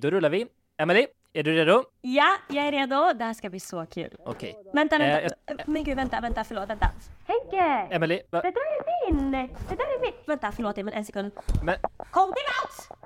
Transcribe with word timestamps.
Då 0.00 0.10
rullar 0.10 0.30
vi. 0.30 0.46
Emily, 0.76 1.06
är 1.32 1.42
du 1.42 1.52
redo? 1.52 1.84
Ja, 2.00 2.36
jag 2.48 2.66
är 2.66 2.72
redo. 2.72 3.12
Det 3.12 3.24
här 3.24 3.34
ska 3.34 3.50
bli 3.50 3.60
så 3.60 3.86
kul. 3.86 4.16
Okej. 4.18 4.56
Vänta, 4.72 4.96
Eh, 4.96 5.30
vänta. 5.46 5.64
Men 5.66 5.84
gud, 5.84 5.96
vänta, 5.96 6.20
vänta, 6.20 6.44
förlåt, 6.44 6.68
vänta. 6.70 6.86
Henke! 7.26 7.94
Emily, 7.94 8.20
va? 8.30 8.40
Det 8.40 8.50
där 8.50 8.60
är 8.60 9.12
min! 9.12 9.30
Det 9.32 9.76
där 9.76 9.84
är 9.96 10.00
min! 10.00 10.12
Vänta, 10.26 10.52
förlåt 10.52 10.78
Emil, 10.78 10.94
en 10.94 11.04
sekund. 11.04 11.32
Men, 11.64 11.76
Kom 12.10 12.32
till 12.32 12.44
mat! 12.50 12.98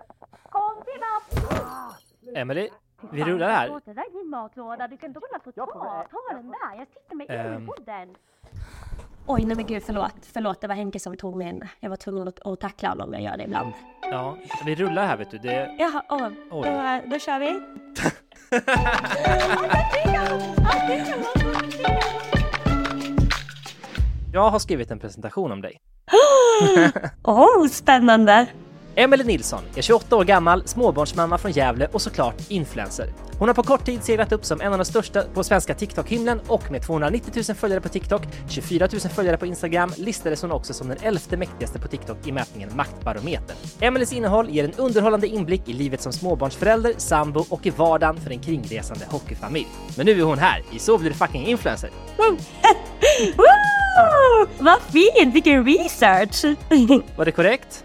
Kom 0.51 0.83
till 0.85 1.01
mat! 1.01 2.37
Emily, 2.37 2.69
vi 3.13 3.25
rullar 3.25 3.51
här. 3.51 3.81
Det 3.85 3.93
där 3.93 4.03
är 4.03 4.19
din 4.23 4.31
matlåda, 4.31 4.89
du 4.89 4.97
kan 4.97 5.07
inte 5.11 5.21
hålla 5.21 5.39
på 5.39 5.51
och 5.51 5.55
ta. 5.73 6.07
Ta 6.11 6.37
den 6.37 6.49
där, 6.51 6.79
jag 6.79 6.87
sitter 6.89 7.17
med 7.17 7.27
Ehm. 7.31 7.69
Oj, 9.27 9.45
nej 9.45 9.57
men 9.57 9.67
gud, 9.67 9.83
förlåt. 9.87 10.15
Förlåt, 10.33 10.61
det 10.61 10.67
var 10.67 10.75
Henke 10.75 11.01
som 11.01 11.17
tog 11.17 11.37
mig 11.37 11.49
in. 11.49 11.69
Jag 11.81 11.91
var 11.91 11.97
tvungen 11.97 12.29
att, 12.29 12.47
att 12.47 12.61
tackla 12.61 12.89
honom, 12.89 13.13
jag 13.13 13.23
gör 13.23 13.37
det 13.37 13.45
ibland. 13.45 13.73
Ja, 14.11 14.37
vi 14.67 14.75
rullar 14.75 15.07
här 15.07 15.17
vet 15.17 15.31
du. 15.31 15.39
Det... 15.39 15.77
Jaha, 15.79 16.03
åh. 16.09 16.29
Oj. 16.51 16.69
Då, 16.69 17.01
då 17.11 17.19
kör 17.19 17.39
vi. 17.39 17.61
Jag 24.33 24.51
har 24.51 24.59
skrivit 24.59 24.91
en 24.91 24.99
presentation 24.99 25.53
om 25.53 25.63
dig. 25.63 25.81
Åh, 27.25 27.63
oh, 27.63 27.67
spännande! 27.67 28.47
Emelie 28.97 29.27
Nilsson 29.27 29.63
är 29.77 29.83
28 29.83 30.17
år 30.17 30.25
gammal, 30.25 30.69
småbarnsmamma 30.69 31.39
från 31.39 31.53
Gävle 31.53 31.89
och 31.93 32.03
såklart 32.03 32.35
influencer. 32.49 33.13
Hon 33.39 33.49
har 33.49 33.55
på 33.55 33.63
kort 33.63 33.85
tid 33.85 34.05
seglat 34.05 34.33
upp 34.33 34.45
som 34.45 34.61
en 34.61 34.73
av 34.73 34.79
de 34.79 34.85
största 34.85 35.23
på 35.23 35.45
svenska 35.45 35.75
TikTok-himlen 35.75 36.41
och 36.47 36.71
med 36.71 36.83
290 36.83 37.33
000 37.49 37.57
följare 37.57 37.81
på 37.81 37.89
TikTok, 37.89 38.23
24 38.49 38.89
000 38.93 39.01
följare 39.01 39.37
på 39.37 39.47
Instagram 39.47 39.93
listades 39.97 40.43
hon 40.43 40.53
också 40.53 40.75
som 40.75 40.89
den 40.89 40.97
elfte 41.03 41.37
mäktigaste 41.37 41.79
på 41.79 41.89
TikTok 41.89 42.27
i 42.27 42.33
mätningen 42.33 42.77
Maktbarometern. 42.77 43.57
Emelies 43.81 44.13
innehåll 44.13 44.51
ger 44.51 44.65
en 44.65 44.73
underhållande 44.73 45.27
inblick 45.27 45.69
i 45.69 45.73
livet 45.73 46.01
som 46.01 46.13
småbarnsförälder, 46.13 46.95
sambo 46.97 47.45
och 47.49 47.67
i 47.67 47.71
vardagen 47.71 48.21
för 48.21 48.31
en 48.31 48.41
kringresande 48.41 49.05
hockeyfamilj. 49.09 49.69
Men 49.97 50.07
nu 50.07 50.21
är 50.21 50.25
hon 50.25 50.39
här 50.39 50.63
i 50.73 50.79
Så 50.79 50.99
blir 50.99 51.11
du 51.11 51.17
fucking 51.17 51.47
influencer. 51.47 51.91
Woo! 52.17 52.25
Woo! 53.37 54.47
Vad 54.59 54.79
fint, 54.83 55.35
vilken 55.35 55.65
research! 55.65 56.45
Var 57.17 57.25
det 57.25 57.33
korrekt? 57.33 57.85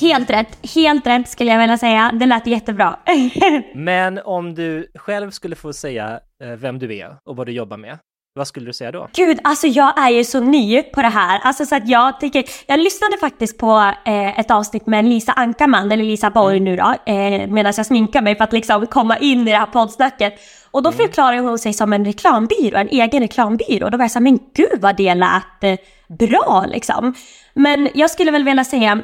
Helt 0.00 0.30
rätt, 0.30 0.58
helt 0.74 1.06
rätt 1.06 1.28
skulle 1.28 1.50
jag 1.50 1.58
vilja 1.58 1.78
säga. 1.78 2.12
Det 2.14 2.26
lät 2.26 2.46
jättebra. 2.46 2.98
Men 3.74 4.18
om 4.24 4.54
du 4.54 4.90
själv 4.94 5.30
skulle 5.30 5.56
få 5.56 5.72
säga 5.72 6.20
eh, 6.44 6.50
vem 6.50 6.78
du 6.78 6.96
är 6.96 7.16
och 7.24 7.36
vad 7.36 7.46
du 7.46 7.52
jobbar 7.52 7.76
med, 7.76 7.98
vad 8.34 8.48
skulle 8.48 8.66
du 8.66 8.72
säga 8.72 8.92
då? 8.92 9.08
Gud, 9.12 9.38
alltså 9.44 9.66
jag 9.66 9.98
är 9.98 10.10
ju 10.10 10.24
så 10.24 10.40
ny 10.40 10.82
på 10.82 11.02
det 11.02 11.08
här. 11.08 11.40
Alltså 11.42 11.66
så 11.66 11.76
att 11.76 11.88
jag 11.88 12.20
tycker, 12.20 12.44
jag 12.66 12.80
lyssnade 12.80 13.16
faktiskt 13.20 13.58
på 13.58 13.92
eh, 14.04 14.38
ett 14.38 14.50
avsnitt 14.50 14.86
med 14.86 15.04
Lisa 15.04 15.32
Ankarman, 15.32 15.92
eller 15.92 16.04
Lisa 16.04 16.30
Borg 16.30 16.60
nu 16.60 16.76
då, 16.76 16.94
eh, 17.06 17.48
medan 17.48 17.72
jag 17.76 17.86
sminkar 17.86 18.22
mig 18.22 18.36
för 18.36 18.44
att 18.44 18.52
liksom 18.52 18.86
komma 18.86 19.18
in 19.18 19.48
i 19.48 19.50
det 19.50 19.56
här 19.56 19.66
poddsnacket. 19.66 20.34
Och 20.70 20.82
då 20.82 20.92
förklarar 20.92 21.38
hon 21.38 21.58
sig 21.58 21.72
som 21.72 21.92
en 21.92 22.04
reklambyrå, 22.04 22.78
en 22.78 22.88
egen 22.88 23.20
reklambyrå. 23.20 23.88
Då 23.90 23.98
var 23.98 24.04
jag 24.04 24.10
såhär, 24.10 24.24
men 24.24 24.38
gud 24.54 24.80
vad 24.80 24.96
det 24.96 25.14
lät 25.14 25.64
eh, 25.64 25.76
bra 26.08 26.64
liksom. 26.68 27.14
Men 27.54 27.88
jag 27.94 28.10
skulle 28.10 28.30
väl 28.30 28.44
vilja 28.44 28.64
säga, 28.64 29.02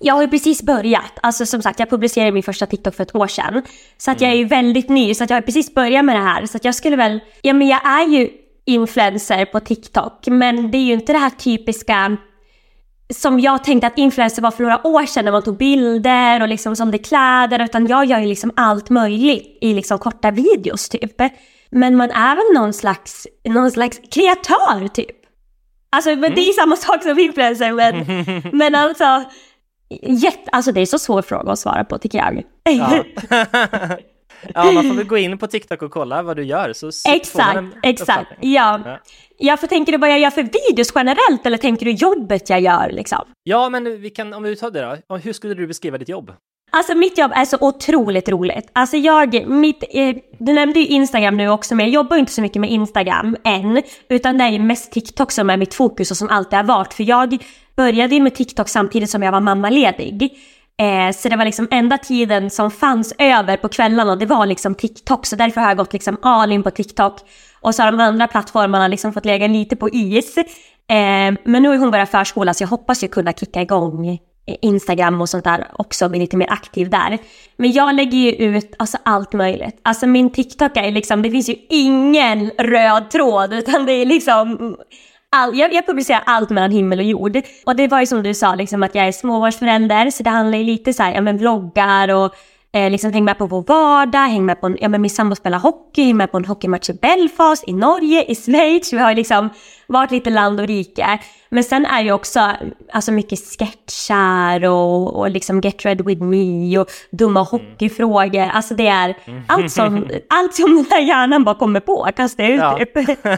jag 0.00 0.14
har 0.14 0.22
ju 0.22 0.28
precis 0.28 0.62
börjat. 0.62 1.12
Alltså 1.22 1.46
som 1.46 1.62
sagt, 1.62 1.80
jag 1.80 1.90
publicerade 1.90 2.32
min 2.32 2.42
första 2.42 2.66
TikTok 2.66 2.94
för 2.94 3.02
ett 3.02 3.14
år 3.14 3.26
sedan. 3.26 3.62
Så 3.98 4.10
att 4.10 4.20
jag 4.20 4.30
är 4.30 4.34
ju 4.34 4.44
väldigt 4.44 4.88
ny, 4.88 5.14
så 5.14 5.24
att 5.24 5.30
jag 5.30 5.36
har 5.36 5.42
precis 5.42 5.74
börjat 5.74 6.04
med 6.04 6.16
det 6.16 6.22
här. 6.22 6.46
Så 6.46 6.56
att 6.56 6.64
jag 6.64 6.74
skulle 6.74 6.96
väl, 6.96 7.20
ja 7.42 7.52
men 7.52 7.68
jag 7.68 7.86
är 7.86 8.08
ju 8.08 8.30
influencer 8.64 9.44
på 9.44 9.60
TikTok, 9.60 10.26
men 10.26 10.70
det 10.70 10.78
är 10.78 10.82
ju 10.82 10.92
inte 10.92 11.12
det 11.12 11.18
här 11.18 11.30
typiska 11.30 12.16
som 13.14 13.40
jag 13.40 13.64
tänkte 13.64 13.86
att 13.86 13.98
influencer 13.98 14.42
var 14.42 14.50
för 14.50 14.62
några 14.62 14.86
år 14.86 15.06
sedan 15.06 15.24
när 15.24 15.32
man 15.32 15.42
tog 15.42 15.56
bilder 15.56 16.42
och 16.42 16.48
liksom 16.48 16.76
sålde 16.76 16.98
kläder, 16.98 17.64
utan 17.64 17.86
jag 17.86 18.04
gör 18.04 18.18
ju 18.18 18.26
liksom 18.26 18.52
allt 18.56 18.90
möjligt 18.90 19.58
i 19.60 19.74
liksom 19.74 19.98
korta 19.98 20.30
videos 20.30 20.88
typ. 20.88 21.20
Men 21.70 21.96
man 21.96 22.10
är 22.10 22.36
väl 22.36 22.62
någon 22.62 22.72
slags, 22.72 23.26
någon 23.48 23.70
slags 23.70 24.00
kreatör 24.10 24.88
typ. 24.88 25.16
Alltså 25.90 26.16
men 26.16 26.34
det 26.34 26.40
är 26.40 26.52
samma 26.52 26.76
sak 26.76 27.02
som 27.02 27.18
influencer 27.18 27.72
men, 27.72 28.04
men 28.58 28.74
alltså, 28.74 29.24
jätte, 30.02 30.50
alltså 30.52 30.72
det 30.72 30.80
är 30.80 30.86
så 30.86 30.98
svår 30.98 31.22
fråga 31.22 31.52
att 31.52 31.58
svara 31.58 31.84
på 31.84 31.98
tycker 31.98 32.18
jag. 32.18 32.42
Ja. 32.64 33.04
ja, 34.54 34.72
man 34.72 34.88
får 34.88 34.94
väl 34.94 35.06
gå 35.06 35.16
in 35.16 35.38
på 35.38 35.46
TikTok 35.46 35.82
och 35.82 35.90
kolla 35.90 36.22
vad 36.22 36.36
du 36.36 36.44
gör 36.44 36.72
så 36.72 36.90
Exakt, 37.08 37.58
exakt. 37.82 38.32
Ja. 38.40 38.80
Ja. 38.84 38.98
ja, 39.38 39.56
för 39.56 39.66
tänker 39.66 39.92
du 39.92 39.98
vad 39.98 40.10
jag 40.10 40.18
gör 40.18 40.30
för 40.30 40.42
videos 40.42 40.92
generellt 40.94 41.46
eller 41.46 41.58
tänker 41.58 41.84
du 41.84 41.92
jobbet 41.92 42.50
jag 42.50 42.60
gör 42.60 42.90
liksom? 42.90 43.24
Ja, 43.42 43.68
men 43.68 44.00
vi 44.00 44.10
kan, 44.10 44.34
om 44.34 44.42
vi 44.42 44.56
tar 44.56 44.70
det 44.70 45.00
då. 45.08 45.16
Hur 45.16 45.32
skulle 45.32 45.54
du 45.54 45.66
beskriva 45.66 45.98
ditt 45.98 46.08
jobb? 46.08 46.32
Alltså 46.70 46.94
mitt 46.94 47.18
jobb 47.18 47.32
är 47.34 47.44
så 47.44 47.56
otroligt 47.60 48.28
roligt. 48.28 48.70
Alltså 48.72 48.96
jag, 48.96 49.48
mitt, 49.48 49.84
eh, 49.90 50.16
du 50.38 50.52
nämnde 50.52 50.80
ju 50.80 50.86
Instagram 50.86 51.36
nu 51.36 51.48
också, 51.48 51.74
men 51.74 51.86
jag 51.86 51.92
jobbar 51.92 52.16
ju 52.16 52.20
inte 52.20 52.32
så 52.32 52.42
mycket 52.42 52.60
med 52.60 52.70
Instagram 52.70 53.36
än. 53.44 53.82
Utan 54.08 54.38
det 54.38 54.44
är 54.44 54.48
ju 54.48 54.58
mest 54.58 54.92
TikTok 54.92 55.32
som 55.32 55.50
är 55.50 55.56
mitt 55.56 55.74
fokus 55.74 56.10
och 56.10 56.16
som 56.16 56.28
alltid 56.28 56.56
har 56.56 56.64
varit. 56.64 56.94
För 56.94 57.02
jag 57.04 57.38
började 57.78 58.14
ju 58.14 58.20
med 58.20 58.34
TikTok 58.34 58.68
samtidigt 58.68 59.10
som 59.10 59.22
jag 59.22 59.32
var 59.32 59.40
mammaledig. 59.40 60.32
Eh, 60.80 61.12
så 61.14 61.28
det 61.28 61.36
var 61.36 61.44
liksom 61.44 61.68
enda 61.70 61.98
tiden 61.98 62.50
som 62.50 62.70
fanns 62.70 63.14
över 63.18 63.56
på 63.56 63.68
kvällarna, 63.68 64.16
det 64.16 64.26
var 64.26 64.46
liksom 64.46 64.74
TikTok. 64.74 65.26
Så 65.26 65.36
därför 65.36 65.60
har 65.60 65.68
jag 65.68 65.76
gått 65.76 65.92
liksom 65.92 66.16
all 66.22 66.52
in 66.52 66.62
på 66.62 66.70
TikTok. 66.70 67.20
Och 67.60 67.74
så 67.74 67.82
har 67.82 67.92
de 67.92 68.00
andra 68.00 68.26
plattformarna 68.26 68.88
liksom 68.88 69.12
fått 69.12 69.24
lägga 69.24 69.46
lite 69.46 69.76
på 69.76 69.88
is. 69.88 70.36
Eh, 70.38 71.34
men 71.44 71.62
nu 71.62 71.68
har 71.68 71.76
hon 71.76 71.90
börjat 71.90 72.10
förskola 72.10 72.54
så 72.54 72.62
jag 72.62 72.68
hoppas 72.68 73.04
ju 73.04 73.08
kunna 73.08 73.32
kicka 73.32 73.62
igång 73.62 74.08
eh, 74.08 74.18
Instagram 74.62 75.20
och 75.20 75.28
sånt 75.28 75.44
där 75.44 75.66
också, 75.72 76.08
bli 76.08 76.18
lite 76.18 76.36
mer 76.36 76.52
aktiv 76.52 76.90
där. 76.90 77.18
Men 77.56 77.72
jag 77.72 77.94
lägger 77.94 78.18
ju 78.18 78.30
ut 78.30 78.74
alltså 78.78 78.98
allt 79.02 79.32
möjligt. 79.32 79.80
Alltså 79.82 80.06
min 80.06 80.30
TikTok 80.30 80.76
är 80.76 80.90
liksom, 80.90 81.22
det 81.22 81.30
finns 81.30 81.48
ju 81.48 81.56
ingen 81.68 82.50
röd 82.50 83.10
tråd 83.10 83.52
utan 83.52 83.86
det 83.86 83.92
är 83.92 84.06
liksom 84.06 84.76
All, 85.30 85.58
jag, 85.58 85.72
jag 85.72 85.86
publicerar 85.86 86.22
allt 86.26 86.50
mellan 86.50 86.70
himmel 86.70 86.98
och 86.98 87.04
jord. 87.04 87.36
Och 87.66 87.76
det 87.76 87.88
var 87.88 88.00
ju 88.00 88.06
som 88.06 88.22
du 88.22 88.34
sa, 88.34 88.54
liksom, 88.54 88.82
att 88.82 88.94
jag 88.94 89.08
är 89.08 89.12
småbarnsförälder, 89.12 90.10
så 90.10 90.22
det 90.22 90.30
handlar 90.30 90.58
ju 90.58 90.64
lite 90.64 90.92
så 90.92 91.02
här, 91.02 91.14
ja 91.14 91.20
men 91.20 91.38
vloggar 91.38 92.08
och 92.08 92.34
eh, 92.72 92.90
liksom 92.90 93.12
häng 93.12 93.24
med 93.24 93.38
på 93.38 93.46
vår 93.46 93.62
vardag, 93.62 94.18
häng 94.28 94.46
med 94.46 94.60
på 94.60 94.66
en, 94.66 94.76
ja 94.80 94.88
men 94.88 95.00
min 95.02 95.10
sambo 95.10 95.34
spelar 95.36 95.58
hockey, 95.58 96.04
häng 96.04 96.16
med 96.16 96.30
på 96.32 96.36
en 96.36 96.44
hockeymatch 96.44 96.90
i 96.90 96.92
Belfast, 96.92 97.64
i 97.68 97.72
Norge, 97.72 98.24
i 98.24 98.34
Schweiz. 98.34 98.92
Vi 98.92 98.98
har 98.98 99.14
liksom 99.14 99.48
varit 99.86 100.10
lite 100.10 100.30
land 100.30 100.60
och 100.60 100.66
rike. 100.66 101.18
Men 101.50 101.64
sen 101.64 101.86
är 101.86 102.02
ju 102.02 102.12
också 102.12 102.52
alltså 102.92 103.12
mycket 103.12 103.38
sketcher 103.38 104.64
och, 104.64 105.16
och 105.18 105.30
liksom 105.30 105.60
Get 105.60 105.84
Ready 105.84 106.04
With 106.04 106.22
Me 106.22 106.78
och 106.78 106.86
dumma 107.10 107.42
hockeyfrågor. 107.42 108.40
Alltså 108.52 108.74
det 108.74 108.86
är 108.86 109.14
allt 109.46 109.70
som, 109.72 110.06
allt 110.28 110.54
som 110.54 110.76
den 110.76 110.86
här 110.90 111.00
hjärnan 111.00 111.44
bara 111.44 111.54
kommer 111.54 111.80
på, 111.80 112.08
kastar 112.16 112.44
ut 112.44 112.58
Ja. 112.60 112.78
typ. 112.78 113.18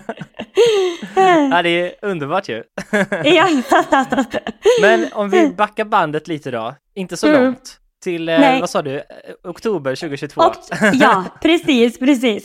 Ja, 1.50 1.62
det 1.62 1.68
är 1.70 1.92
underbart 2.02 2.48
ju. 2.48 2.62
ja. 3.24 3.46
Men 4.82 5.06
om 5.12 5.30
vi 5.30 5.48
backar 5.48 5.84
bandet 5.84 6.28
lite 6.28 6.50
då, 6.50 6.74
inte 6.94 7.16
så 7.16 7.26
Mm. 7.26 7.44
långt. 7.44 7.79
Till, 8.02 8.28
eh, 8.28 8.40
Nej. 8.40 8.60
vad 8.60 8.70
sa 8.70 8.82
du, 8.82 8.96
Eh, 8.96 9.04
oktober 9.44 9.94
2022. 9.94 10.40
Och, 10.40 10.54
ja, 10.92 11.24
precis, 11.42 11.98
precis. 11.98 12.42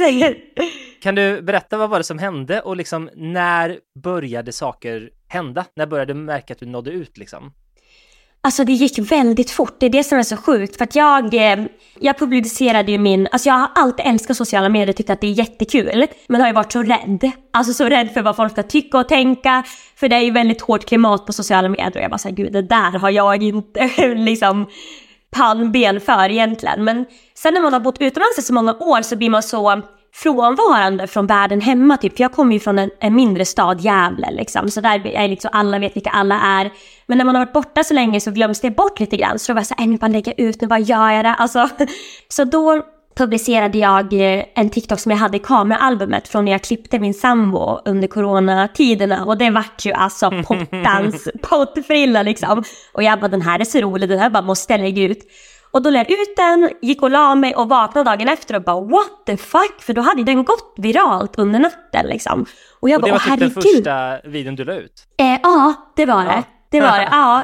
Kan 1.01 1.15
du 1.15 1.41
berätta 1.41 1.77
vad 1.77 1.89
var 1.89 1.97
det 1.97 2.03
som 2.03 2.19
hände 2.19 2.61
och 2.61 2.77
liksom 2.77 3.09
när 3.15 3.79
började 4.03 4.51
saker 4.51 5.09
hända? 5.27 5.65
När 5.75 5.85
började 5.85 6.13
du 6.13 6.19
märka 6.19 6.53
att 6.53 6.59
du 6.59 6.65
nådde 6.65 6.91
ut 6.91 7.17
liksom? 7.17 7.53
Alltså 8.41 8.63
det 8.63 8.73
gick 8.73 8.99
väldigt 8.99 9.51
fort, 9.51 9.75
det 9.79 9.85
är 9.85 9.89
det 9.89 10.03
som 10.03 10.17
är 10.17 10.23
så 10.23 10.37
sjukt. 10.37 10.77
För 10.77 10.83
att 10.83 10.95
jag, 10.95 11.33
eh, 11.33 11.65
jag 11.99 12.19
publicerade 12.19 12.91
ju 12.91 12.97
min, 12.97 13.27
alltså 13.31 13.49
jag 13.49 13.55
har 13.55 13.69
alltid 13.75 14.05
älskat 14.05 14.37
sociala 14.37 14.69
medier 14.69 14.93
tyckt 14.93 15.09
att 15.09 15.21
det 15.21 15.27
är 15.27 15.31
jättekul. 15.31 16.05
Men 16.27 16.41
har 16.41 16.47
ju 16.47 16.53
varit 16.53 16.71
så 16.71 16.83
rädd. 16.83 17.31
Alltså 17.53 17.73
så 17.73 17.85
rädd 17.85 18.11
för 18.13 18.21
vad 18.21 18.35
folk 18.35 18.51
ska 18.51 18.63
tycka 18.63 18.97
och 18.97 19.09
tänka. 19.09 19.63
För 19.95 20.09
det 20.09 20.15
är 20.15 20.21
ju 20.21 20.31
väldigt 20.31 20.61
hårt 20.61 20.85
klimat 20.85 21.25
på 21.25 21.33
sociala 21.33 21.69
medier 21.69 21.95
och 21.95 22.03
jag 22.03 22.11
bara 22.11 22.17
såhär, 22.17 22.35
gud 22.35 22.53
det 22.53 22.61
där 22.61 22.99
har 22.99 23.09
jag 23.09 23.43
inte 23.43 23.87
liksom 24.15 24.67
pannben 25.35 26.01
för 26.01 26.31
egentligen. 26.31 26.83
Men 26.83 27.05
sen 27.33 27.53
när 27.53 27.61
man 27.61 27.73
har 27.73 27.79
bott 27.79 27.97
utomlands 27.99 28.39
i 28.39 28.41
så 28.41 28.53
många 28.53 28.73
år 28.73 29.01
så 29.01 29.15
blir 29.15 29.29
man 29.29 29.43
så 29.43 29.81
frånvarande 30.13 31.07
från 31.07 31.27
världen 31.27 31.61
hemma 31.61 31.97
typ. 31.97 32.17
För 32.17 32.23
jag 32.23 32.31
kommer 32.31 32.53
ju 32.53 32.59
från 32.59 32.79
en, 32.79 32.89
en 32.99 33.15
mindre 33.15 33.45
stad, 33.45 33.81
Gävle 33.81 34.31
liksom. 34.31 34.71
Så 34.71 34.81
där 34.81 35.07
är 35.07 35.27
liksom, 35.27 35.49
alla 35.53 35.79
vet 35.79 35.95
vilka 35.95 36.09
alla 36.09 36.41
är. 36.41 36.71
Men 37.05 37.17
när 37.17 37.25
man 37.25 37.35
har 37.35 37.45
varit 37.45 37.53
borta 37.53 37.83
så 37.83 37.93
länge 37.93 38.21
så 38.21 38.31
glöms 38.31 38.61
det 38.61 38.71
bort 38.71 38.99
lite 38.99 39.17
grann. 39.17 39.39
Så 39.39 39.51
då 39.51 39.53
var 39.53 39.59
jag 39.59 39.67
såhär, 39.67 39.83
äh, 39.83 39.89
nu 39.89 39.97
bara 39.97 40.07
lägga 40.07 40.33
ut, 40.33 40.61
nu 40.61 40.67
bara 40.67 40.79
gör 40.79 41.09
jag 41.09 41.25
det. 41.25 41.33
Alltså, 41.33 41.69
så 42.29 42.43
då 42.43 42.83
publicerade 43.15 43.77
jag 43.77 44.13
eh, 44.13 44.45
en 44.55 44.69
TikTok 44.69 44.99
som 44.99 45.11
jag 45.11 45.19
hade 45.19 45.37
i 45.37 45.39
kameraalbumet 45.39 46.27
från 46.27 46.45
när 46.45 46.51
jag 46.51 46.63
klippte 46.63 46.99
min 46.99 47.13
sambo 47.13 47.79
under 47.85 48.07
coronatiderna 48.07 49.25
och 49.25 49.37
det 49.37 49.49
vart 49.49 49.85
ju 49.85 49.93
alltså 49.93 50.29
pottans 50.47 51.29
pottfrilla 51.41 52.23
liksom. 52.23 52.63
Och 52.93 53.03
jag 53.03 53.19
bara 53.19 53.27
den 53.27 53.41
här 53.41 53.59
är 53.59 53.63
så 53.65 53.79
rolig, 53.79 54.09
den 54.09 54.19
här 54.19 54.29
bara 54.29 54.43
måste 54.43 54.73
jag 54.73 54.79
lägga 54.81 55.03
ut. 55.03 55.19
Och 55.71 55.81
då 55.81 55.89
lär 55.89 55.99
jag 55.99 56.11
ut 56.11 56.35
den, 56.35 56.69
gick 56.81 57.03
och 57.03 57.09
la 57.09 57.35
mig 57.35 57.55
och 57.55 57.69
vaknade 57.69 58.09
dagen 58.09 58.27
efter 58.27 58.55
och 58.55 58.63
bara 58.63 58.81
what 58.81 59.25
the 59.25 59.37
fuck? 59.37 59.81
För 59.81 59.93
då 59.93 60.01
hade 60.01 60.23
den 60.23 60.43
gått 60.43 60.73
viralt 60.77 61.39
under 61.39 61.59
natten 61.59 62.05
liksom. 62.07 62.45
Och 62.79 62.89
jag 62.89 62.97
och 62.97 63.01
bara, 63.01 63.07
det 63.07 63.29
var 63.29 63.37
typ 63.37 63.39
den 63.39 63.63
första 63.63 64.29
videon 64.29 64.55
du 64.55 64.63
la 64.63 64.73
ut? 64.73 65.03
Eh, 65.17 65.39
ja, 65.43 65.73
det 65.95 66.05
var 66.05 66.23
det. 66.25 66.43
Det 66.71 66.81
var 66.81 66.97
det, 66.97 67.07
ja. 67.11 67.43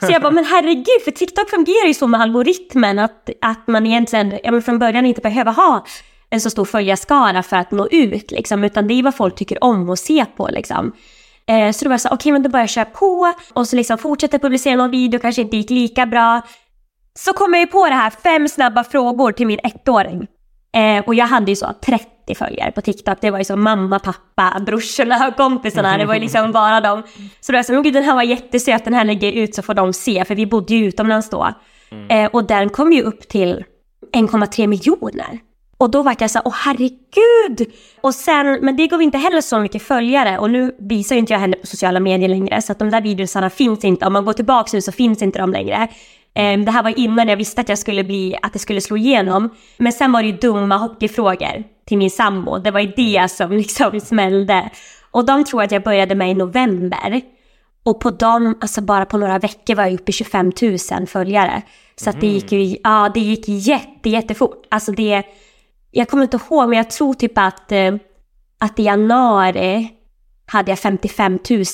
Så 0.06 0.12
jag 0.12 0.22
bara, 0.22 0.30
men 0.30 0.44
herregud, 0.44 1.02
för 1.04 1.10
TikTok 1.10 1.50
fungerar 1.50 1.86
ju 1.86 1.94
så 1.94 2.06
med 2.06 2.20
algoritmen 2.20 2.98
att, 2.98 3.30
att 3.42 3.66
man 3.66 3.86
egentligen, 3.86 4.38
ja 4.44 4.52
men 4.52 4.62
från 4.62 4.78
början 4.78 5.06
inte 5.06 5.20
behöver 5.20 5.52
ha 5.52 5.84
en 6.30 6.40
så 6.40 6.50
stor 6.50 6.64
följarskara 6.64 7.42
för 7.42 7.56
att 7.56 7.70
nå 7.70 7.88
ut 7.90 8.30
liksom, 8.30 8.64
utan 8.64 8.88
det 8.88 8.94
är 8.94 9.02
vad 9.02 9.14
folk 9.14 9.34
tycker 9.34 9.64
om 9.64 9.90
att 9.90 9.98
se 9.98 10.24
på 10.36 10.48
liksom. 10.48 10.92
Eh, 11.46 11.72
så 11.72 11.84
då 11.84 11.88
var 11.88 11.94
jag 11.94 12.00
så 12.00 12.08
okej 12.08 12.16
okay, 12.16 12.32
men 12.32 12.42
då 12.42 12.48
börjar 12.48 12.62
jag 12.62 12.70
köra 12.70 12.84
på 12.84 13.32
och 13.52 13.68
så 13.68 13.76
liksom 13.76 13.98
fortsätter 13.98 14.38
publicera 14.38 14.76
någon 14.76 14.90
video, 14.90 15.20
kanske 15.20 15.42
inte 15.42 15.56
gick 15.56 15.70
lika 15.70 16.06
bra. 16.06 16.42
Så 17.14 17.32
kom 17.32 17.54
jag 17.54 17.60
ju 17.60 17.66
på 17.66 17.86
det 17.86 17.94
här, 17.94 18.10
fem 18.10 18.48
snabba 18.48 18.84
frågor 18.84 19.32
till 19.32 19.46
min 19.46 19.60
ettåring. 19.62 20.26
Eh, 20.74 21.04
och 21.06 21.14
jag 21.14 21.26
hade 21.26 21.50
ju 21.50 21.56
så 21.56 21.72
30 21.86 22.06
följare 22.34 22.72
på 22.72 22.80
TikTok. 22.80 23.18
Det 23.20 23.30
var 23.30 23.38
ju 23.38 23.44
så 23.44 23.56
mamma, 23.56 23.98
pappa, 23.98 24.60
brorsorna 24.66 25.28
och 25.28 25.36
kompisarna. 25.36 25.98
Det 25.98 26.04
var 26.04 26.14
ju 26.14 26.20
liksom 26.20 26.52
bara 26.52 26.80
dem. 26.80 27.02
Så 27.40 27.52
då 27.52 27.62
sa 27.62 27.72
jag, 27.72 27.92
den 27.92 28.04
här 28.04 28.14
var 28.14 28.22
jättesöt, 28.22 28.84
den 28.84 28.94
här 28.94 29.04
lägger 29.04 29.32
ut 29.32 29.54
så 29.54 29.62
får 29.62 29.74
de 29.74 29.92
se. 29.92 30.24
För 30.24 30.34
vi 30.34 30.46
bodde 30.46 30.74
ju 30.74 30.86
utomlands 30.86 31.30
då. 31.30 31.54
Mm. 31.90 32.10
Eh, 32.10 32.30
och 32.30 32.44
den 32.44 32.68
kom 32.68 32.92
ju 32.92 33.02
upp 33.02 33.28
till 33.28 33.64
1,3 34.12 34.66
miljoner. 34.66 35.38
Och 35.78 35.90
då 35.90 36.02
var 36.02 36.16
jag 36.18 36.30
så 36.30 36.40
åh 36.44 36.54
herregud! 36.54 37.72
Och 38.00 38.14
sen, 38.14 38.58
men 38.62 38.76
det 38.76 38.86
gav 38.86 39.02
inte 39.02 39.18
heller 39.18 39.40
så 39.40 39.58
mycket 39.60 39.82
följare 39.82 40.38
och 40.38 40.50
nu 40.50 40.76
visar 40.78 41.14
ju 41.14 41.18
inte 41.18 41.32
jag 41.32 41.40
henne 41.40 41.56
på 41.56 41.66
sociala 41.66 42.00
medier 42.00 42.28
längre 42.28 42.62
så 42.62 42.72
att 42.72 42.78
de 42.78 42.90
där 42.90 43.00
videosarna 43.00 43.50
finns 43.50 43.84
inte. 43.84 44.06
Om 44.06 44.12
man 44.12 44.24
går 44.24 44.32
tillbaka 44.32 44.70
nu 44.72 44.80
så 44.80 44.92
finns 44.92 45.22
inte 45.22 45.38
de 45.38 45.52
längre. 45.52 45.88
Ehm, 46.34 46.64
det 46.64 46.70
här 46.70 46.82
var 46.82 46.98
innan 46.98 47.28
jag 47.28 47.36
visste 47.36 47.60
att 47.60 47.68
jag 47.68 47.78
skulle 47.78 48.04
bli, 48.04 48.36
att 48.42 48.52
det 48.52 48.58
skulle 48.58 48.80
slå 48.80 48.96
igenom. 48.96 49.50
Men 49.76 49.92
sen 49.92 50.12
var 50.12 50.22
det 50.22 50.28
ju 50.28 50.36
dumma 50.36 50.76
hockeyfrågor 50.76 51.64
till 51.86 51.98
min 51.98 52.10
sambo. 52.10 52.58
Det 52.58 52.70
var 52.70 52.80
ju 52.80 52.92
det 52.96 53.30
som 53.30 53.52
liksom 53.56 54.00
smällde. 54.00 54.70
Och 55.10 55.26
de 55.26 55.44
tror 55.44 55.62
att 55.62 55.72
jag 55.72 55.82
började 55.82 56.14
med 56.14 56.30
i 56.30 56.34
november. 56.34 57.20
Och 57.82 58.00
på 58.00 58.10
dem, 58.10 58.58
alltså 58.60 58.80
bara 58.80 59.04
på 59.04 59.18
några 59.18 59.38
veckor 59.38 59.74
var 59.74 59.84
jag 59.84 59.94
uppe 59.94 60.10
i 60.10 60.12
25 60.12 60.52
000 60.62 61.06
följare. 61.06 61.62
Så 61.96 62.10
att 62.10 62.20
det 62.20 62.26
gick 62.26 62.52
ju, 62.52 62.76
ja 62.84 63.10
det 63.14 63.20
gick 63.20 63.48
jätte, 63.48 64.08
jättefort. 64.08 64.66
Alltså 64.68 64.92
det, 64.92 65.22
jag 65.90 66.08
kommer 66.08 66.22
inte 66.22 66.36
ihåg 66.36 66.68
men 66.68 66.76
jag 66.76 66.90
tror 66.90 67.14
typ 67.14 67.38
att, 67.38 67.72
eh, 67.72 67.94
att 68.58 68.78
i 68.78 68.82
januari 68.82 69.88
hade 70.46 70.70
jag 70.70 70.78
55 70.78 71.38
000 71.50 71.64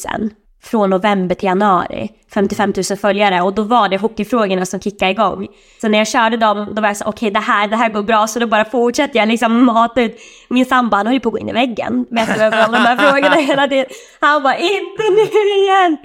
från 0.65 0.91
november 0.91 1.35
till 1.35 1.47
januari. 1.47 2.11
55 2.35 2.73
000 2.91 2.99
följare 2.99 3.43
och 3.43 3.55
då 3.55 3.63
var 3.63 3.89
det 3.89 3.97
hockeyfrågorna 3.97 4.67
som 4.67 4.81
kickade 4.81 5.11
igång. 5.11 5.49
Så 5.81 5.89
när 5.89 5.99
jag 5.99 6.09
körde 6.09 6.37
dem, 6.37 6.69
då 6.73 6.83
var 6.83 6.89
jag 6.89 6.97
så 6.97 7.05
okej 7.05 7.29
okay, 7.29 7.31
det, 7.31 7.41
här, 7.41 7.69
det 7.69 7.77
här 7.77 7.89
går 7.89 8.03
bra, 8.03 8.27
så 8.27 8.39
då 8.39 8.47
bara 8.47 8.65
fortsätter 8.65 9.19
jag 9.19 9.29
liksom 9.29 9.65
mata 9.65 10.03
ut. 10.03 10.19
Min 10.49 10.65
sambo 10.65 10.97
han 10.97 11.07
höll 11.07 11.21
på 11.21 11.29
att 11.29 11.33
gå 11.33 11.39
in 11.39 11.49
i 11.49 11.53
väggen 11.53 12.07
med 12.11 12.29
alla 12.53 12.79
de 12.79 12.85
här 12.85 12.97
frågorna 12.97 13.37
hela 13.41 13.69
tiden. 13.69 13.87
Han 14.21 14.43
bara 14.43 14.57
inte 14.57 15.03
nu 15.11 15.43
igen! 15.63 15.99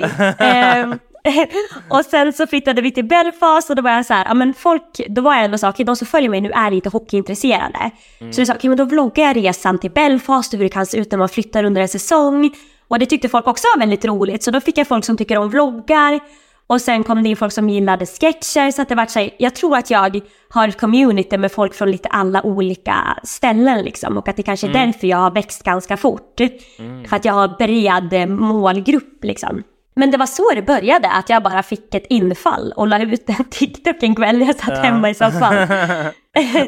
um, 0.86 1.00
och 1.90 2.06
sen 2.06 2.34
så 2.34 2.48
flyttade 2.48 2.82
vi 2.82 2.92
till 2.92 3.06
Belfast 3.06 3.70
och 3.70 3.76
då 3.76 3.82
var 3.82 3.92
jag 3.92 4.06
så 4.06 4.14
här, 4.14 4.26
ja 4.26 4.34
men 4.34 4.54
folk, 4.54 4.84
då 5.10 5.22
var 5.22 5.36
jag 5.36 5.46
ändå 5.46 5.58
så 5.58 5.68
okej 5.68 5.74
okay, 5.74 5.86
de 5.86 5.96
som 5.96 6.08
följer 6.08 6.30
mig 6.30 6.42
nu 6.42 6.52
är 6.52 6.72
lite 6.72 6.90
hockeyintresserade. 6.90 7.92
Mm. 8.20 8.34
Så 8.34 8.42
jag 8.42 8.48
sa, 8.48 8.54
okej 8.54 8.58
okay, 8.58 8.70
men 8.70 8.78
då 8.78 8.86
vloggar 8.86 9.24
jag 9.26 9.38
resan 9.38 9.80
till 9.80 9.92
Belfast 9.92 10.54
och 10.54 10.58
hur 10.58 10.66
det 10.66 10.70
kan 10.70 10.86
se 10.86 10.98
ut 10.98 11.12
när 11.12 11.20
man 11.20 11.30
flyttar 11.30 11.64
under 11.64 11.82
en 11.82 11.88
säsong. 11.88 12.52
Och 12.90 13.00
det 13.00 13.06
tyckte 13.06 13.30
folk 13.30 13.48
också 13.48 13.68
var 13.76 13.80
väldigt 13.80 14.06
roligt. 14.06 14.44
Så 14.44 14.52
då 14.52 14.62
fick 14.62 14.78
jag 14.78 14.88
folk 14.88 15.06
som 15.06 15.18
tycker 15.18 15.38
om 15.38 15.50
vloggar. 15.50 16.20
Och 16.68 16.82
sen 16.82 17.04
kom 17.04 17.24
det 17.24 17.30
in 17.30 17.36
folk 17.36 17.54
som 17.54 17.70
gillade 17.70 18.06
sketcher. 18.06 18.72
Så 18.72 18.82
att 18.82 18.90
det 18.90 18.96
var 18.96 19.06
så 19.06 19.20
här, 19.20 19.30
jag 19.38 19.56
tror 19.56 19.78
att 19.78 19.90
jag 19.90 20.22
har 20.50 20.68
ett 20.68 20.80
community 20.80 21.38
med 21.38 21.52
folk 21.52 21.74
från 21.74 21.92
lite 21.92 22.10
alla 22.10 22.44
olika 22.44 23.20
ställen 23.24 23.82
liksom. 23.82 24.18
Och 24.18 24.28
att 24.28 24.36
det 24.36 24.44
kanske 24.44 24.68
är 24.68 24.70
mm. 24.70 24.86
därför 24.86 25.08
jag 25.08 25.18
har 25.18 25.32
växt 25.32 25.64
ganska 25.64 25.98
fort. 25.98 26.40
Mm. 26.80 27.06
För 27.06 27.16
att 27.16 27.26
jag 27.26 27.34
har 27.34 27.48
bred 27.48 28.30
målgrupp 28.30 29.24
liksom. 29.24 29.64
Men 29.96 30.12
det 30.12 30.18
var 30.18 30.26
så 30.26 30.52
det 30.56 30.62
började, 30.62 31.10
att 31.10 31.30
jag 31.30 31.44
bara 31.44 31.64
fick 31.64 31.96
ett 31.96 32.06
infall 32.10 32.74
och 32.76 32.88
la 32.88 33.00
ut 33.04 33.30
en 33.30 33.44
TikTok 33.50 34.04
en 34.04 34.16
kväll 34.16 34.42
jag 34.42 34.56
satt 34.56 34.78
ja. 34.78 34.82
hemma 34.82 35.10
i 35.10 35.14
soffan. 35.14 35.56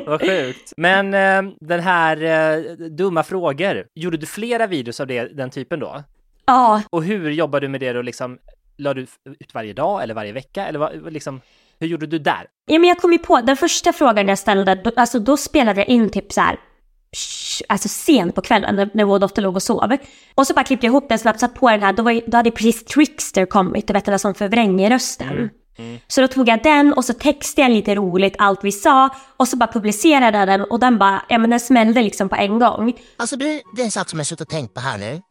Vad 0.06 0.21
sjukt. 0.21 0.73
Men 0.77 1.13
eh, 1.13 1.53
den 1.59 1.79
här 1.79 2.23
eh, 2.23 2.62
dumma 2.73 3.23
frågor, 3.23 3.85
gjorde 3.95 4.18
du 4.18 4.25
flera 4.25 4.68
videos 4.68 5.00
av 5.00 5.07
det, 5.07 5.38
den 5.38 5.50
typen 5.50 5.79
då? 5.79 6.03
Ja. 6.51 6.81
Och 6.89 7.03
hur 7.03 7.31
jobbade 7.31 7.65
du 7.65 7.69
med 7.69 7.80
det 7.80 7.94
då 7.94 8.01
liksom? 8.01 8.38
La 8.77 8.94
du 8.94 9.01
ut 9.39 9.53
varje 9.53 9.74
dag 9.74 10.03
eller 10.03 10.13
varje 10.13 10.31
vecka 10.31 10.68
eller 10.68 10.80
vad, 10.80 11.13
liksom? 11.13 11.42
Hur 11.80 11.88
gjorde 11.88 12.07
du 12.07 12.19
där? 12.19 12.48
Ja, 12.65 12.80
men 12.80 12.89
jag 12.89 12.98
kom 12.98 13.12
ju 13.12 13.18
på, 13.18 13.42
den 13.42 13.57
första 13.57 13.94
frågan 13.94 14.27
jag 14.27 14.39
ställde, 14.39 14.75
då, 14.75 14.92
alltså 14.95 15.19
då 15.19 15.38
spelade 15.38 15.80
jag 15.80 15.88
in 15.88 16.09
typ 16.09 16.31
så 16.31 16.42
här 16.42 16.59
alltså 17.68 17.88
sent 17.88 18.36
på 18.36 18.42
kvällen 18.42 18.75
när, 18.75 18.89
när 18.94 19.03
vår 19.03 19.19
dotter 19.19 19.42
låg 19.42 19.56
och 19.56 19.63
sov. 19.63 19.98
Och 20.36 20.48
så 20.48 20.53
bara 20.53 20.63
klippte 20.63 20.86
jag 20.86 20.92
ihop 20.92 21.09
den 21.09 21.19
snabbt, 21.19 21.39
satt 21.39 21.56
på 21.56 21.69
den 21.69 21.83
här, 21.83 21.94
då, 21.94 22.03
var, 22.03 22.21
då 22.27 22.38
hade 22.38 22.51
precis 22.51 22.86
Trickster 22.86 23.45
kommit, 23.45 23.88
du 23.88 23.94
vet 23.94 24.06
den 24.06 24.19
som 24.19 24.33
förvränger 24.33 24.89
rösten. 24.89 25.30
Mm. 25.30 25.50
Mm. 25.77 26.00
Så 26.07 26.21
då 26.21 26.27
tog 26.27 26.50
jag 26.50 26.63
den 26.63 26.94
och 26.94 27.06
så 27.06 27.13
textade 27.13 27.68
jag 27.68 27.75
lite 27.75 27.95
roligt 27.95 28.36
allt 28.38 28.63
vi 28.63 28.71
sa 28.71 29.09
och 29.38 29.47
så 29.47 29.57
bara 29.57 29.71
publicerade 29.71 30.38
jag 30.38 30.47
den 30.47 30.62
och 30.62 30.80
den 30.80 30.97
bara, 30.97 31.25
ja 31.30 31.38
men 31.38 31.50
den 31.50 31.59
smällde 31.59 32.01
liksom 32.01 32.30
på 32.30 32.36
en 32.36 32.59
gång. 32.59 32.94
Alltså 33.18 33.36
det 33.36 33.45
är 33.77 33.83
en 33.83 33.92
sak 33.92 34.09
som 34.09 34.19
jag 34.19 34.25
suttit 34.25 34.42
och 34.42 34.50
tänkt 34.50 34.74
på 34.74 34.80
här 34.80 34.97
nu. 34.97 35.21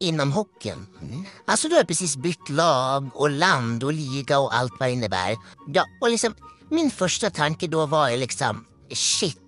Inom 0.00 0.32
hockeyn. 0.32 0.86
Mm. 1.02 1.24
Alltså 1.46 1.68
du 1.68 1.74
har 1.74 1.84
precis 1.84 2.16
bytt 2.16 2.48
lag 2.48 3.10
och 3.14 3.30
land 3.30 3.84
och 3.84 3.92
liga 3.92 4.38
och 4.38 4.54
allt 4.54 4.72
vad 4.78 4.88
det 4.88 4.92
innebär. 4.92 5.36
Ja, 5.74 5.84
och 6.00 6.10
liksom 6.10 6.34
min 6.70 6.90
första 6.90 7.30
tanke 7.30 7.66
då 7.66 7.86
var 7.86 8.08
ju 8.08 8.16
liksom 8.16 8.64
shit 8.92 9.38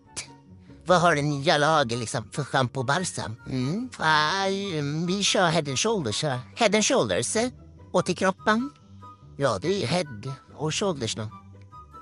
vad 0.91 1.01
har 1.01 1.15
det 1.15 1.23
nya 1.23 1.59
laget 1.59 1.99
liksom 1.99 2.25
för 2.33 2.45
schampo 2.45 2.81
och 2.81 2.87
balsam? 2.87 3.37
Mm. 3.47 3.91
Uh, 4.01 5.07
vi 5.07 5.23
kör 5.23 5.49
head 5.49 5.65
and 5.69 5.79
shoulders. 5.79 6.23
Head 6.57 6.75
and 6.75 6.85
shoulders. 6.85 7.37
Eh? 7.37 7.49
Och 7.93 8.07
till 8.07 8.17
kroppen? 8.17 8.71
Ja, 9.37 9.59
det 9.63 9.69
är 9.69 9.79
ju 9.79 9.87
head 9.87 10.35
och 10.57 10.75
shoulders. 10.75 11.15
då. 11.17 11.40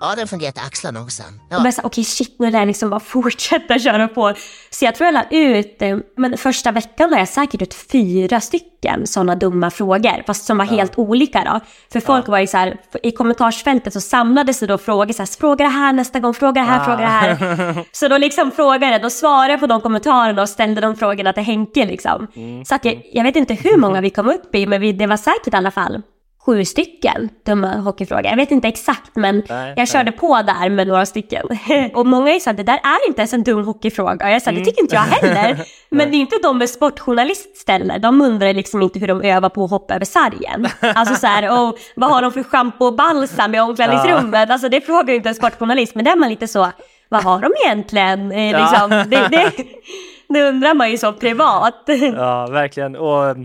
Ja, 0.00 0.15
den 0.17 0.29
fungerar 0.29 0.53
till 0.53 0.62
axlarna 0.67 1.00
också. 1.03 1.23
Ja. 1.50 1.59
okej 1.59 1.75
okay, 1.85 2.05
shit, 2.05 2.37
nu 2.38 2.50
lär 2.50 2.59
jag 2.59 2.67
liksom 2.67 2.90
bara 2.90 3.00
fortsätta 3.14 3.78
köra 3.78 4.09
på. 4.09 4.35
Så 4.71 4.85
jag 4.85 4.95
tror 4.95 5.07
jag 5.07 5.14
la 5.14 5.25
ut, 5.31 5.83
eh, 5.83 5.99
men 6.17 6.38
första 6.38 6.73
veckan 6.73 7.11
la 7.11 7.19
jag 7.19 7.28
säkert 7.28 7.62
ut 7.62 7.75
fyra 7.75 8.40
stycken 8.40 9.07
sådana 9.07 9.35
dumma 9.35 9.71
frågor, 9.71 10.23
fast 10.26 10.45
som 10.45 10.59
var 10.59 10.64
ja. 10.64 10.71
helt 10.71 10.99
olika 10.99 11.45
då. 11.45 11.61
För 11.93 12.00
folk 12.00 12.28
ja. 12.28 12.31
var 12.31 12.38
ju 12.38 12.47
så 12.47 12.57
här, 12.57 12.76
i 13.02 13.11
kommentarsfältet 13.11 13.93
så 13.93 14.00
samlades 14.00 14.61
det 14.61 14.67
då 14.67 14.78
frågor 14.78 15.12
så 15.12 15.23
här, 15.23 15.38
fråga 15.40 15.64
det 15.64 15.71
här 15.71 15.93
nästa 15.93 16.21
gång, 16.21 16.35
fråga 16.35 16.61
det 16.61 16.69
här, 16.69 16.85
fråga 16.85 16.99
det 16.99 17.07
här. 17.07 17.85
Så 17.93 18.09
då 18.09 18.19
liksom 18.19 18.50
frågade 18.50 18.93
jag, 18.93 19.02
då 19.02 19.11
svarade 19.11 19.52
jag 19.52 19.61
på 19.61 19.67
de 19.67 19.81
kommentarerna 19.81 20.43
och 20.43 20.49
ställde 20.49 20.81
de 20.81 20.97
frågorna 20.97 21.33
till 21.33 21.43
Henke 21.43 21.87
liksom. 21.87 22.26
Mm. 22.37 22.64
Så 22.64 22.75
att 22.75 22.85
jag, 22.85 23.02
jag 23.12 23.25
vet 23.25 23.37
inte 23.37 23.55
hur 23.55 23.76
många 23.76 24.00
vi 24.00 24.11
kom 24.11 24.28
upp 24.28 24.55
i, 24.55 24.67
men 24.67 24.81
vi, 24.81 24.93
det 24.93 25.07
var 25.07 25.17
säkert 25.17 25.55
i 25.55 25.57
alla 25.57 25.71
fall 25.71 26.02
sju 26.49 26.64
stycken 26.64 27.28
dumma 27.47 27.76
hockeyfrågor. 27.76 28.26
Jag 28.26 28.37
vet 28.37 28.50
inte 28.50 28.69
exakt 28.69 29.17
men 29.17 29.43
nej, 29.49 29.75
jag 29.76 29.88
körde 29.88 30.11
nej. 30.11 30.19
på 30.19 30.43
där 30.43 30.71
med 30.71 30.87
några 30.87 31.07
stycken. 31.07 31.47
och 31.95 32.07
många 32.07 32.35
är 32.35 32.38
så 32.38 32.50
att 32.50 32.57
det 32.57 32.62
där 32.62 32.81
är 32.83 33.09
inte 33.09 33.21
ens 33.21 33.33
en 33.33 33.43
dum 33.43 33.64
hockeyfråga. 33.64 34.31
Jag 34.31 34.43
sa 34.43 34.50
mm. 34.50 34.62
det 34.62 34.71
tycker 34.71 34.83
inte 34.83 34.95
jag 34.95 35.02
heller. 35.02 35.64
men 35.90 36.11
det 36.11 36.17
är 36.17 36.19
inte 36.19 36.37
de 36.43 36.59
med 36.59 36.71
sportjournalist 36.71 37.57
ställer. 37.57 37.99
De 37.99 38.21
undrar 38.21 38.55
liksom 38.55 38.83
inte 38.83 38.99
hur 38.99 39.07
de 39.07 39.23
övar 39.23 39.49
på 39.49 39.64
att 39.64 39.71
hoppa 39.71 39.95
över 39.95 40.05
sargen. 40.05 40.69
Alltså 40.81 41.14
så 41.14 41.26
här, 41.26 41.61
och 41.61 41.78
vad 41.97 42.11
har 42.11 42.23
de 42.23 42.33
för 42.33 42.43
schampo 42.43 42.85
och 42.85 42.95
balsam 42.95 43.55
i 43.55 43.61
omklädningsrummet? 43.61 44.50
Alltså 44.50 44.69
det 44.69 44.81
frågar 44.81 45.09
ju 45.09 45.17
inte 45.17 45.28
en 45.28 45.35
sportjournalist. 45.35 45.95
Men 45.95 46.05
där 46.05 46.12
är 46.12 46.17
man 46.17 46.28
lite 46.28 46.49
så, 46.49 46.69
vad 47.09 47.23
har 47.23 47.40
de 47.40 47.50
egentligen? 47.64 48.33
Eh, 48.33 48.61
liksom, 48.61 48.90
det, 48.90 49.28
det, 49.31 49.52
det 50.28 50.49
undrar 50.49 50.75
man 50.75 50.90
ju 50.90 50.99
så 50.99 51.12
privat. 51.12 51.85
Ja, 52.17 52.47
verkligen. 52.47 52.97
Och 52.97 53.37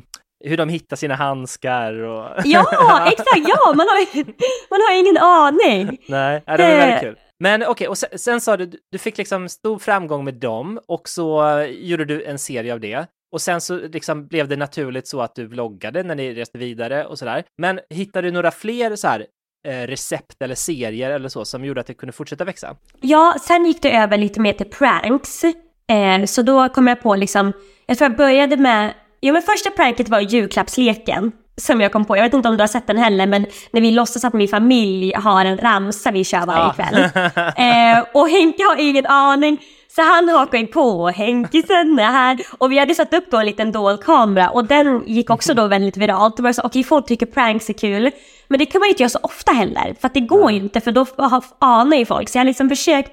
hur 0.44 0.58
de 0.58 0.70
hittar 0.70 0.96
sina 0.96 1.16
handskar 1.16 1.94
och... 1.94 2.30
Ja, 2.46 3.08
exakt! 3.12 3.48
Ja, 3.48 3.74
man 3.76 3.88
har, 3.88 4.26
man 4.70 4.82
har 4.82 5.00
ingen 5.00 5.18
aning. 5.18 5.98
Nej, 6.08 6.44
det 6.46 6.52
var 6.52 6.58
väldigt 6.58 7.00
kul. 7.00 7.18
Men 7.40 7.62
okej, 7.62 7.72
okay, 7.72 7.88
och 7.88 7.98
sen, 7.98 8.10
sen 8.20 8.42
sa 8.42 8.58
du, 8.58 8.72
du 8.92 8.98
fick 8.98 9.18
liksom 9.18 9.50
stor 9.50 9.80
framgång 9.80 10.24
med 10.24 10.34
dem 10.34 10.80
och 10.88 11.10
så 11.10 11.60
gjorde 11.70 12.06
du 12.06 12.24
en 12.24 12.40
serie 12.40 12.74
av 12.74 12.80
det. 12.80 13.08
Och 13.32 13.42
sen 13.42 13.62
så 13.62 13.78
liksom 13.78 14.28
blev 14.28 14.48
det 14.48 14.56
naturligt 14.56 15.08
så 15.08 15.22
att 15.22 15.36
du 15.36 15.48
vloggade 15.48 16.04
när 16.04 16.16
ni 16.16 16.34
reste 16.34 16.58
vidare 16.58 17.06
och 17.06 17.20
sådär. 17.20 17.44
Men 17.58 17.80
hittade 17.90 18.28
du 18.28 18.32
några 18.32 18.52
fler 18.52 18.96
så 18.96 19.08
här 19.08 19.26
eh, 19.68 19.88
recept 19.88 20.42
eller 20.42 20.56
serier 20.56 21.10
eller 21.10 21.30
så 21.30 21.46
som 21.46 21.66
gjorde 21.66 21.82
att 21.82 21.88
det 21.88 21.94
kunde 21.94 22.14
fortsätta 22.14 22.44
växa? 22.44 22.76
Ja, 23.02 23.36
sen 23.42 23.66
gick 23.66 23.82
det 23.82 23.98
över 23.98 24.18
lite 24.18 24.40
mer 24.40 24.54
till 24.54 24.70
pranks. 24.70 25.44
Eh, 25.44 26.26
så 26.26 26.42
då 26.42 26.70
kom 26.70 26.88
jag 26.88 27.02
på 27.02 27.16
liksom, 27.16 27.54
jag 27.86 27.98
tror 27.98 28.10
jag 28.10 28.18
började 28.18 28.58
med, 28.58 28.94
jo 29.24 29.34
men 29.34 29.42
första 29.42 29.70
pranket 29.70 30.10
var 30.10 30.20
julklappsleken. 30.20 31.32
Som 31.58 31.82
jag 31.82 31.92
kom 31.92 32.06
på, 32.06 32.18
jag 32.18 32.24
vet 32.24 32.34
inte 32.34 32.50
om 32.50 32.58
du 32.58 32.62
har 32.64 32.68
sett 32.68 32.88
den 32.88 32.98
heller, 32.98 33.26
men 33.28 33.46
när 33.72 33.82
vi 33.82 33.92
låtsas 33.92 34.24
att 34.26 34.34
min 34.34 34.48
familj 34.48 35.14
har 35.16 35.46
en 35.46 35.58
ramsa 35.58 36.12
vi 36.12 36.24
kör 36.24 36.46
varje 36.46 36.60
Ja. 36.64 36.74
kväll. 36.74 37.10
Eh, 37.58 38.06
och 38.14 38.30
Henke 38.30 38.64
har 38.64 38.76
ingen 38.80 39.06
aning. 39.06 39.58
Så 39.96 40.02
han 40.02 40.30
hakar 40.30 40.58
ju 40.58 40.68
på, 40.68 41.08
Henkisen 41.10 42.00
är 42.00 42.12
här. 42.12 42.38
Och 42.58 42.72
vi 42.72 42.80
hade 42.80 42.96
satt 42.96 43.14
upp 43.14 43.32
då 43.32 43.38
en 43.38 43.46
liten 43.46 43.72
dold 43.72 44.04
kamera 44.04 44.50
och 44.50 44.66
den 44.66 45.04
gick 45.08 45.30
också 45.30 45.54
då 45.54 45.68
väldigt 45.68 45.98
viralt. 45.98 46.38
Det 46.38 46.44
var 46.44 46.54
så, 46.54 46.62
okej 46.62 46.84
folk 46.84 47.06
tycker 47.08 47.26
pranks 47.26 47.70
är 47.70 47.74
kul. 47.74 48.12
Men 48.48 48.60
det 48.60 48.66
kan 48.66 48.80
man 48.80 48.88
ju 48.88 48.90
inte 48.92 49.04
göra 49.04 49.10
så 49.10 49.20
ofta 49.24 49.52
heller. 49.52 49.96
För 50.02 50.08
att 50.08 50.14
det 50.14 50.20
går 50.20 50.52
ju 50.52 50.58
inte, 50.58 50.82
för 50.82 50.92
då 50.92 51.06
har- 51.18 51.44
anar 51.60 51.98
ju 51.98 52.06
folk. 52.06 52.30
Så 52.30 52.38
jag 52.38 52.40
har 52.40 52.46
liksom 52.46 52.70
försökt 52.70 53.12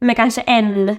med 0.00 0.16
kanske 0.16 0.40
en 0.40 0.96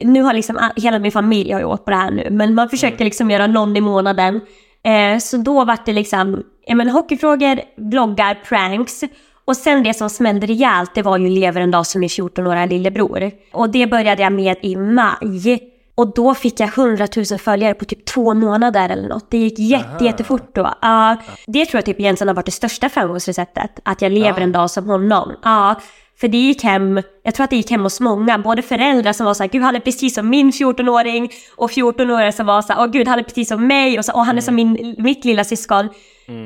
nu 0.00 0.22
har 0.22 0.32
liksom 0.32 0.70
hela 0.76 0.98
min 0.98 1.12
familj 1.12 1.52
har 1.52 1.64
åkt 1.64 1.84
på 1.84 1.90
det 1.90 1.96
här 1.96 2.10
nu, 2.10 2.28
men 2.30 2.54
man 2.54 2.68
försöker 2.68 3.04
liksom 3.04 3.30
göra 3.30 3.46
någon 3.46 3.76
i 3.76 3.80
månaden. 3.80 4.40
Eh, 4.84 5.18
så 5.18 5.36
då 5.36 5.64
var 5.64 5.78
det 5.84 5.92
liksom, 5.92 6.42
ja 6.66 6.74
men 6.74 6.88
hockeyfrågor, 6.88 7.60
bloggar, 7.76 8.34
pranks. 8.48 9.04
Och 9.44 9.56
sen 9.56 9.82
det 9.82 9.94
som 9.94 10.10
smällde 10.10 10.46
rejält, 10.46 10.94
det 10.94 11.02
var 11.02 11.18
ju 11.18 11.28
lever 11.28 11.60
en 11.60 11.70
dag 11.70 11.86
som 11.86 12.00
min 12.00 12.08
14-åriga 12.08 12.66
lillebror. 12.66 13.30
Och 13.52 13.70
det 13.70 13.86
började 13.86 14.22
jag 14.22 14.32
med 14.32 14.56
i 14.62 14.76
maj. 14.76 15.72
Och 15.94 16.14
då 16.14 16.34
fick 16.34 16.60
jag 16.60 16.78
100 16.78 17.06
000 17.16 17.38
följare 17.38 17.74
på 17.74 17.84
typ 17.84 18.04
två 18.04 18.34
månader 18.34 18.88
eller 18.88 19.08
något. 19.08 19.30
Det 19.30 19.38
gick 19.38 19.58
jätte, 19.58 20.04
jättefort 20.04 20.54
då. 20.54 20.74
Ja, 20.82 21.16
det 21.46 21.66
tror 21.66 21.78
jag 21.78 21.84
typ 21.84 22.00
egentligen 22.00 22.28
har 22.28 22.34
varit 22.34 22.46
det 22.46 22.52
största 22.52 22.88
framgångsreceptet. 22.88 23.70
Att 23.82 24.02
jag 24.02 24.12
lever 24.12 24.40
en 24.40 24.52
dag 24.52 24.70
som 24.70 24.86
honom. 24.86 25.32
Ja, 25.42 25.80
för 26.20 26.28
det 26.28 26.38
gick 26.38 26.62
hem, 26.64 27.02
jag 27.22 27.34
tror 27.34 27.44
att 27.44 27.50
det 27.50 27.56
gick 27.56 27.70
hem 27.70 27.82
hos 27.82 28.00
många, 28.00 28.38
både 28.38 28.62
föräldrar 28.62 29.12
som 29.12 29.26
var 29.26 29.34
så 29.34 29.42
här, 29.42 29.50
gud 29.50 29.62
han 29.62 29.76
är 29.76 29.80
precis 29.80 30.14
som 30.14 30.28
min 30.30 30.50
14-åring 30.50 31.30
och 31.56 31.70
14-åringar 31.70 32.30
som 32.30 32.46
var 32.46 32.62
så 32.62 32.72
här, 32.72 32.80
åh 32.80 32.86
gud 32.86 33.08
han 33.08 33.18
är 33.18 33.22
precis 33.22 33.48
som 33.48 33.66
mig 33.66 33.98
och, 33.98 34.04
så, 34.04 34.12
och 34.12 34.24
han 34.24 34.36
är 34.36 34.40
som 34.42 34.54
min, 34.54 34.94
mitt 34.98 35.24
lilla 35.24 35.44
syskon. 35.44 35.88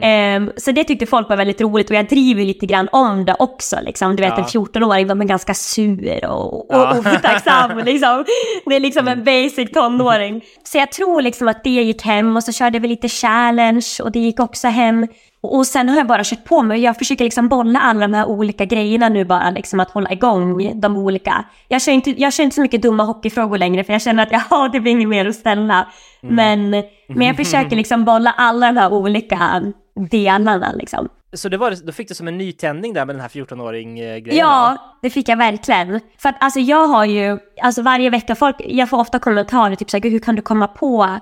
Ehm, 0.03 0.53
så 0.57 0.73
det 0.73 0.85
tyckte 0.85 1.07
folk 1.07 1.29
var 1.29 1.37
väldigt 1.37 1.61
roligt 1.61 1.91
och 1.91 1.97
jag 1.97 2.09
driver 2.09 2.45
lite 2.45 2.67
grann 2.67 2.89
om 2.93 3.25
det 3.25 3.37
också. 3.39 3.77
Liksom. 3.83 4.17
Du 4.17 4.23
vet 4.23 4.33
Ja. 4.37 4.39
en 4.39 4.45
14-åring, 4.45 5.07
de 5.07 5.21
är 5.21 5.25
ganska 5.25 5.55
sur 5.55 6.25
och, 6.27 6.55
och 6.55 6.67
Ja. 6.69 6.99
otacksam. 6.99 7.79
liksom. 7.85 8.25
Det 8.67 8.77
är 8.77 8.81
liksom 8.81 9.09
en 9.09 9.25
basic 9.25 9.71
tonåring. 9.73 10.45
Så 10.65 10.79
jag 10.79 10.93
tror 10.93 11.23
liksom 11.23 11.49
att 11.49 11.65
det 11.65 11.71
gick 11.71 12.03
hem 12.03 12.37
och 12.37 12.45
så 12.45 12.53
körde 12.53 12.79
vi 12.79 12.89
lite 12.89 13.09
challenge 13.09 13.87
och 14.03 14.13
det 14.13 14.19
gick 14.19 14.41
också 14.41 14.69
hem. 14.69 15.07
Och 15.43 15.67
sen 15.67 15.89
har 15.89 15.97
jag 15.97 16.07
bara 16.07 16.25
kört 16.25 16.45
på 16.45 16.63
mig. 16.63 16.81
Jag 16.81 16.97
försöker 16.97 17.25
liksom 17.25 17.49
bolla 17.49 17.81
alla 17.81 18.01
de 18.01 18.15
här 18.15 18.27
olika 18.27 18.65
grejerna 18.65 19.09
nu 19.09 19.25
bara, 19.25 19.51
liksom 19.51 19.81
att 19.81 19.91
hålla 19.91 20.13
igång 20.13 20.81
de 20.81 20.97
olika. 20.97 21.45
Jag 21.69 21.83
kör 21.83 21.93
inte, 21.93 22.11
jag 22.11 22.33
kör 22.33 22.45
inte 22.45 22.55
så 22.55 22.63
mycket 22.63 22.83
dumma 22.83 23.03
hockeyfrågor 23.03 23.59
längre 23.59 23.85
för 23.85 23.93
jag 23.93 24.03
känner 24.03 24.23
att 24.23 24.33
jag 24.33 24.41
har 24.41 24.69
typ 24.69 24.87
inget 24.87 25.09
mer 25.09 25.27
att 25.27 25.35
ställa. 25.35 25.89
Men, 26.21 26.71
men 27.09 27.27
jag 27.27 27.37
försöker 27.37 27.77
liksom 27.77 28.05
bolla 28.05 28.35
alla 28.37 28.67
de 28.67 28.77
här 28.77 28.93
olika 28.93 29.63
delarna 30.11 30.73
liksom. 30.73 31.09
Så 31.33 31.49
det 31.49 31.57
var, 31.57 31.87
då 31.87 31.93
fick 31.93 32.09
du 32.09 32.15
som 32.15 32.29
en 32.29 32.39
nytändning 32.39 32.93
där 32.93 33.07
med 33.07 33.15
den 33.15 33.21
här 33.21 33.29
14-åring-grejen? 33.29 34.37
Ja, 34.37 34.77
det 35.03 35.11
fick 35.11 35.29
jag 35.29 35.37
verkligen. 35.37 36.01
För 36.19 36.29
att 36.29 36.37
alltså 36.41 36.61
jag 36.61 36.87
har 36.87 37.05
ju, 37.05 37.39
alltså 37.63 37.83
varje 37.83 38.11
vecka, 38.11 38.35
folk, 38.35 38.57
jag 38.59 38.91
får 38.91 38.99
ofta 38.99 39.19
kommentarer 39.19 39.75
typ 39.75 39.91
såhär, 39.91 40.11
hur 40.11 40.19
kan 40.19 40.37
du 40.37 40.43
komma 40.43 40.67
på, 40.67 41.19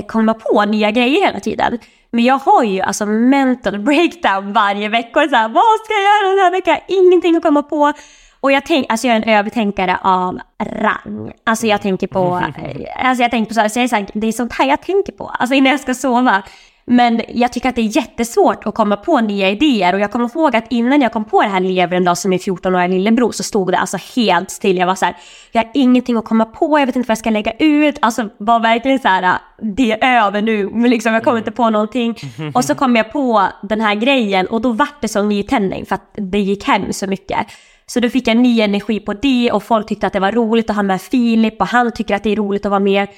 komma 0.00 0.34
på 0.34 0.64
nya 0.64 0.90
grejer 0.90 1.26
hela 1.26 1.40
tiden? 1.40 1.78
Men 2.10 2.24
jag 2.24 2.38
har 2.38 2.62
ju 2.62 2.80
alltså 2.80 3.06
mental 3.06 3.78
breakdown 3.78 4.52
varje 4.52 4.88
vecka 4.88 5.20
och 5.20 5.30
såhär, 5.30 5.48
vad 5.48 5.80
ska 5.84 5.94
jag 5.94 6.02
göra 6.02 6.28
den 6.28 6.38
här 6.38 6.50
veckan? 6.50 6.76
Ingenting 6.88 7.36
att 7.36 7.42
komma 7.42 7.62
på. 7.62 7.92
Och 8.40 8.52
jag 8.52 8.66
tänker, 8.66 8.90
alltså 8.90 9.06
jag 9.06 9.16
är 9.16 9.22
en 9.22 9.38
övertänkare 9.38 9.98
av 10.02 10.40
rang. 10.62 11.32
Alltså 11.44 11.66
jag 11.66 11.82
tänker 11.82 12.06
på, 12.06 12.42
eh, 12.56 13.08
alltså 13.08 13.22
jag 13.22 13.30
tänker 13.30 13.48
på 13.48 13.54
så 13.54 13.60
här, 13.60 13.68
så 13.68 13.78
jag 13.78 13.84
är 13.84 13.88
så 13.88 13.96
här, 13.96 14.06
det 14.14 14.26
är 14.26 14.32
sånt 14.32 14.52
här 14.52 14.66
jag 14.66 14.82
tänker 14.82 15.12
på, 15.12 15.28
alltså 15.28 15.54
innan 15.54 15.70
jag 15.70 15.80
ska 15.80 15.94
sova. 15.94 16.42
Men 16.84 17.20
jag 17.28 17.52
tycker 17.52 17.68
att 17.68 17.74
det 17.74 17.80
är 17.80 17.96
jättesvårt 17.96 18.66
att 18.66 18.74
komma 18.74 18.96
på 18.96 19.20
nya 19.20 19.50
idéer 19.50 19.94
och 19.94 20.00
jag 20.00 20.12
kommer 20.12 20.36
ihåg 20.36 20.56
att 20.56 20.64
innan 20.70 21.00
jag 21.00 21.12
kom 21.12 21.24
på 21.24 21.42
det 21.42 21.48
här 21.48 21.60
lever 21.60 21.96
en 21.96 22.04
dag 22.04 22.18
som 22.18 22.30
min 22.30 22.38
14-åriga 22.38 22.86
lillebror 22.86 23.32
så 23.32 23.42
stod 23.42 23.72
det 23.72 23.78
alltså 23.78 23.98
helt 24.16 24.50
still. 24.50 24.76
Jag 24.76 24.86
var 24.86 24.94
så 24.94 25.04
här, 25.04 25.16
jag 25.52 25.62
har 25.62 25.70
ingenting 25.74 26.16
att 26.16 26.24
komma 26.24 26.44
på, 26.44 26.78
jag 26.78 26.86
vet 26.86 26.96
inte 26.96 27.06
vad 27.06 27.12
jag 27.12 27.18
ska 27.18 27.30
lägga 27.30 27.52
ut. 27.58 27.98
Alltså 28.00 28.28
var 28.38 28.60
verkligen 28.60 28.98
så 28.98 29.08
här, 29.08 29.38
det 29.62 29.92
är 29.92 30.26
över 30.26 30.42
nu, 30.42 30.68
men 30.72 30.90
liksom 30.90 31.14
jag 31.14 31.24
kommer 31.24 31.38
inte 31.38 31.50
på 31.50 31.70
någonting. 31.70 32.16
Och 32.54 32.64
så 32.64 32.74
kom 32.74 32.96
jag 32.96 33.12
på 33.12 33.48
den 33.62 33.80
här 33.80 33.94
grejen 33.94 34.46
och 34.46 34.60
då 34.60 34.72
vart 34.72 35.00
det 35.00 35.08
som 35.08 35.28
nytändning 35.28 35.86
för 35.86 35.94
att 35.94 36.10
det 36.14 36.38
gick 36.38 36.64
hem 36.64 36.92
så 36.92 37.06
mycket. 37.06 37.46
Så 37.86 38.00
då 38.00 38.08
fick 38.08 38.28
jag 38.28 38.36
ny 38.36 38.60
energi 38.60 39.00
på 39.00 39.12
det 39.12 39.50
och 39.52 39.62
folk 39.62 39.88
tyckte 39.88 40.06
att 40.06 40.12
det 40.12 40.20
var 40.20 40.32
roligt 40.32 40.70
att 40.70 40.76
ha 40.76 40.82
med 40.82 41.02
Filip 41.02 41.60
och 41.60 41.66
han 41.66 41.92
tycker 41.92 42.14
att 42.14 42.22
det 42.22 42.30
är 42.30 42.36
roligt 42.36 42.66
att 42.66 42.70
vara 42.70 42.80
med. 42.80 43.08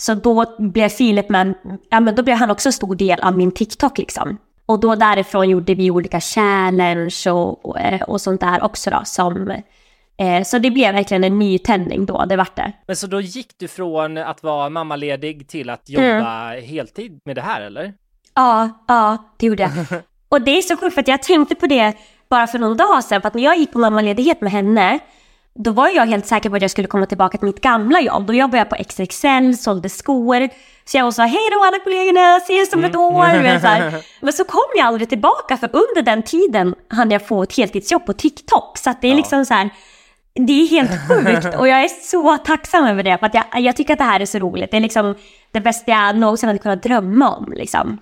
Så 0.00 0.14
då 0.14 0.56
blev 0.58 0.88
Filip 0.88 1.28
med, 1.28 1.54
ja 1.90 2.00
men 2.00 2.14
då 2.14 2.22
blev 2.22 2.36
han 2.36 2.50
också 2.50 2.68
en 2.68 2.72
stor 2.72 2.94
del 2.94 3.20
av 3.20 3.36
min 3.36 3.52
TikTok 3.52 3.98
liksom. 3.98 4.38
Och 4.66 4.80
då 4.80 4.94
därifrån 4.94 5.48
gjorde 5.48 5.74
vi 5.74 5.90
olika 5.90 6.20
challenge 6.20 7.30
och, 7.30 7.64
och, 7.66 7.80
eh, 7.80 8.02
och 8.02 8.20
sånt 8.20 8.40
där 8.40 8.62
också 8.62 8.90
då 8.90 9.00
som, 9.04 9.50
eh, 10.18 10.42
så 10.44 10.58
det 10.58 10.70
blev 10.70 10.94
verkligen 10.94 11.24
en 11.24 11.38
nytändning 11.38 12.06
då, 12.06 12.24
det 12.24 12.36
vart 12.36 12.56
det. 12.56 12.72
Men 12.86 12.96
så 12.96 13.06
då 13.06 13.20
gick 13.20 13.58
du 13.58 13.68
från 13.68 14.16
att 14.16 14.42
vara 14.42 14.68
mammaledig 14.68 15.48
till 15.48 15.70
att 15.70 15.88
jobba 15.88 16.50
heltid 16.60 17.20
med 17.24 17.36
det 17.36 17.42
här 17.42 17.60
eller? 17.60 17.94
Ja, 18.34 18.84
ja, 18.88 19.32
det 19.36 19.46
gjorde 19.46 19.62
jag. 19.62 20.02
Och 20.28 20.42
det 20.42 20.58
är 20.58 20.62
så 20.62 20.76
sjukt 20.76 20.94
för 20.94 21.00
att 21.00 21.08
jag 21.08 21.22
tänkte 21.22 21.54
på 21.54 21.66
det 21.66 21.94
bara 22.28 22.46
för 22.46 22.58
någon 22.58 22.76
dag 22.76 23.04
sedan, 23.04 23.20
för 23.20 23.28
att 23.28 23.34
när 23.34 23.42
jag 23.42 23.58
gick 23.58 23.72
på 23.72 23.78
mammaledighet 23.78 24.40
med 24.40 24.52
henne, 24.52 24.98
då 25.58 25.72
var 25.72 25.88
jag 25.88 26.06
helt 26.06 26.26
säker 26.26 26.50
på 26.50 26.56
att 26.56 26.62
jag 26.62 26.70
skulle 26.70 26.88
komma 26.88 27.06
tillbaka 27.06 27.38
till 27.38 27.46
mitt 27.46 27.60
gamla 27.60 28.00
jobb. 28.00 28.26
Då 28.26 28.34
jobbade 28.34 28.58
jag 28.58 28.68
på 28.68 28.84
XXL, 28.84 29.54
sålde 29.58 29.88
skor. 29.88 30.48
Så 30.84 30.98
jag 30.98 31.04
här, 31.04 31.28
hej 31.28 31.48
då 31.52 31.64
alla 31.64 31.78
kollegorna, 31.84 32.36
ses 32.36 32.72
om 32.72 32.84
ett 32.84 32.96
år. 32.96 33.32
du 33.32 33.42
vet, 33.42 33.60
så 33.60 33.66
här. 33.66 34.04
Men 34.20 34.32
så 34.32 34.44
kom 34.44 34.70
jag 34.76 34.86
aldrig 34.86 35.08
tillbaka, 35.08 35.56
för 35.56 35.70
under 35.72 36.02
den 36.02 36.22
tiden 36.22 36.74
hann 36.88 37.10
jag 37.10 37.26
få 37.26 37.42
ett 37.42 37.56
heltidsjobb 37.56 38.06
på 38.06 38.12
TikTok. 38.12 38.78
Så 38.78 38.94
det 39.00 39.08
är 39.08 39.14
liksom 39.14 39.44
så 39.44 39.54
här, 39.54 39.70
det 40.34 40.52
är 40.52 40.68
helt 40.68 40.90
sjukt 41.08 41.56
och 41.58 41.68
jag 41.68 41.84
är 41.84 41.88
så 41.88 42.36
tacksam 42.36 42.84
över 42.86 43.02
det. 43.02 43.18
För 43.18 43.26
att 43.26 43.34
jag, 43.34 43.44
jag 43.60 43.76
tycker 43.76 43.92
att 43.92 43.98
det 43.98 44.04
här 44.04 44.20
är 44.20 44.26
så 44.26 44.38
roligt. 44.38 44.70
Det 44.70 44.76
är 44.76 44.80
liksom 44.80 45.14
det 45.52 45.60
bästa 45.60 45.92
jag 45.92 46.16
någonsin 46.16 46.46
hade 46.46 46.58
kunnat 46.58 46.82
drömma 46.82 47.36
om. 47.36 47.52
Liksom. 47.52 47.98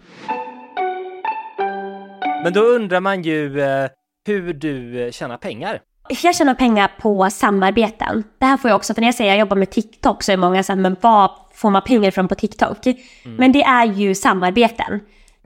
Men 2.42 2.52
då 2.52 2.60
undrar 2.60 3.00
man 3.00 3.22
ju 3.22 3.60
eh, 3.60 3.88
hur 4.26 4.52
du 4.52 5.04
eh, 5.06 5.10
tjänar 5.10 5.36
pengar. 5.36 5.80
Jag 6.08 6.34
tjänar 6.34 6.54
pengar 6.54 6.90
på 6.98 7.30
samarbeten. 7.30 8.24
Det 8.38 8.46
här 8.46 8.56
får 8.56 8.70
jag 8.70 8.76
också, 8.76 8.94
för 8.94 9.00
när 9.00 9.08
jag 9.08 9.14
säger 9.14 9.30
jag 9.30 9.40
jobbar 9.40 9.56
med 9.56 9.70
TikTok 9.70 10.22
så 10.22 10.32
är 10.32 10.36
många 10.36 10.62
så 10.62 10.72
här, 10.72 10.80
men 10.80 10.96
vad 11.00 11.30
får 11.54 11.70
man 11.70 11.82
pengar 11.82 12.10
från 12.10 12.28
på 12.28 12.34
TikTok? 12.34 12.78
Men 13.24 13.52
det 13.52 13.62
är 13.62 13.84
ju 13.84 14.14
samarbeten. 14.14 15.00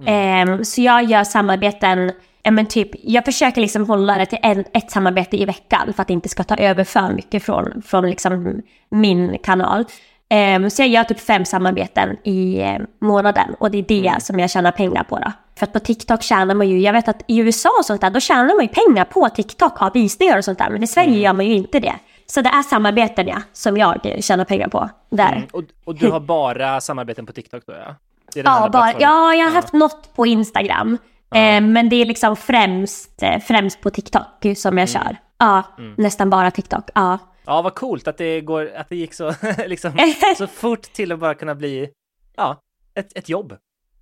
Ehm, 0.06 0.64
så 0.64 0.82
jag 0.82 1.04
gör 1.04 1.24
samarbeten, 1.24 2.12
ja, 2.42 2.50
men 2.50 2.66
typ, 2.66 2.90
jag 3.02 3.24
försöker 3.24 3.60
liksom 3.60 3.88
hålla 3.88 4.18
det 4.18 4.26
till 4.26 4.38
en, 4.42 4.64
ett 4.74 4.90
samarbete 4.90 5.36
i 5.36 5.44
veckan 5.44 5.92
för 5.92 6.02
att 6.02 6.08
det 6.08 6.14
inte 6.14 6.28
ska 6.28 6.44
ta 6.44 6.56
över 6.56 6.84
för 6.84 7.12
mycket 7.12 7.42
från, 7.42 7.82
från 7.86 8.10
liksom 8.10 8.62
min 8.90 9.38
kanal. 9.38 9.84
Ehm, 10.28 10.70
så 10.70 10.82
jag 10.82 10.88
gör 10.88 11.04
typ 11.04 11.20
fem 11.20 11.44
samarbeten 11.44 12.16
i 12.24 12.60
eh, 12.60 12.78
månaden 13.00 13.54
och 13.60 13.70
det 13.70 13.78
är 13.78 13.82
det 13.82 14.22
som 14.22 14.38
jag 14.38 14.50
tjänar 14.50 14.72
pengar 14.72 15.02
på 15.04 15.18
då. 15.18 15.32
För 15.60 15.66
att 15.66 15.72
på 15.72 15.80
TikTok 15.80 16.22
tjänar 16.22 16.54
man 16.54 16.68
ju, 16.68 16.80
jag 16.80 16.92
vet 16.92 17.08
att 17.08 17.22
i 17.26 17.38
USA 17.38 17.68
och 17.78 17.84
sånt 17.84 18.00
där, 18.00 18.10
då 18.10 18.20
tjänar 18.20 18.54
man 18.54 18.64
ju 18.64 18.68
pengar 18.68 19.04
på 19.04 19.28
TikTok, 19.28 19.82
av 19.82 19.92
visningar 19.92 20.38
och 20.38 20.44
sånt 20.44 20.58
där. 20.58 20.70
Men 20.70 20.82
i 20.82 20.86
Sverige 20.86 21.18
gör 21.18 21.32
man 21.32 21.46
ju 21.46 21.54
inte 21.54 21.80
det. 21.80 21.94
Så 22.26 22.42
det 22.42 22.48
är 22.48 22.62
samarbeten 22.62 23.26
ja, 23.28 23.42
som 23.52 23.76
jag 23.76 24.16
tjänar 24.20 24.44
pengar 24.44 24.68
på 24.68 24.90
där. 25.10 25.32
Mm. 25.32 25.48
Och, 25.52 25.62
och 25.84 25.94
du 25.94 26.10
har 26.10 26.20
bara 26.20 26.80
samarbeten 26.80 27.26
på 27.26 27.32
TikTok 27.32 27.62
då 27.66 27.72
ja? 27.72 27.94
Ja, 28.34 28.68
bara, 28.72 28.92
ja, 28.92 29.34
jag 29.34 29.46
har 29.46 29.50
haft 29.50 29.72
något 29.72 30.14
på 30.16 30.26
Instagram. 30.26 30.98
Eh, 31.34 31.60
men 31.60 31.88
det 31.88 31.96
är 31.96 32.04
liksom 32.04 32.36
främst, 32.36 33.22
eh, 33.22 33.38
främst 33.38 33.80
på 33.80 33.90
TikTok 33.90 34.46
som 34.56 34.78
jag 34.78 34.88
kör. 34.88 35.16
Ja, 35.38 35.62
nästan 35.96 36.30
bara 36.30 36.50
TikTok. 36.50 36.90
Ja. 36.94 37.18
Ja, 37.46 37.62
vad 37.62 37.74
coolt 37.74 38.08
att 38.08 38.18
det, 38.18 38.40
går, 38.40 38.70
att 38.76 38.88
det 38.88 38.96
gick 38.96 39.14
så, 39.14 39.34
liksom, 39.66 39.92
så 40.38 40.46
fort 40.46 40.82
till 40.82 41.12
att 41.12 41.18
bara 41.18 41.34
kunna 41.34 41.54
bli, 41.54 41.90
ja, 42.36 42.60
ett, 42.94 43.18
ett 43.18 43.28
jobb. 43.28 43.56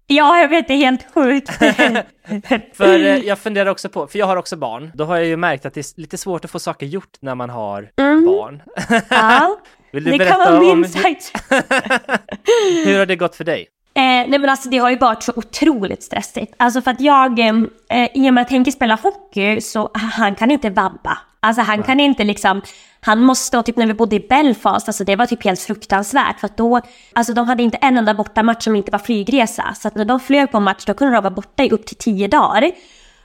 Ja, 0.08 0.40
jag 0.40 0.48
vet, 0.48 0.68
det 0.68 0.74
är 0.74 0.78
helt 0.78 1.06
sjukt. 1.14 1.52
För 2.76 2.94
eh, 2.94 3.16
jag 3.16 3.38
funderar 3.38 3.70
också 3.70 3.88
på, 3.88 4.06
för 4.06 4.18
jag 4.18 4.26
har 4.26 4.36
också 4.36 4.56
barn, 4.56 4.90
då 4.94 5.04
har 5.04 5.16
jag 5.16 5.26
ju 5.26 5.36
märkt 5.36 5.66
att 5.66 5.74
det 5.74 5.80
är 5.80 6.00
lite 6.00 6.18
svårt 6.18 6.44
att 6.44 6.50
få 6.50 6.58
saker 6.58 6.86
gjort 6.86 7.16
när 7.20 7.34
man 7.34 7.50
har 7.50 7.90
barn. 8.24 8.62
ja, 9.08 9.58
Vill 9.92 10.04
du 10.04 10.10
det 10.10 10.18
berätta 10.18 10.34
kan 10.34 10.60
vara 10.60 10.72
om 10.72 10.84
hur, 10.84 12.84
hur 12.84 12.98
har 12.98 13.06
det 13.06 13.16
gått 13.16 13.36
för 13.36 13.44
dig? 13.44 13.66
Eh, 13.98 14.02
nej 14.02 14.38
men 14.38 14.50
alltså 14.50 14.68
det 14.68 14.78
har 14.78 14.90
ju 14.90 14.98
varit 14.98 15.22
så 15.22 15.32
otroligt 15.36 16.02
stressigt. 16.02 16.54
Alltså 16.56 16.82
för 16.82 16.90
att 16.90 17.00
jag, 17.00 17.38
eh, 17.38 18.08
i 18.14 18.30
och 18.30 18.34
med 18.34 18.42
att 18.42 18.50
Henke 18.50 18.72
spelar 18.72 18.96
hockey 18.96 19.60
så 19.60 19.90
han 19.94 20.34
kan 20.34 20.50
inte 20.50 20.70
vabba. 20.70 21.18
Alltså 21.40 21.62
han 21.62 21.82
kan 21.82 22.00
inte 22.00 22.24
liksom, 22.24 22.62
han 23.00 23.20
måste, 23.22 23.58
och 23.58 23.66
typ 23.66 23.76
när 23.76 23.86
vi 23.86 23.94
bodde 23.94 24.16
i 24.16 24.20
Belfast, 24.20 24.88
alltså 24.88 25.04
det 25.04 25.16
var 25.16 25.26
typ 25.26 25.44
helt 25.44 25.60
fruktansvärt. 25.60 26.40
För 26.40 26.46
att 26.46 26.56
då, 26.56 26.80
alltså 27.12 27.34
de 27.34 27.48
hade 27.48 27.62
inte 27.62 27.76
en 27.76 27.98
enda 27.98 28.14
bortamatch 28.14 28.64
som 28.64 28.76
inte 28.76 28.90
var 28.90 28.98
flygresa. 28.98 29.74
Så 29.74 29.88
att 29.88 29.94
när 29.94 30.04
de 30.04 30.20
flög 30.20 30.50
på 30.50 30.60
match 30.60 30.84
då 30.84 30.94
kunde 30.94 31.14
de 31.14 31.22
vara 31.22 31.34
borta 31.34 31.64
i 31.64 31.70
upp 31.70 31.86
till 31.86 31.96
tio 31.96 32.28
dagar. 32.28 32.70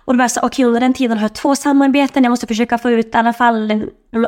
Och 0.06 0.14
då 0.14 0.18
var 0.18 0.24
jag 0.24 0.32
så 0.32 0.40
okej 0.44 0.66
under 0.66 0.80
den 0.80 0.94
tiden 0.94 1.18
har 1.18 1.24
jag 1.24 1.36
två 1.36 1.56
samarbeten, 1.56 2.24
jag 2.24 2.32
måste 2.32 2.48
försöka 2.48 2.78
få 2.78 2.92
ut 2.92 3.16
i 3.16 3.18
alla 3.18 3.34
fall 3.34 3.72
eh, 3.72 3.80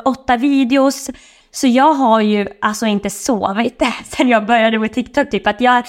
åtta 0.06 0.38
videos. 0.38 1.10
Så 1.56 1.68
jag 1.68 1.94
har 1.94 2.22
ju 2.22 2.48
alltså 2.62 2.86
inte 2.86 3.10
sovit 3.10 3.82
sen 4.06 4.30
jag 4.30 4.46
började 4.46 4.80
med 4.80 4.94
TikTok. 4.94 5.30
Typ 5.30 5.48
att 5.48 5.62
jag 5.62 5.84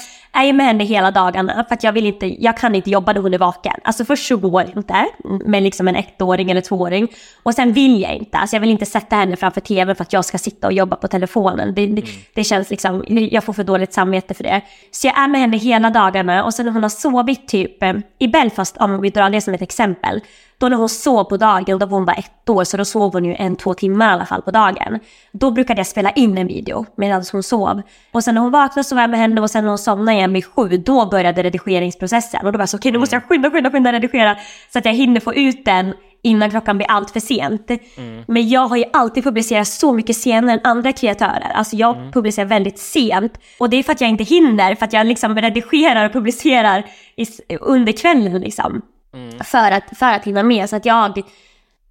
är 0.44 0.52
med 0.52 0.66
henne 0.66 0.84
hela 0.84 1.10
dagarna 1.10 1.64
för 1.68 1.74
att 1.74 1.84
jag 1.84 1.92
vill 1.92 2.06
inte, 2.06 2.42
jag 2.42 2.56
kan 2.56 2.74
inte 2.74 2.90
jobba 2.90 3.12
när 3.12 3.20
hon 3.20 3.34
är 3.34 3.38
vaken. 3.38 3.74
Alltså 3.84 4.04
först 4.04 4.26
så 4.26 4.36
går 4.36 4.64
det 4.64 4.72
inte 4.76 5.06
med 5.44 5.62
liksom 5.62 5.88
en 5.88 5.96
ettåring 5.96 6.50
eller 6.50 6.60
tvååring. 6.60 7.08
Och 7.42 7.54
sen 7.54 7.72
vill 7.72 8.00
jag 8.00 8.14
inte, 8.14 8.38
alltså 8.38 8.56
jag 8.56 8.60
vill 8.60 8.70
inte 8.70 8.86
sätta 8.86 9.16
henne 9.16 9.36
framför 9.36 9.60
tv 9.60 9.94
för 9.94 10.02
att 10.02 10.12
jag 10.12 10.24
ska 10.24 10.38
sitta 10.38 10.66
och 10.66 10.72
jobba 10.72 10.96
på 10.96 11.08
telefonen. 11.08 11.74
Det, 11.74 11.86
det, 11.86 12.02
det 12.34 12.44
känns 12.44 12.70
liksom, 12.70 13.04
jag 13.08 13.44
får 13.44 13.52
för 13.52 13.64
dåligt 13.64 13.92
samvete 13.92 14.34
för 14.34 14.44
det. 14.44 14.60
Så 14.90 15.06
jag 15.06 15.18
är 15.18 15.28
med 15.28 15.40
henne 15.40 15.56
hela 15.56 15.90
dagarna 15.90 16.44
och 16.44 16.54
sen 16.54 16.66
när 16.66 16.72
hon 16.72 16.82
har 16.82 16.90
sovit 16.90 17.48
typ 17.48 17.82
eh, 17.82 17.94
i 18.18 18.28
Belfast, 18.28 18.76
om 18.76 19.00
vi 19.00 19.10
drar 19.10 19.30
det 19.30 19.40
som 19.40 19.54
ett 19.54 19.62
exempel, 19.62 20.20
då 20.58 20.68
när 20.68 20.76
hon 20.76 20.88
sov 20.88 21.24
på 21.24 21.36
dagen, 21.36 21.78
då 21.78 21.86
var 21.86 21.96
hon 21.96 22.04
bara 22.04 22.16
ett 22.16 22.48
år, 22.48 22.64
så 22.64 22.76
då 22.76 22.84
sov 22.84 23.12
hon 23.12 23.24
ju 23.24 23.34
en, 23.34 23.56
två 23.56 23.74
timmar 23.74 24.10
i 24.10 24.12
alla 24.12 24.26
fall 24.26 24.42
på 24.42 24.50
dagen. 24.50 25.00
Då 25.32 25.50
brukade 25.50 25.80
jag 25.80 25.86
spela 25.86 26.10
in 26.10 26.38
en 26.38 26.46
video 26.46 26.86
medan 26.96 27.24
hon 27.32 27.42
sov. 27.42 27.82
Och 28.12 28.24
sen 28.24 28.34
när 28.34 28.42
hon 28.42 28.50
vaknade 28.50 28.84
så 28.84 28.94
var 28.94 29.02
jag 29.02 29.10
med 29.10 29.20
henne 29.20 29.40
och 29.40 29.50
sen 29.50 29.64
när 29.64 29.68
hon 29.68 29.78
somnade 29.78 30.16
igen 30.18 30.25
vid 30.32 30.44
sju, 30.44 30.68
då 30.68 31.06
började 31.06 31.42
redigeringsprocessen. 31.42 32.46
Och 32.46 32.52
då 32.52 32.58
var 32.58 32.62
jag 32.62 32.68
så 32.68 32.76
okej, 32.76 32.88
okay, 32.88 32.92
nu 32.92 32.98
måste 32.98 33.16
jag 33.16 33.24
skynda, 33.24 33.50
skynda, 33.50 33.70
skynda 33.70 33.92
redigera 33.92 34.36
så 34.72 34.78
att 34.78 34.84
jag 34.84 34.92
hinner 34.92 35.20
få 35.20 35.34
ut 35.34 35.64
den 35.64 35.94
innan 36.22 36.50
klockan 36.50 36.76
blir 36.76 36.90
allt 36.90 37.10
för 37.10 37.20
sent. 37.20 37.70
Mm. 37.70 38.24
Men 38.28 38.48
jag 38.48 38.68
har 38.68 38.76
ju 38.76 38.84
alltid 38.92 39.24
publicerat 39.24 39.68
så 39.68 39.92
mycket 39.92 40.16
senare 40.16 40.52
än 40.52 40.60
andra 40.64 40.92
kreatörer. 40.92 41.50
Alltså 41.54 41.76
jag 41.76 41.96
mm. 41.96 42.12
publicerar 42.12 42.46
väldigt 42.46 42.78
sent. 42.78 43.38
Och 43.58 43.70
det 43.70 43.76
är 43.76 43.82
för 43.82 43.92
att 43.92 44.00
jag 44.00 44.10
inte 44.10 44.24
hinner, 44.24 44.74
för 44.74 44.84
att 44.84 44.92
jag 44.92 45.06
liksom 45.06 45.36
redigerar 45.36 46.06
och 46.06 46.12
publicerar 46.12 46.86
i, 47.16 47.26
under 47.60 47.92
kvällen 47.92 48.40
liksom. 48.40 48.82
Mm. 49.14 49.38
För, 49.44 49.70
att, 49.70 49.98
för 49.98 50.12
att 50.12 50.24
hinna 50.24 50.42
med. 50.42 50.70
Så 50.70 50.76
att 50.76 50.86
jag, 50.86 51.22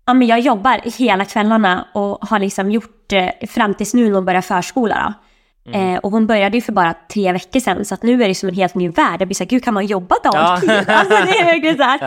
ja, 0.06 0.14
men 0.14 0.28
jag 0.28 0.40
jobbar 0.40 0.98
hela 0.98 1.26
kvällarna 1.26 1.88
och 1.94 2.28
har 2.28 2.40
liksom 2.40 2.72
gjort 2.72 3.14
eh, 3.14 3.48
fram 3.48 3.74
tills 3.74 3.94
nu 3.94 4.06
när 4.06 4.16
hon 4.16 4.26
börjar 4.26 4.42
förskola. 4.42 5.14
Mm. 5.68 5.94
Eh, 5.94 6.00
och 6.00 6.12
hon 6.12 6.28
började 6.28 6.58
ju 6.58 6.62
för 6.62 6.74
bara 6.74 6.94
tre 7.14 7.32
veckor 7.32 7.60
sedan 7.60 7.86
så 7.86 7.94
att 7.94 8.04
nu 8.04 8.24
är 8.24 8.28
det 8.28 8.36
som 8.36 8.50
en 8.50 8.56
helt 8.56 8.76
ny 8.76 8.90
värld. 8.90 9.22
Jag 9.22 9.28
blir 9.28 9.36
såhär, 9.36 9.50
gud 9.50 9.64
kan 9.64 9.74
man 9.74 9.86
jobba 9.86 10.16
dagtid? 10.24 10.70
Ja. 10.70 10.84
alltså 10.88 11.16
det 11.26 11.40
är 11.40 11.46
verkligen 11.46 11.78
såhär. 11.78 12.00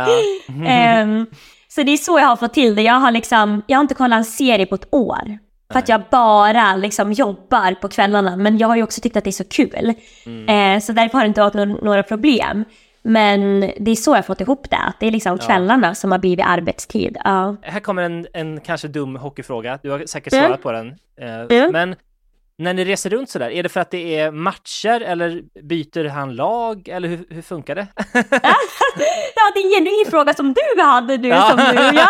Ja. 0.66 1.02
um, 1.02 1.26
så 1.68 1.82
det 1.82 1.92
är 1.92 1.96
så 1.96 2.18
jag 2.18 2.26
har 2.26 2.36
fått 2.36 2.54
till 2.54 2.74
det. 2.74 2.82
Jag 2.82 2.94
har 2.94 3.10
liksom, 3.10 3.62
jag 3.66 3.78
har 3.78 3.82
inte 3.82 3.94
kollat 3.94 4.16
en 4.16 4.24
serie 4.24 4.66
på 4.66 4.74
ett 4.74 4.88
år. 4.90 5.38
För 5.72 5.78
att 5.78 5.88
jag 5.88 6.02
bara 6.10 6.76
liksom 6.76 7.12
jobbar 7.12 7.74
på 7.74 7.88
kvällarna. 7.88 8.36
Men 8.36 8.58
jag 8.58 8.68
har 8.68 8.76
ju 8.76 8.82
också 8.82 9.00
tyckt 9.00 9.16
att 9.16 9.24
det 9.24 9.30
är 9.30 9.32
så 9.32 9.44
kul. 9.44 9.94
Mm. 10.26 10.76
Eh, 10.76 10.80
så 10.80 10.92
därför 10.92 11.18
har 11.18 11.24
det 11.24 11.28
inte 11.28 11.40
varit 11.40 11.54
några, 11.54 11.74
några 11.82 12.02
problem. 12.02 12.64
Men 13.02 13.60
det 13.60 13.90
är 13.90 13.94
så 13.94 14.10
jag 14.10 14.16
har 14.16 14.22
fått 14.22 14.40
ihop 14.40 14.70
det, 14.70 14.76
att 14.76 15.00
det 15.00 15.06
är 15.06 15.10
liksom 15.10 15.38
kvällarna 15.38 15.86
ja. 15.86 15.94
som 15.94 16.12
har 16.12 16.18
blivit 16.18 16.46
arbetstid. 16.46 17.16
Ja. 17.24 17.56
Här 17.62 17.80
kommer 17.80 18.02
en, 18.02 18.26
en 18.32 18.60
kanske 18.60 18.88
dum 18.88 19.16
hockeyfråga, 19.16 19.78
du 19.82 19.90
har 19.90 20.06
säkert 20.06 20.32
svarat 20.32 20.46
mm. 20.46 20.60
på 20.60 20.72
den. 20.72 20.88
Eh, 21.20 21.58
mm. 21.58 21.72
Men 21.72 21.96
när 22.58 22.74
ni 22.74 22.84
reser 22.84 23.10
runt 23.10 23.30
sådär, 23.30 23.50
är 23.50 23.62
det 23.62 23.68
för 23.68 23.80
att 23.80 23.90
det 23.90 24.16
är 24.18 24.30
matcher 24.30 25.00
eller 25.00 25.42
byter 25.62 26.08
han 26.08 26.36
lag 26.36 26.88
eller 26.88 27.08
hur, 27.08 27.26
hur 27.30 27.42
funkar 27.42 27.74
det? 27.74 27.86
ja, 29.34 29.52
det 29.54 29.60
är 29.60 29.64
en 29.64 29.70
genuin 29.70 30.06
fråga 30.10 30.34
som 30.34 30.54
du 30.54 30.82
hade 30.82 31.18
nu. 31.18 31.28
Ja. 31.28 31.48
Som 31.50 31.56
du, 31.56 31.98
ja. 31.98 32.08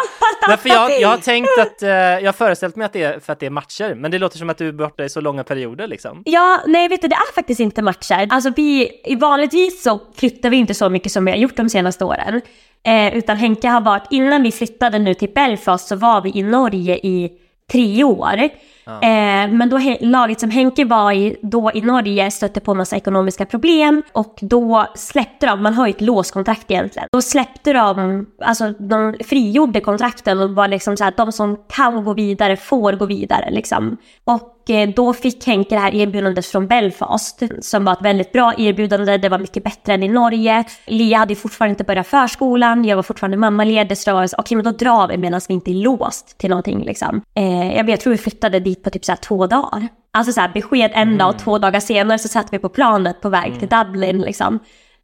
Därför 0.48 0.68
jag, 0.68 1.00
jag 1.00 1.08
har 1.08 1.18
tänkt 1.18 1.58
att, 1.60 1.82
uh, 1.82 1.88
jag 2.24 2.36
föreställt 2.36 2.76
mig 2.76 2.84
att 2.84 2.92
det 2.92 3.02
är 3.02 3.20
för 3.20 3.32
att 3.32 3.40
det 3.40 3.46
är 3.46 3.50
matcher, 3.50 3.94
men 3.94 4.10
det 4.10 4.18
låter 4.18 4.38
som 4.38 4.50
att 4.50 4.58
du 4.58 4.68
är 4.68 4.72
borta 4.72 5.04
i 5.04 5.08
så 5.08 5.20
långa 5.20 5.44
perioder 5.44 5.86
liksom. 5.86 6.22
Ja, 6.24 6.60
nej 6.66 6.88
vet 6.88 7.02
du, 7.02 7.08
det 7.08 7.14
är 7.14 7.34
faktiskt 7.34 7.60
inte 7.60 7.82
matcher. 7.82 8.26
Alltså 8.30 8.52
vi, 8.56 8.90
vanligtvis 9.20 9.82
så 9.82 10.00
flyttar 10.16 10.50
vi 10.50 10.56
inte 10.56 10.74
så 10.74 10.88
mycket 10.88 11.12
som 11.12 11.24
vi 11.24 11.30
har 11.30 11.38
gjort 11.38 11.56
de 11.56 11.68
senaste 11.68 12.04
åren. 12.04 12.40
Eh, 12.86 13.16
utan 13.16 13.36
Henke 13.36 13.68
har 13.68 13.80
varit, 13.80 14.06
innan 14.10 14.42
vi 14.42 14.52
flyttade 14.52 14.98
nu 14.98 15.14
till 15.14 15.30
Belfast 15.34 15.88
så 15.88 15.96
var 15.96 16.20
vi 16.20 16.32
i 16.34 16.42
Norge 16.42 16.96
i 16.96 17.30
tre 17.72 18.04
år. 18.04 18.48
Eh, 18.88 19.50
men 19.50 19.68
då 19.68 19.80
laget 20.00 20.40
som 20.40 20.50
Henke 20.50 20.84
var 20.84 21.12
i 21.12 21.36
då 21.42 21.70
i 21.74 21.80
Norge 21.80 22.30
stötte 22.30 22.60
på 22.60 22.74
massa 22.74 22.96
ekonomiska 22.96 23.46
problem 23.46 24.02
och 24.12 24.38
då 24.40 24.86
släppte 24.94 25.46
de, 25.46 25.62
man 25.62 25.74
har 25.74 25.86
ju 25.86 25.90
ett 25.90 26.00
låskontrakt 26.00 26.70
egentligen, 26.70 27.08
då 27.12 27.22
släppte 27.22 27.72
de, 27.72 28.26
alltså 28.40 28.72
de 28.78 29.14
frigjorde 29.24 29.80
kontrakten 29.80 30.40
och 30.40 30.50
var 30.50 30.68
liksom 30.68 30.96
så 30.96 31.04
här, 31.04 31.14
de 31.16 31.32
som 31.32 31.56
kan 31.68 32.04
gå 32.04 32.14
vidare 32.14 32.56
får 32.56 32.92
gå 32.92 33.06
vidare 33.06 33.50
liksom. 33.50 33.96
Och 34.24 34.70
eh, 34.70 34.88
då 34.88 35.12
fick 35.12 35.46
Henke 35.46 35.74
det 35.74 35.80
här 35.80 35.94
erbjudandet 35.94 36.46
från 36.46 36.66
Belfast 36.66 37.42
som 37.60 37.84
var 37.84 37.92
ett 37.92 38.02
väldigt 38.02 38.32
bra 38.32 38.54
erbjudande. 38.58 39.18
Det 39.18 39.28
var 39.28 39.38
mycket 39.38 39.64
bättre 39.64 39.94
än 39.94 40.02
i 40.02 40.08
Norge. 40.08 40.64
Lia 40.86 41.18
hade 41.18 41.34
fortfarande 41.34 41.70
inte 41.70 41.84
börjat 41.84 42.06
förskolan. 42.06 42.84
Jag 42.84 42.96
var 42.96 43.02
fortfarande 43.02 43.36
mammaledig. 43.36 43.98
Så 43.98 44.10
då 44.10 44.14
var 44.14 44.22
det 44.22 44.28
så, 44.28 44.36
okej 44.38 44.42
okay, 44.42 44.56
men 44.56 44.64
då 44.64 44.84
drar 44.84 45.08
vi 45.08 45.16
medan 45.16 45.40
vi 45.48 45.54
inte 45.54 45.70
är 45.70 45.74
låst 45.74 46.38
till 46.38 46.50
någonting 46.50 46.82
liksom. 46.84 47.22
Eh, 47.34 47.76
jag, 47.76 47.90
jag 47.90 48.00
tror 48.00 48.10
vi 48.10 48.18
flyttade 48.18 48.60
dit 48.60 48.77
på 48.82 48.90
typ 48.90 49.04
så 49.04 49.16
två 49.16 49.46
dagar. 49.46 49.88
Alltså 50.10 50.32
så 50.32 50.40
här, 50.40 50.48
besked 50.48 50.90
en 50.94 51.18
dag 51.18 51.28
och 51.28 51.38
två 51.38 51.58
dagar 51.58 51.80
senare 51.80 52.18
så 52.18 52.28
satt 52.28 52.52
vi 52.52 52.58
på 52.58 52.68
planet 52.68 53.20
på 53.20 53.28
väg 53.28 53.58
till 53.58 53.68
Dublin 53.68 54.20
liksom. 54.20 54.58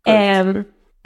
Eh, 0.07 0.45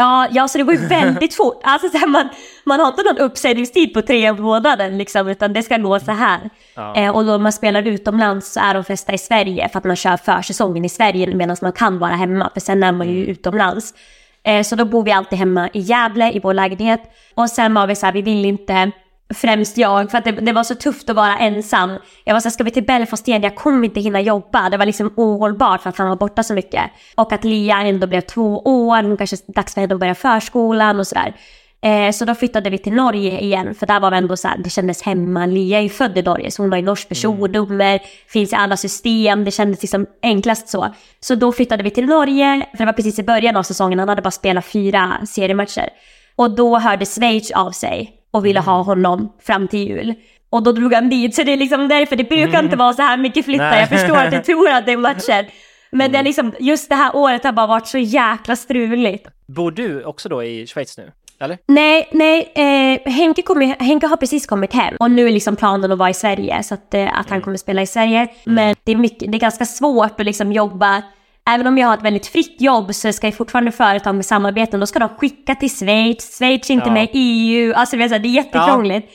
Ja, 0.01 0.29
ja, 0.31 0.49
så 0.49 0.59
det 0.59 0.65
var 0.65 0.73
ju 0.73 0.79
väldigt 0.89 1.35
fort. 1.35 1.61
Alltså, 1.63 1.89
så 1.89 1.99
här, 1.99 2.07
man, 2.07 2.29
man 2.65 2.81
har 2.81 2.89
inte 2.89 3.03
någon 3.03 3.19
uppsägningstid 3.19 3.95
på 3.95 4.03
tre 4.03 4.33
månader, 4.33 4.91
liksom, 4.91 5.29
utan 5.29 5.53
det 5.53 5.63
ska 5.63 5.77
gå 5.77 6.01
så 6.01 6.13
här. 6.13 6.51
Ja. 6.75 6.97
Eh, 6.97 7.17
och 7.17 7.25
då 7.25 7.39
man 7.39 7.53
spelar 7.53 7.87
utomlands 7.87 8.53
så 8.53 8.61
är 8.61 8.75
de 8.75 8.85
flesta 8.85 9.13
i 9.13 9.19
Sverige 9.19 9.69
för 9.69 9.79
att 9.79 9.85
man 9.85 9.97
kör 9.97 10.17
försäsongen 10.17 10.85
i 10.85 10.89
Sverige 10.89 11.35
medan 11.35 11.57
man 11.63 11.73
kan 11.73 11.99
vara 11.99 12.13
hemma, 12.13 12.51
för 12.55 12.61
sen 12.61 12.83
är 12.83 12.93
man 12.93 13.09
ju 13.09 13.17
mm. 13.17 13.29
utomlands. 13.29 13.95
Eh, 14.43 14.63
så 14.63 14.77
då 14.77 14.85
bor 14.85 15.03
vi 15.03 15.13
alltid 15.13 15.39
hemma 15.39 15.69
i 15.73 15.81
Gävle 15.81 16.33
i 16.33 16.41
vår 16.41 16.55
lägenhet. 16.55 17.01
Och 17.35 17.51
sen 17.51 17.75
var 17.75 17.87
vi 17.87 17.95
så 17.95 18.07
här, 18.07 18.13
vi 18.13 18.23
vill 18.23 18.45
inte 18.45 18.91
Främst 19.35 19.79
jag, 19.79 20.11
för 20.11 20.19
att 20.19 20.25
det, 20.25 20.33
det, 20.33 20.53
var 20.53 20.65
så 20.65 20.75
tufft 20.75 21.11
att 21.11 21.17
vara 21.17 21.39
ensam. 21.39 21.99
Jag 22.25 22.35
var 22.35 22.41
såhär, 22.41 22.51
ska 22.51 22.65
vi 22.65 22.71
till 22.71 22.85
Belfast 22.85 23.29
igen? 23.29 23.43
Jag 23.43 23.57
kommer 23.57 23.85
inte 23.85 24.01
hinna 24.01 24.21
jobba. 24.21 24.71
Det 24.71 24.77
var 24.77 24.87
liksom 24.87 25.13
ohållbart 25.17 25.83
för 25.83 25.91
att 25.91 25.99
han 25.99 26.09
var 26.09 26.17
borta 26.17 26.43
så 26.43 26.55
mycket. 26.55 26.83
Och 27.15 27.33
att 27.33 27.45
Lia 27.45 27.77
ändå 27.77 28.07
blev 28.07 28.21
två 28.21 28.63
år, 28.65 29.03
nu 29.03 29.17
kanske 29.17 29.37
dags 29.47 29.75
för 29.75 29.81
henne 29.81 29.95
att 29.95 30.01
börja 30.01 30.15
förskolan 30.15 30.99
och 30.99 31.07
sådär. 31.07 31.35
Eh, 31.81 32.13
så 32.13 32.25
då 32.25 32.35
flyttade 32.35 32.71
vi 32.71 32.79
till 32.79 32.93
Norge 32.93 33.41
igen, 33.41 33.75
för 33.75 33.87
där 33.87 34.01
var 34.01 34.11
vi 34.11 34.17
ändå 34.17 34.37
såhär, 34.37 34.59
det 34.59 34.71
kändes 34.71 35.03
hemma. 35.03 35.47
Lia 35.47 35.79
är 35.79 35.83
ju 35.83 35.89
född 35.89 36.19
i 36.19 36.23
Norge, 36.23 36.51
så 36.51 36.63
hon 36.63 36.73
har 36.73 36.79
ju 36.79 36.85
norskt 36.85 37.09
personnummer, 37.09 37.95
mm. 37.95 38.01
finns 38.29 38.53
i 38.53 38.57
alla 38.57 38.77
system, 38.77 39.45
det 39.45 39.51
kändes 39.51 39.83
liksom 39.83 40.07
enklast 40.23 40.69
så. 40.69 40.95
Så 41.21 41.35
då 41.35 41.53
flyttade 41.53 41.83
vi 41.83 41.91
till 41.91 42.07
Norge, 42.07 42.67
för 42.71 42.79
det 42.79 42.85
var 42.85 42.93
precis 42.93 43.19
i 43.19 43.23
början 43.23 43.57
av 43.57 43.63
säsongen, 43.63 43.99
han 43.99 44.09
hade 44.09 44.23
bara 44.23 44.31
spelat 44.31 44.67
fyra 44.67 45.13
seriematcher. 45.27 45.89
Och 46.37 46.51
då 46.51 46.79
hörde 46.79 47.07
Schweiz 47.07 47.51
av 47.51 47.71
sig 47.71 48.18
och 48.39 48.47
ville 48.47 48.61
ha 48.61 48.83
honom 48.83 49.33
fram 49.41 49.69
till 49.69 49.89
jul. 49.89 50.15
Och 50.51 50.63
då 50.63 50.73
drog 50.73 50.95
han 50.95 51.09
dit, 51.09 51.35
så 51.35 51.43
det 51.43 51.53
är 51.53 51.57
liksom 51.57 51.89
därför 51.89 52.17
det 52.17 52.25
brukar 52.25 52.49
mm. 52.49 52.65
inte 52.65 52.77
vara 52.77 52.93
så 52.93 53.03
här 53.03 53.17
mycket 53.17 53.45
flyttar. 53.45 53.79
Jag 53.79 53.89
förstår 53.89 54.17
att 54.17 54.31
du 54.31 54.43
tror 54.43 54.71
att 54.71 54.87
det 54.87 54.93
är 54.93 54.97
matcher. 55.09 55.49
Men 55.91 56.01
mm. 56.01 56.13
det 56.13 56.19
är 56.19 56.23
liksom, 56.23 56.55
just 56.59 56.89
det 56.89 56.95
här 56.95 57.17
året 57.17 57.45
har 57.45 57.53
bara 57.53 57.67
varit 57.67 57.87
så 57.87 57.99
jäkla 57.99 58.57
struligt. 58.57 59.29
Bor 59.47 59.71
du 59.71 60.05
också 60.05 60.29
då 60.29 60.45
i 60.45 60.67
Schweiz 60.67 60.99
nu? 60.99 61.13
Eller? 61.41 61.59
Nej, 61.67 62.09
nej. 62.13 62.53
Eh, 62.55 63.13
Henke, 63.13 63.43
kom, 63.43 63.75
Henke 63.79 64.07
har 64.07 64.17
precis 64.17 64.47
kommit 64.47 64.73
hem 64.73 64.97
och 65.01 65.11
nu 65.11 65.29
är 65.29 65.33
liksom 65.33 65.57
planen 65.57 65.93
att 65.93 65.99
vara 65.99 66.11
i 66.11 66.15
Sverige 66.15 66.63
så 66.63 66.75
att, 66.75 66.95
eh, 66.95 67.19
att 67.19 67.29
han 67.29 67.37
mm. 67.37 67.43
kommer 67.43 67.57
spela 67.57 67.83
i 67.83 67.87
Sverige. 67.87 68.19
Mm. 68.19 68.31
Men 68.45 68.75
det 68.85 68.93
är, 68.93 68.97
mycket, 68.97 69.33
det 69.33 69.39
är 69.39 69.41
ganska 69.41 69.65
svårt 69.65 70.21
att 70.21 70.27
liksom 70.27 70.53
jobba 70.53 71.03
även 71.49 71.67
om 71.67 71.79
jag 71.79 71.89
har 71.89 71.95
ett 71.95 72.05
väldigt 72.05 72.27
fritt 72.27 72.61
jobb 72.61 72.95
så 72.95 73.13
ska 73.13 73.27
jag 73.27 73.35
fortfarande 73.35 73.73
företag 73.73 74.15
med 74.15 74.27
samarbeten. 74.27 74.81
Då 74.81 74.87
ska 74.87 74.99
de 74.99 75.09
skicka 75.09 75.55
till 75.55 75.71
Schweiz, 75.71 76.39
Schweiz 76.39 76.71
är 76.71 76.75
inte 76.75 76.89
ja. 76.89 76.93
med 76.93 77.05
i 77.05 77.09
EU. 77.13 77.75
Alltså 77.75 77.97
det 77.97 78.05
är 78.05 78.27
jättekrångligt. 78.27 79.09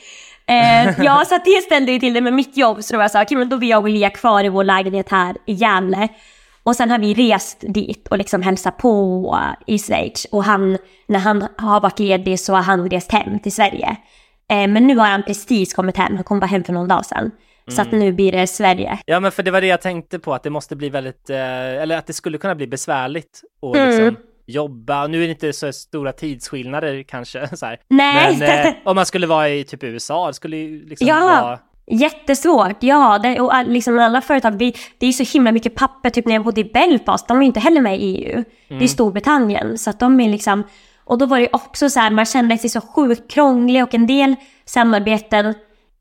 Ja. 0.46 0.54
Eh, 0.54 0.94
ja, 1.04 1.24
så 1.26 1.38
det 1.44 1.62
ställde 1.66 1.92
ju 1.92 1.98
till 1.98 2.14
det 2.14 2.20
med 2.20 2.32
mitt 2.32 2.56
jobb. 2.56 2.84
Så 2.84 2.92
då 2.92 2.98
var 2.98 3.04
jag 3.04 3.10
så 3.10 3.22
okej 3.22 3.36
men 3.36 3.48
då 3.48 3.56
vill 3.56 3.68
jag 3.68 3.82
och 3.82 3.90
Lia 3.90 4.10
kvar 4.10 4.44
i 4.44 4.48
vår 4.48 4.64
lägenhet 4.64 5.10
här 5.10 5.36
i 5.46 5.52
Gävle. 5.52 6.08
Och 6.62 6.76
sen 6.76 6.90
har 6.90 6.98
vi 6.98 7.14
rest 7.14 7.64
dit 7.68 8.08
och 8.08 8.18
liksom 8.18 8.42
hälsat 8.42 8.78
på 8.78 9.38
i 9.66 9.78
Schweiz. 9.78 10.26
Och 10.32 10.44
han, 10.44 10.78
när 11.06 11.18
han 11.18 11.46
har 11.58 11.80
varit 11.80 11.98
ledig 11.98 12.40
så 12.40 12.54
har 12.54 12.62
han 12.62 12.90
rest 12.90 13.12
hem 13.12 13.38
till 13.38 13.52
Sverige. 13.52 13.96
Eh, 14.50 14.66
men 14.68 14.86
nu 14.86 14.96
har 14.96 15.06
han 15.06 15.22
precis 15.22 15.74
kommit 15.74 15.96
hem, 15.96 16.14
han 16.14 16.24
kom 16.24 16.40
bara 16.40 16.46
hem 16.46 16.64
för 16.64 16.72
någon 16.72 16.88
dag 16.88 17.06
sedan. 17.06 17.30
Så 17.68 17.82
att 17.82 17.88
mm. 17.88 17.98
nu 17.98 18.12
blir 18.12 18.32
det 18.32 18.46
Sverige. 18.46 18.98
Ja, 19.06 19.20
men 19.20 19.32
för 19.32 19.42
det 19.42 19.50
var 19.50 19.60
det 19.60 19.66
jag 19.66 19.80
tänkte 19.80 20.18
på, 20.18 20.34
att 20.34 20.42
det 20.42 20.50
måste 20.50 20.76
bli 20.76 20.88
väldigt, 20.88 21.30
eh, 21.30 21.38
eller 21.82 21.96
att 21.96 22.06
det 22.06 22.12
skulle 22.12 22.38
kunna 22.38 22.54
bli 22.54 22.66
besvärligt 22.66 23.42
och 23.60 23.76
mm. 23.76 23.88
liksom 23.88 24.16
jobba. 24.46 25.06
Nu 25.06 25.22
är 25.22 25.26
det 25.26 25.32
inte 25.32 25.52
så 25.52 25.72
stora 25.72 26.12
tidsskillnader 26.12 27.02
kanske, 27.02 27.56
så 27.56 27.66
här. 27.66 27.80
Nej. 27.88 28.36
Men 28.38 28.66
eh, 28.66 28.74
om 28.84 28.96
man 28.96 29.06
skulle 29.06 29.26
vara 29.26 29.48
i 29.48 29.64
typ 29.64 29.84
USA, 29.84 30.26
det 30.26 30.34
skulle 30.34 30.56
ju 30.56 30.86
liksom 30.88 31.06
ja. 31.06 31.40
vara 31.42 31.58
Jättesvårt, 31.86 32.76
ja. 32.80 33.18
Det, 33.18 33.40
och 33.40 33.52
liksom 33.66 33.98
alla 33.98 34.20
företag, 34.20 34.58
det, 34.58 34.74
det 34.98 35.06
är 35.06 35.12
så 35.12 35.32
himla 35.32 35.52
mycket 35.52 35.74
papper. 35.74 36.10
Typ 36.10 36.26
när 36.26 36.34
jag 36.34 36.44
bodde 36.44 36.60
i 36.60 36.64
Belfast, 36.64 37.28
de 37.28 37.42
är 37.42 37.46
inte 37.46 37.60
heller 37.60 37.80
med 37.80 38.00
i 38.00 38.02
EU. 38.02 38.32
Mm. 38.32 38.44
Det 38.68 38.74
är 38.74 38.76
mm. 38.76 38.88
Storbritannien. 38.88 39.78
Så 39.78 39.90
att 39.90 40.00
de 40.00 40.20
är 40.20 40.28
liksom... 40.28 40.64
Och 41.04 41.18
då 41.18 41.26
var 41.26 41.40
det 41.40 41.48
också 41.52 41.90
så 41.90 42.00
här, 42.00 42.10
man 42.10 42.24
kände 42.24 42.58
sig 42.58 42.70
så 42.70 42.80
sjukt 42.80 43.30
krånglig 43.30 43.82
och 43.82 43.94
en 43.94 44.06
del 44.06 44.36
samarbeten 44.64 45.54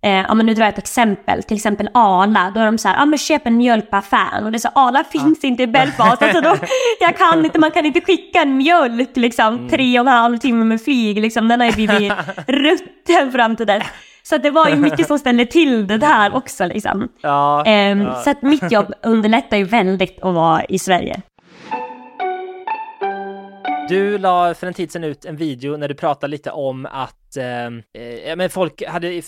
Eh, 0.04 0.26
ja 0.28 0.34
men 0.34 0.46
nu 0.46 0.54
drar 0.54 0.63
jag 0.63 0.72
ett 0.72 0.78
exempel, 0.78 1.44
till 1.44 1.58
exempel 1.58 1.89
Arla. 1.94 2.52
Då 2.56 2.60
är 2.60 2.66
de 2.66 2.78
så 2.78 2.88
här, 2.88 2.96
ja 2.96 3.06
men 3.06 3.20
köp 3.20 3.48
en 3.48 3.58
mjölk 3.58 3.89
på 3.89 3.98
affären. 3.98 4.46
Och 4.46 4.52
det 4.52 4.58
är 4.58 4.60
så, 4.60 4.70
Arla 4.76 5.04
finns 5.04 5.39
ja. 5.42 5.48
inte 5.48 5.63
i 5.63 5.68
Belfast. 5.68 6.22
Alltså 6.22 6.42
då, 6.42 6.56
jag 7.00 7.18
kan 7.18 7.46
inte, 7.46 7.60
man 7.60 7.72
kan 7.72 7.86
inte 7.86 8.02
skicka 8.02 8.42
en 8.42 8.58
mjölk 8.58 9.10
liksom 9.13 9.54
mm. 9.54 9.70
tre 9.70 10.00
och 10.00 10.08
en 10.08 10.13
halv 10.13 10.38
timme 10.38 10.66
med 10.66 10.82
flyg. 10.82 11.22
Liksom. 11.22 11.48
Den 11.48 11.60
har 11.60 11.68
ju 11.68 11.74
blivit 11.74 12.13
rutten 12.48 13.32
fram 13.32 13.56
till 13.56 13.68
dess. 13.68 13.84
Så 14.24 14.38
det 14.38 14.52
var 14.52 14.70
ju 14.70 14.76
mycket 14.76 15.08
som 15.08 15.20
ställde 15.20 15.46
till 15.46 15.88
det 15.88 15.98
där 15.98 16.36
också 16.36 16.66
liksom. 16.66 17.10
Ja, 17.22 17.63
Ehm, 17.66 18.02
ja. 18.02 18.22
Så 18.24 18.30
att 18.30 18.42
mitt 18.42 18.72
jobb 18.72 18.94
underlättar 19.04 19.58
ju 19.58 19.63
väldigt 19.63 20.24
att 20.24 20.34
vara 20.34 20.63
i 20.66 20.80
Sverige. 20.80 21.22
Du 23.94 24.18
la 24.18 24.54
för 24.54 24.68
en 24.68 24.74
tid 24.74 24.92
sedan 24.92 25.04
ut 25.04 25.26
en 25.26 25.36
video 25.36 25.78
när 25.78 25.88
du 25.88 25.96
pratade 25.96 26.32
lite 26.32 26.52
om 26.52 26.86
att 26.86 27.38
eh, 27.38 27.66
eh, 28.04 28.36
men 28.36 28.50
folk 28.50 28.88
hade 28.88 29.22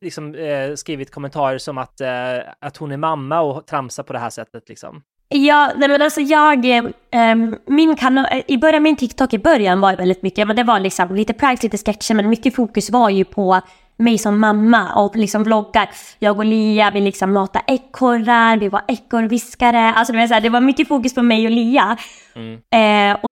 liksom, 0.00 0.34
eh, 0.34 0.74
skrivit 0.74 1.10
kommentarer 1.10 1.58
som 1.58 1.78
att, 1.78 2.00
eh, 2.00 2.08
att 2.60 2.76
hon 2.76 2.92
är 2.92 2.96
mamma 2.96 3.40
och 3.40 3.66
tramsar 3.66 4.02
på 4.02 4.12
det 4.12 4.18
här 4.18 4.30
sättet 4.30 4.68
liksom. 4.68 5.02
Ja, 5.28 5.72
nej 5.76 5.88
men 5.88 6.02
alltså 6.02 6.20
jag, 6.20 6.64
eh, 6.64 6.84
ehm, 7.10 7.56
min 7.66 7.96
kanal, 7.96 8.26
eh, 8.32 8.42
i 8.46 8.58
början, 8.58 8.82
min 8.82 8.96
TikTok 8.96 9.32
i 9.34 9.38
början 9.38 9.80
var 9.80 9.96
väldigt 9.96 10.22
mycket, 10.22 10.46
men 10.46 10.56
det 10.56 10.64
var 10.64 10.80
liksom 10.80 11.14
lite 11.14 11.32
pranks, 11.32 11.62
lite 11.62 11.78
sketcher, 11.78 12.14
men 12.14 12.28
mycket 12.28 12.54
fokus 12.54 12.90
var 12.90 13.10
ju 13.10 13.24
på 13.24 13.60
mig 13.96 14.18
som 14.18 14.40
mamma 14.40 14.94
och 14.94 15.16
liksom 15.16 15.44
vloggar. 15.44 15.88
Jag 16.18 16.38
och 16.38 16.44
Lia, 16.44 16.90
vi 16.90 17.00
liksom 17.00 17.32
matade 17.32 17.64
ekorrar, 17.68 18.56
vi 18.56 18.68
var 18.68 18.82
ekorrviskare, 18.88 19.92
alltså 19.94 20.12
det 20.12 20.18
var, 20.18 20.26
så 20.26 20.34
här, 20.34 20.40
det 20.40 20.48
var 20.48 20.60
mycket 20.60 20.88
fokus 20.88 21.14
på 21.14 21.22
mig 21.22 21.44
och 21.44 21.52
Lia. 21.52 21.96
Eh, 22.74 23.16
och 23.22 23.31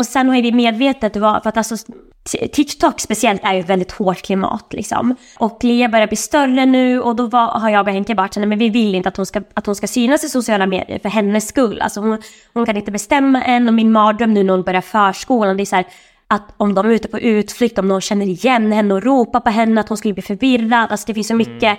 Och 0.00 0.06
sen 0.06 0.34
ju 0.34 0.42
vi 0.42 0.52
medvetet 0.52 1.16
var, 1.16 1.40
för 1.40 1.48
att 1.48 1.56
alltså 1.56 1.76
TikTok 2.52 3.00
speciellt 3.00 3.44
är 3.44 3.54
ju 3.54 3.60
ett 3.60 3.68
väldigt 3.68 3.92
hårt 3.92 4.22
klimat 4.22 4.72
liksom. 4.72 5.16
Och 5.38 5.64
Lea 5.64 5.88
börjar 5.88 6.06
bli 6.06 6.16
större 6.16 6.66
nu 6.66 7.00
och 7.00 7.16
då 7.16 7.26
var, 7.26 7.46
har 7.46 7.70
jag 7.70 7.86
och 7.86 7.92
Henke 7.92 8.14
bara 8.14 8.46
men 8.46 8.58
vi 8.58 8.68
vill 8.68 8.94
inte 8.94 9.08
att 9.08 9.16
hon, 9.16 9.26
ska, 9.26 9.42
att 9.54 9.66
hon 9.66 9.74
ska 9.74 9.86
synas 9.86 10.24
i 10.24 10.28
sociala 10.28 10.66
medier 10.66 10.98
för 10.98 11.08
hennes 11.08 11.48
skull. 11.48 11.80
Alltså 11.80 12.00
hon, 12.00 12.22
hon 12.52 12.66
kan 12.66 12.76
inte 12.76 12.90
bestämma 12.90 13.42
än 13.42 13.68
och 13.68 13.74
min 13.74 13.92
mardröm 13.92 14.34
nu 14.34 14.42
när 14.42 14.52
hon 14.52 14.62
börjar 14.62 14.80
förskolan, 14.80 15.56
det 15.56 15.62
är 15.62 15.64
så 15.64 15.76
här 15.76 15.86
att 16.26 16.54
om 16.56 16.74
de 16.74 16.86
är 16.86 16.90
ute 16.90 17.08
på 17.08 17.18
utflykt, 17.20 17.78
om 17.78 17.88
någon 17.88 18.00
känner 18.00 18.26
igen 18.26 18.72
henne 18.72 18.94
och 18.94 19.02
ropar 19.02 19.40
på 19.40 19.50
henne, 19.50 19.80
att 19.80 19.88
hon 19.88 19.98
skulle 19.98 20.14
bli 20.14 20.22
förvirrad. 20.22 20.90
Alltså 20.90 21.06
det 21.06 21.14
finns 21.14 21.28
så 21.28 21.34
mycket. 21.34 21.78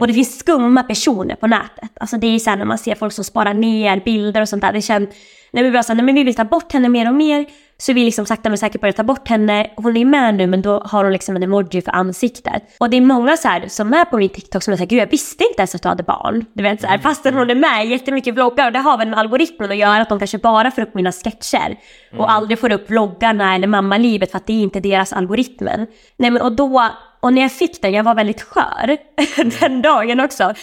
Och 0.00 0.06
det 0.06 0.12
finns 0.12 0.38
skumma 0.38 0.82
personer 0.82 1.34
på 1.34 1.46
nätet. 1.46 1.90
Alltså 2.00 2.16
det 2.16 2.26
är 2.26 2.38
så 2.38 2.50
här 2.50 2.56
när 2.56 2.64
man 2.64 2.78
ser 2.78 2.94
folk 2.94 3.12
som 3.12 3.24
sparar 3.24 3.54
ner 3.54 4.00
bilder 4.04 4.40
och 4.40 4.48
sånt 4.48 4.62
där. 4.62 4.72
Det 4.72 4.82
känns, 4.82 5.08
när 5.50 5.62
vi 5.62 5.70
bara 5.70 5.94
nej 5.94 6.04
men 6.04 6.14
vi 6.14 6.24
vill 6.24 6.34
ta 6.34 6.44
bort 6.44 6.72
henne 6.72 6.88
mer 6.88 7.08
och 7.08 7.14
mer. 7.14 7.46
Så 7.80 7.92
vi 7.92 8.04
liksom 8.04 8.26
sakta 8.26 8.48
men 8.48 8.58
säkert 8.58 8.80
börjar 8.80 8.92
ta 8.92 9.02
bort 9.02 9.28
henne. 9.28 9.70
Hon 9.76 9.96
är 9.96 10.04
med 10.04 10.34
nu 10.34 10.46
men 10.46 10.62
då 10.62 10.80
har 10.80 11.04
hon 11.04 11.12
liksom 11.12 11.36
en 11.36 11.42
emoji 11.42 11.82
för 11.82 11.92
ansiktet. 11.92 12.62
Och 12.78 12.90
det 12.90 12.96
är 12.96 13.00
många 13.00 13.36
så 13.36 13.48
här 13.48 13.68
som 13.68 13.92
är 13.92 14.04
på 14.04 14.16
min 14.16 14.28
TikTok 14.28 14.62
som 14.62 14.72
är 14.72 14.76
såhär, 14.76 14.88
gud 14.88 14.98
jag 14.98 15.10
visste 15.10 15.44
inte 15.44 15.60
ens 15.60 15.74
att 15.74 15.82
du 15.82 15.88
hade 15.88 16.02
barn. 16.02 16.44
Du 16.52 16.62
vet 16.62 16.80
såhär, 16.80 16.98
fastän 16.98 17.34
hon 17.34 17.50
är 17.50 17.54
med 17.54 17.86
i 17.86 17.90
jättemycket 17.90 18.34
vloggar 18.34 18.66
och 18.66 18.72
det 18.72 18.78
har 18.78 18.98
väl 18.98 19.08
med 19.08 19.18
algoritmen 19.18 19.70
att 19.70 19.76
göra 19.76 20.02
att 20.02 20.08
de 20.08 20.18
kanske 20.18 20.38
bara 20.38 20.70
får 20.70 20.82
upp 20.82 20.94
mina 20.94 21.12
sketcher. 21.12 21.76
Och 22.18 22.30
aldrig 22.30 22.58
får 22.58 22.72
upp 22.72 22.90
vloggarna 22.90 23.54
eller 23.54 23.66
mammalivet 23.66 24.30
för 24.30 24.36
att 24.36 24.46
det 24.46 24.52
är 24.52 24.62
inte 24.62 24.80
deras 24.80 25.12
algoritmer. 25.12 25.86
Nej 26.16 26.30
men 26.30 26.42
och 26.42 26.52
då, 26.52 26.90
och 27.20 27.32
när 27.32 27.42
jag 27.42 27.52
fick 27.52 27.82
den, 27.82 27.92
jag 27.92 28.04
var 28.04 28.14
väldigt 28.14 28.42
skör 28.42 28.96
den 29.60 29.82
dagen 29.82 30.20
också. 30.20 30.54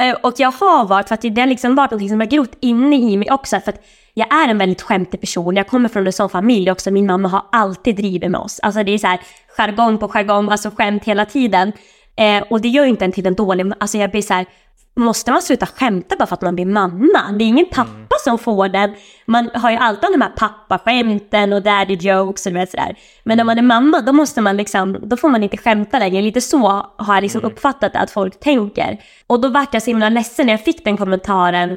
Eh, 0.00 0.16
och 0.22 0.34
jag 0.36 0.52
har 0.52 0.84
varit, 0.84 1.08
för 1.08 1.14
att 1.14 1.22
det 1.22 1.40
har 1.40 1.46
liksom 1.46 1.74
varit 1.74 1.90
något 1.90 2.08
som 2.08 2.20
har 2.20 2.26
grott 2.26 2.56
inne 2.60 2.96
i 2.96 3.16
mig 3.16 3.30
också. 3.30 3.60
För 3.60 3.72
att 3.72 3.84
jag 4.14 4.34
är 4.34 4.48
en 4.48 4.58
väldigt 4.58 4.82
skämtig 4.82 5.20
person. 5.20 5.56
Jag 5.56 5.66
kommer 5.66 5.88
från 5.88 6.06
en 6.06 6.12
sån 6.12 6.30
familj 6.30 6.70
också. 6.70 6.90
Min 6.90 7.06
mamma 7.06 7.28
har 7.28 7.42
alltid 7.52 7.96
drivit 7.96 8.30
med 8.30 8.40
oss. 8.40 8.60
Alltså 8.62 8.82
det 8.82 8.92
är 8.92 8.98
så 8.98 9.06
här 9.06 9.20
jargong 9.58 9.98
på 9.98 10.08
jargong, 10.08 10.48
alltså 10.48 10.70
skämt 10.70 11.04
hela 11.04 11.24
tiden. 11.24 11.72
Eh, 12.16 12.42
och 12.50 12.60
det 12.60 12.68
gör 12.68 12.84
ju 12.84 12.90
inte 12.90 13.04
en 13.04 13.12
till 13.12 13.26
en 13.26 13.34
dålig, 13.34 13.72
alltså 13.80 13.98
jag 13.98 14.10
blir 14.10 14.22
så 14.22 14.34
här, 14.34 14.46
måste 14.94 15.30
man 15.30 15.42
sluta 15.42 15.66
skämta 15.66 16.16
bara 16.18 16.26
för 16.26 16.34
att 16.34 16.42
man 16.42 16.54
blir 16.54 16.66
mamma? 16.66 17.32
Det 17.38 17.44
är 17.44 17.48
ingen 17.48 17.66
pappa 17.72 18.16
som 18.24 18.38
får 18.38 18.68
den. 18.68 18.94
Man 19.26 19.50
har 19.54 19.70
ju 19.70 19.76
alltid 19.76 20.10
de 20.12 20.20
här 20.20 20.32
pappaskämten 20.36 21.52
och 21.52 21.62
daddy 21.62 21.94
jokes 21.94 22.46
och 22.46 22.52
sådär. 22.52 22.96
Men 23.24 23.36
när 23.36 23.44
man 23.44 23.58
är 23.58 23.62
mamma 23.62 24.00
då 24.00 24.12
måste 24.12 24.40
man 24.40 24.56
liksom, 24.56 24.96
då 25.02 25.16
får 25.16 25.28
man 25.28 25.42
inte 25.42 25.56
skämta 25.56 25.98
längre. 25.98 26.22
Lite 26.22 26.40
så 26.40 26.86
har 26.96 27.14
jag 27.14 27.22
liksom 27.22 27.44
uppfattat 27.44 27.92
det, 27.92 27.98
att 27.98 28.10
folk 28.10 28.40
tänker. 28.40 28.98
Och 29.26 29.40
då 29.40 29.48
vart 29.48 29.74
jag 29.74 29.82
så 29.82 29.90
himla 29.90 30.08
ledsen 30.08 30.46
när 30.46 30.52
jag 30.52 30.64
fick 30.64 30.84
den 30.84 30.96
kommentaren. 30.96 31.76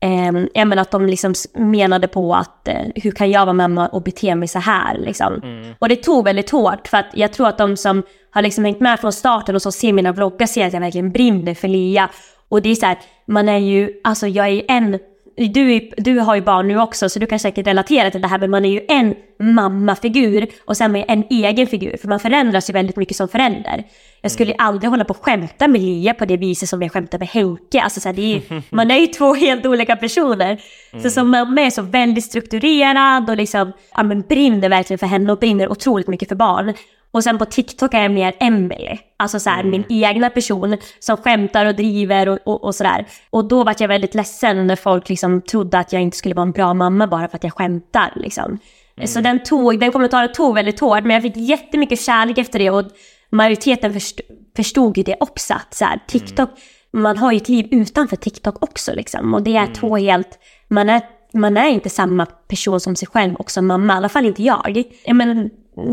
Eh, 0.00 0.32
jag 0.54 0.68
menar 0.68 0.82
att 0.82 0.90
de 0.90 1.06
liksom 1.06 1.34
menade 1.54 2.08
på 2.08 2.34
att 2.34 2.68
eh, 2.68 2.74
hur 2.94 3.10
kan 3.10 3.30
jag 3.30 3.46
vara 3.46 3.52
mamma 3.52 3.88
och 3.88 4.02
bete 4.02 4.34
mig 4.34 4.48
så 4.48 4.58
här 4.58 4.98
liksom. 4.98 5.42
Och 5.78 5.88
det 5.88 5.96
tog 5.96 6.24
väldigt 6.24 6.50
hårt 6.50 6.88
för 6.88 6.96
att 6.96 7.10
jag 7.14 7.32
tror 7.32 7.48
att 7.48 7.58
de 7.58 7.76
som 7.76 8.02
har 8.30 8.42
liksom 8.42 8.64
hängt 8.64 8.80
med 8.80 9.00
från 9.00 9.12
starten 9.12 9.54
och 9.54 9.62
som 9.62 9.72
ser 9.72 9.92
mina 9.92 10.12
vloggar 10.12 10.46
ser 10.46 10.66
att 10.66 10.72
jag 10.72 10.80
verkligen 10.80 11.12
brinner 11.12 11.54
för 11.54 11.68
Lia. 11.68 12.10
Och 12.52 12.62
det 12.62 12.68
är 12.70 12.74
så 12.74 12.86
här, 12.86 12.98
man 13.26 13.48
är 13.48 13.58
ju, 13.58 13.90
alltså 14.04 14.26
jag 14.28 14.46
är 14.46 14.50
ju 14.50 14.62
en, 14.68 14.98
du, 15.36 15.72
är- 15.74 15.94
du 16.02 16.18
har 16.18 16.34
ju 16.34 16.40
barn 16.42 16.68
nu 16.68 16.80
också 16.80 17.08
så 17.08 17.18
du 17.18 17.26
kan 17.26 17.38
säkert 17.38 17.66
relatera 17.66 18.10
till 18.10 18.22
det 18.22 18.28
här 18.28 18.38
men 18.38 18.50
man 18.50 18.64
är 18.64 18.68
ju 18.70 18.80
en 18.88 19.14
mammafigur 19.40 20.46
och 20.64 20.76
sen 20.76 20.96
är 20.96 21.04
en 21.08 21.24
egen 21.30 21.66
figur 21.66 21.96
för 21.96 22.08
man 22.08 22.20
förändras 22.20 22.70
ju 22.70 22.72
väldigt 22.72 22.96
mycket 22.96 23.16
som 23.16 23.28
förälder. 23.28 23.84
Jag 24.22 24.30
skulle 24.32 24.54
aldrig 24.54 24.90
hålla 24.90 25.04
på 25.04 25.14
och 25.14 25.24
skämta 25.24 25.68
med 25.68 25.80
Lia 25.80 26.14
på 26.14 26.24
det 26.24 26.36
viset 26.36 26.68
som 26.68 26.82
jag 26.82 26.92
skämtar 26.92 27.18
med 27.18 27.28
Henke. 27.28 27.80
Alltså 27.82 28.00
så 28.00 28.08
här, 28.08 28.16
det 28.16 28.34
är, 28.36 28.62
man 28.70 28.90
är 28.90 28.98
ju 28.98 29.06
två 29.06 29.34
helt 29.34 29.66
olika 29.66 29.96
personer. 29.96 30.60
Så 31.02 31.10
som 31.10 31.30
mamma 31.30 31.60
är 31.60 31.70
så 31.70 31.82
väldigt 31.82 32.24
strukturerad 32.24 33.30
och 33.30 33.36
liksom, 33.36 33.72
ja 33.96 34.02
men 34.02 34.20
brinner 34.20 34.68
verkligen 34.68 34.98
för 34.98 35.06
henne 35.06 35.32
och 35.32 35.38
brinner 35.38 35.72
otroligt 35.72 36.08
mycket 36.08 36.28
för 36.28 36.36
barn. 36.36 36.74
Och 37.12 37.24
sen 37.24 37.38
på 37.38 37.44
TikTok 37.44 37.94
är 37.94 38.02
jag 38.02 38.10
mer 38.10 38.34
Emily. 38.40 38.98
Alltså 39.16 39.40
så 39.40 39.50
här, 39.50 39.64
min 39.64 39.84
egna 39.88 40.30
person 40.30 40.76
som 40.98 41.16
skämtar 41.16 41.66
och 41.66 41.74
driver 41.74 42.28
och, 42.28 42.38
och, 42.44 42.64
och 42.64 42.74
sådär. 42.74 43.06
Och 43.30 43.44
då 43.44 43.64
var 43.64 43.76
jag 43.78 43.88
väldigt 43.88 44.14
ledsen 44.14 44.66
när 44.66 44.76
folk 44.76 45.08
liksom 45.08 45.42
trodde 45.42 45.78
att 45.78 45.92
jag 45.92 46.02
inte 46.02 46.16
skulle 46.16 46.34
vara 46.34 46.46
en 46.46 46.52
bra 46.52 46.74
mamma 46.74 47.06
bara 47.06 47.28
för 47.28 47.36
att 47.36 47.44
jag 47.44 47.52
skämtar 47.52 48.12
liksom. 48.16 48.58
Så 49.04 49.20
den, 49.20 49.42
tog, 49.42 49.80
den 49.80 49.92
kommentaren 49.92 50.32
tog 50.32 50.54
väldigt 50.54 50.80
hårt, 50.80 51.04
men 51.04 51.10
jag 51.10 51.22
fick 51.22 51.36
jättemycket 51.36 52.00
kärlek 52.00 52.38
efter 52.38 52.58
det 52.58 52.70
och 52.70 52.84
majoriteten 53.30 53.92
först, 53.92 54.20
förstod 54.56 54.96
ju 54.96 55.02
det 55.02 55.16
också. 55.20 55.54
Att 55.54 55.74
så 55.74 55.84
här, 55.84 56.00
TikTok, 56.06 56.50
man 56.92 57.18
har 57.18 57.32
ju 57.32 57.36
ett 57.36 57.48
liv 57.48 57.68
utanför 57.70 58.16
TikTok 58.16 58.62
också 58.62 58.92
liksom. 58.94 59.34
Och 59.34 59.42
det 59.42 59.56
är 59.56 59.66
två 59.66 59.96
helt, 59.96 60.38
man 60.68 60.88
är, 60.88 61.02
man 61.32 61.56
är 61.56 61.68
inte 61.68 61.90
samma 61.90 62.26
person 62.26 62.80
som 62.80 62.96
sig 62.96 63.08
själv 63.08 63.34
och 63.34 63.50
som 63.50 63.66
mamma, 63.66 63.94
i 63.94 63.96
alla 63.96 64.08
fall 64.08 64.26
inte 64.26 64.42
jag. 64.42 64.84
jag 65.04 65.16
menar, 65.16 65.50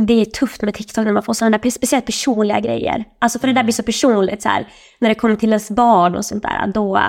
det 0.08 0.13
är 0.22 0.26
tufft 0.26 0.62
med 0.62 0.74
TikTok 0.74 1.06
när 1.06 1.13
man 1.13 1.24
får 1.24 1.34
sådana 1.34 1.58
där 1.58 1.70
speciellt 1.70 2.06
personliga 2.06 2.60
grejer. 2.60 3.04
Alltså 3.20 3.39
för 3.39 3.48
det 3.48 3.54
där 3.54 3.63
blir 3.63 3.74
så 3.74 3.84
personligt 3.84 4.42
så 4.42 4.50
här, 4.50 4.68
när 5.00 5.10
det 5.10 5.15
kommer 5.15 5.36
till 5.36 5.50
ens 5.50 5.72
barn 5.72 6.15
och 6.15 6.26
sånt 6.26 6.44
där, 6.44 6.68
då, 6.68 7.02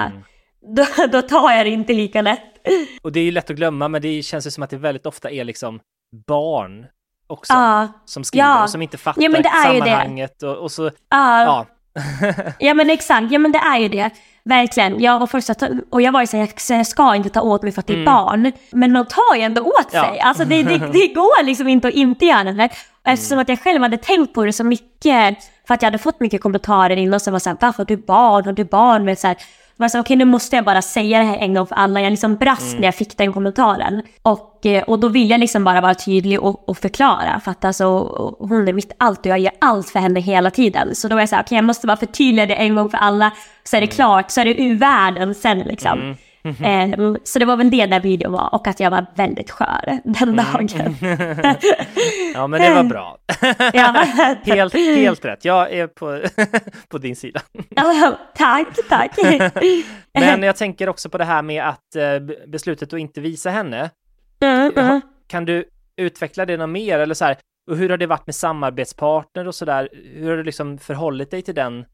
då, 0.77 1.07
då 1.13 1.23
tar 1.23 1.51
jag 1.53 1.67
det 1.67 1.71
inte 1.71 1.93
lika 1.93 2.23
lätt. 2.23 2.41
Och 3.03 3.13
det 3.13 3.21
är 3.21 3.25
ju 3.25 3.31
lätt 3.31 3.51
att 3.51 3.57
glömma, 3.57 3.89
men 3.89 4.03
det 4.03 4.23
känns 4.23 4.47
ju 4.47 4.51
som 4.51 4.63
att 4.63 4.71
det 4.71 4.77
väldigt 4.77 5.07
ofta 5.07 5.31
är 5.31 5.45
liksom 5.45 5.81
barn 6.27 6.87
också 7.27 7.53
Ja. 7.53 7.89
som 8.05 8.25
skriver 8.25 8.47
Ja. 8.47 8.63
och 8.63 8.71
som 8.71 8.83
inte 8.83 8.99
fattar 8.99 9.23
Ja, 9.23 9.43
sammanhanget 9.65 10.43
och, 10.43 10.57
och 10.57 10.73
så, 10.73 10.85
Ja. 11.11 11.43
ja. 11.43 11.67
Ja 12.59 12.75
men 12.75 12.91
exakt, 12.91 13.33
ja 13.33 13.39
men 13.39 13.53
det 13.53 13.59
är 13.59 13.79
ju 13.79 13.89
det. 13.89 14.11
Verkligen. 14.51 15.01
Jag 15.03 15.19
var 15.19 15.27
först 15.27 15.51
att, 15.51 15.63
och 15.91 16.03
jag 16.03 16.13
var 16.13 16.21
ju 16.21 16.27
så 16.27 16.37
här, 16.37 16.49
jag- 16.69 16.87
ska 16.87 17.15
inte 17.15 17.29
ta 17.31 17.41
åt 17.41 17.63
mig 17.63 17.73
för 17.73 17.81
att 17.81 17.87
det 17.87 18.01
är 18.01 18.05
barn. 18.07 18.53
Men 18.71 18.93
man 18.93 19.07
tar 19.07 19.37
ju 19.37 19.43
ändå 19.43 19.63
åt 19.63 19.89
Ja. 19.93 20.05
sig. 20.05 20.21
Alltså 20.21 20.45
det, 20.45 20.63
det, 20.63 20.79
det 20.93 21.07
går 21.15 21.45
liksom 21.45 21.69
inte 21.69 21.89
att 21.89 21.95
inte 21.95 22.27
göra 22.27 22.45
det. 22.53 22.69
Eftersom 23.05 23.39
att 23.39 23.49
jag 23.49 23.61
själv 23.63 23.83
hade 23.83 23.97
tänkt 23.97 24.35
på 24.35 24.45
det 24.45 24.53
så 24.53 24.65
mycket, 24.65 25.37
för 25.67 25.75
att 25.75 25.83
jag 25.83 25.87
hade 25.87 25.99
fått 25.99 26.21
mycket 26.21 26.43
kommentarer 26.43 26.97
innan 26.97 27.21
som 27.21 27.33
var 27.33 27.41
såhär, 27.41 27.57
varför 27.61 27.79
har 27.79 27.85
du 27.85 27.97
barn? 27.97 28.45
Har 28.45 28.53
du 28.53 28.65
barn? 28.65 29.05
Med 29.05 29.19
så 29.19 29.27
här, 29.27 29.37
var 29.81 29.89
så 29.89 30.01
okej 30.01 30.17
nu 30.17 30.25
måste 30.25 30.57
jag 30.57 30.65
bara 30.65 30.83
säga 30.83 31.19
det 31.19 31.25
här 31.25 31.37
en 31.37 31.55
gång 31.55 31.67
för 31.67 31.75
alla. 31.75 32.01
Jag 32.01 32.11
liksom 32.11 32.37
brast 32.37 32.79
när 32.79 32.85
jag 32.85 32.95
fick 32.95 33.17
den 33.17 33.33
kommentaren. 33.33 34.03
Och, 34.23 34.67
eh, 34.67 34.83
och 34.83 34.99
då 34.99 35.09
vill 35.09 35.31
jag 35.31 35.41
liksom 35.41 35.65
bara 35.65 35.81
vara 35.81 35.95
tydlig 35.95 36.41
och, 36.41 36.69
och 36.69 36.79
förklara. 36.79 37.41
För 37.45 37.51
att 37.51 37.65
alltså, 37.65 37.87
hon 38.39 38.69
är 38.69 38.73
mitt 38.73 38.93
allt 38.99 39.21
och 39.21 39.27
jag 39.27 39.39
gör 39.39 39.53
allt 39.61 39.91
för 39.91 39.99
henne 39.99 40.21
hela 40.21 40.51
tiden. 40.51 40.95
Så 40.95 41.09
då 41.09 41.17
är 41.17 41.21
jag 41.21 41.29
så 41.29 41.37
här, 41.37 41.43
okej 41.43 41.57
jag 41.57 41.65
måste 41.65 41.87
bara 41.87 41.97
förtydliga 41.97 42.47
det 42.47 42.55
en 42.55 42.75
gång 42.75 42.91
för 42.91 42.99
alla. 42.99 43.31
Så 43.65 43.77
är 43.77 43.81
det 43.81 43.87
klart, 43.87 44.31
så 44.31 44.41
är 44.41 44.45
det 44.45 44.63
ur 44.63 44.79
världen 44.79 45.35
sen 45.35 45.59
liksom. 45.59 46.17
Eh, 46.45 47.15
så 47.25 47.39
det 47.39 47.45
var 47.45 47.57
väl 47.57 47.71
det 47.71 47.87
där 47.87 48.01
videon 48.01 48.33
var 48.33 48.55
och 48.55 48.67
att 48.67 48.81
jag 48.81 48.91
var 48.91 49.07
väldigt 49.15 49.51
skör 49.51 50.01
den 50.05 50.37
dagen. 50.37 50.97
Ja, 52.35 52.47
men 52.47 52.61
det 52.61 52.75
var 52.75 52.85
bra. 52.85 53.19
ja. 53.73 54.07
helt, 54.43 54.75
helt 54.75 55.25
rätt. 55.25 55.45
Jag 55.45 55.73
är 55.73 55.87
på, 55.87 56.23
på 56.89 56.99
din 56.99 57.17
sida. 57.17 57.41
Ja, 57.69 58.19
tack, 58.35 58.69
tack. 58.89 59.17
Men 60.13 60.43
jag 60.43 60.57
tänker 60.57 60.89
också 60.89 61.09
på 61.09 61.19
det 61.19 61.25
här 61.25 61.43
med 61.43 61.69
att 61.69 61.97
eh, 61.97 62.47
beslutet 62.47 62.93
att 62.93 63.01
inte 63.01 63.21
visa 63.21 63.51
henne. 63.51 63.91
Mm, 64.41 64.73
mm. 64.77 65.01
Kan 65.27 65.45
du 65.45 65.65
utveckla 65.97 66.47
det 66.47 66.57
något 66.57 66.71
mer 66.71 66.99
eller 66.99 67.15
så 67.15 67.25
här? 67.25 67.37
Och 67.71 67.77
hur 67.77 67.91
har 67.91 67.97
det 67.97 68.07
varit 68.07 68.27
med 68.27 68.35
samarbetspartner 68.35 69.49
och 69.49 69.55
så 69.55 69.65
där? 69.65 69.89
Hur 70.15 70.31
har 70.31 70.37
du 70.37 70.43
liksom 70.43 70.79
förhållit 70.79 71.31
dig 71.31 71.43
till 71.43 71.55
den 71.55 71.85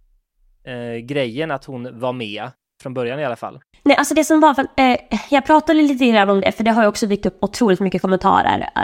eh, 0.65 0.97
grejen 1.03 1.51
att 1.51 1.65
hon 1.65 2.01
var 2.01 2.13
med 2.13 2.51
från 2.83 2.95
början 2.95 3.21
i 3.21 3.25
alla 3.25 3.37
fall? 3.37 3.61
Nej, 3.83 3.97
alltså 3.97 4.15
det 4.15 4.25
som 4.25 4.41
var, 4.41 4.67
eh, 4.77 4.99
jag 5.31 5.47
pratade 5.47 5.83
lite 5.83 6.07
grann 6.07 6.31
om 6.31 6.41
det, 6.41 6.53
för 6.53 6.65
det 6.65 6.71
har 6.71 6.83
ju 6.83 6.89
också 6.89 7.07
dykt 7.07 7.27
upp 7.27 7.39
otroligt 7.41 7.81
mycket 7.81 8.03
kommentarer 8.03 8.71
eh, 8.77 8.83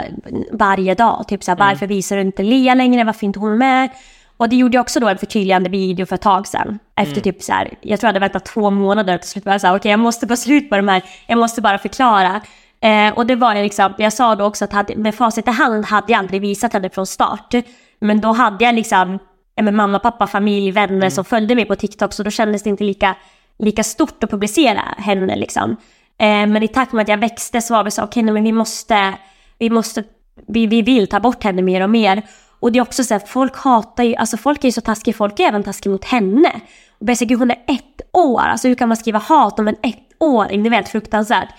varje 0.51 0.95
dag. 0.95 1.25
Typ 1.27 1.43
såhär, 1.43 1.57
varför 1.57 1.87
visar 1.87 2.15
du 2.15 2.21
inte 2.21 2.43
Lea 2.43 2.73
längre, 2.73 3.03
varför 3.03 3.25
inte 3.25 3.39
hon 3.39 3.57
med? 3.57 3.89
Och 4.37 4.49
det 4.49 4.55
gjorde 4.55 4.77
jag 4.77 4.81
också 4.81 4.99
då 4.99 5.07
en 5.07 5.17
förtydligande 5.17 5.69
video 5.69 6.05
för 6.05 6.15
ett 6.15 6.21
tag 6.21 6.47
sedan. 6.47 6.79
Efter 6.95 7.21
typ 7.21 7.41
så 7.41 7.53
här, 7.53 7.73
jag 7.81 7.99
tror 7.99 8.07
jag 8.07 8.09
hade 8.09 8.19
väntat 8.19 8.45
två 8.45 8.69
månader 8.69 9.17
till 9.17 9.29
slut 9.29 9.45
jag 9.45 9.61
såhär, 9.61 9.77
okej 9.77 9.91
jag 9.91 9.99
måste 9.99 10.27
få 10.27 10.35
slut 10.35 10.69
på 10.69 10.75
de 10.75 10.87
här, 10.87 11.03
jag 11.27 11.37
måste 11.37 11.61
bara 11.61 11.77
förklara. 11.77 12.41
Eh, 12.81 13.13
och 13.13 13.25
det 13.25 13.35
var 13.35 13.55
jag 13.55 13.63
liksom, 13.63 13.93
jag 13.97 14.13
sa 14.13 14.35
då 14.35 14.45
också 14.45 14.65
att 14.65 14.73
hade, 14.73 14.95
med 14.95 15.15
facit 15.15 15.47
i 15.47 15.51
hand 15.51 15.85
hade 15.85 16.11
jag 16.11 16.19
aldrig 16.19 16.41
visat 16.41 16.73
henne 16.73 16.89
från 16.89 17.05
start. 17.05 17.53
Men 17.99 18.21
då 18.21 18.31
hade 18.31 18.65
jag 18.65 18.75
liksom, 18.75 19.19
med 19.61 19.73
mamma, 19.73 19.99
pappa, 19.99 20.27
familj, 20.27 20.71
vänner 20.71 21.09
som 21.09 21.25
följde 21.25 21.55
mig 21.55 21.65
på 21.65 21.75
TikTok, 21.75 22.13
så 22.13 22.23
då 22.23 22.29
kändes 22.29 22.63
det 22.63 22.69
inte 22.69 22.83
lika, 22.83 23.15
lika 23.59 23.83
stort 23.83 24.23
att 24.23 24.31
publicera 24.31 24.81
henne 24.97 25.35
liksom. 25.35 25.71
Eh, 26.19 26.47
men 26.47 26.63
i 26.63 26.67
takt 26.67 26.93
med 26.93 27.01
att 27.01 27.07
jag 27.07 27.17
växte 27.17 27.61
så 27.61 27.73
var 27.73 27.83
vi 27.83 27.91
så, 27.91 28.03
okej 28.03 28.23
nej, 28.23 28.33
men 28.33 28.43
vi 28.43 28.51
måste, 28.51 29.13
vi 29.59 29.69
måste, 29.69 30.03
vi, 30.47 30.67
vi 30.67 30.81
vill 30.81 31.07
ta 31.07 31.19
bort 31.19 31.43
henne 31.43 31.61
mer 31.61 31.81
och 31.81 31.89
mer. 31.89 32.21
Och 32.59 32.71
det 32.71 32.79
är 32.79 32.81
också 32.81 33.03
så 33.03 33.15
att 33.15 33.29
folk 33.29 33.57
hatar 33.57 34.03
ju, 34.03 34.15
alltså 34.15 34.37
folk 34.37 34.63
är 34.63 34.67
ju 34.67 34.71
så 34.71 34.81
taskiga, 34.81 35.13
folk 35.13 35.39
är 35.39 35.47
även 35.47 35.63
taskiga 35.63 35.91
mot 35.91 36.05
henne. 36.05 36.51
Och 36.99 37.09
jag 37.09 37.17
säger, 37.17 37.29
gud 37.29 37.39
hon 37.39 37.51
är 37.51 37.63
ett 37.67 38.01
år, 38.11 38.41
alltså 38.41 38.67
hur 38.67 38.75
kan 38.75 38.87
man 38.87 38.97
skriva 38.97 39.19
hat 39.19 39.59
om 39.59 39.67
en 39.67 39.75
ettåring? 39.81 40.63
Det 40.63 40.69
är 40.69 40.71
helt 40.71 40.89
fruktansvärt. 40.89 41.49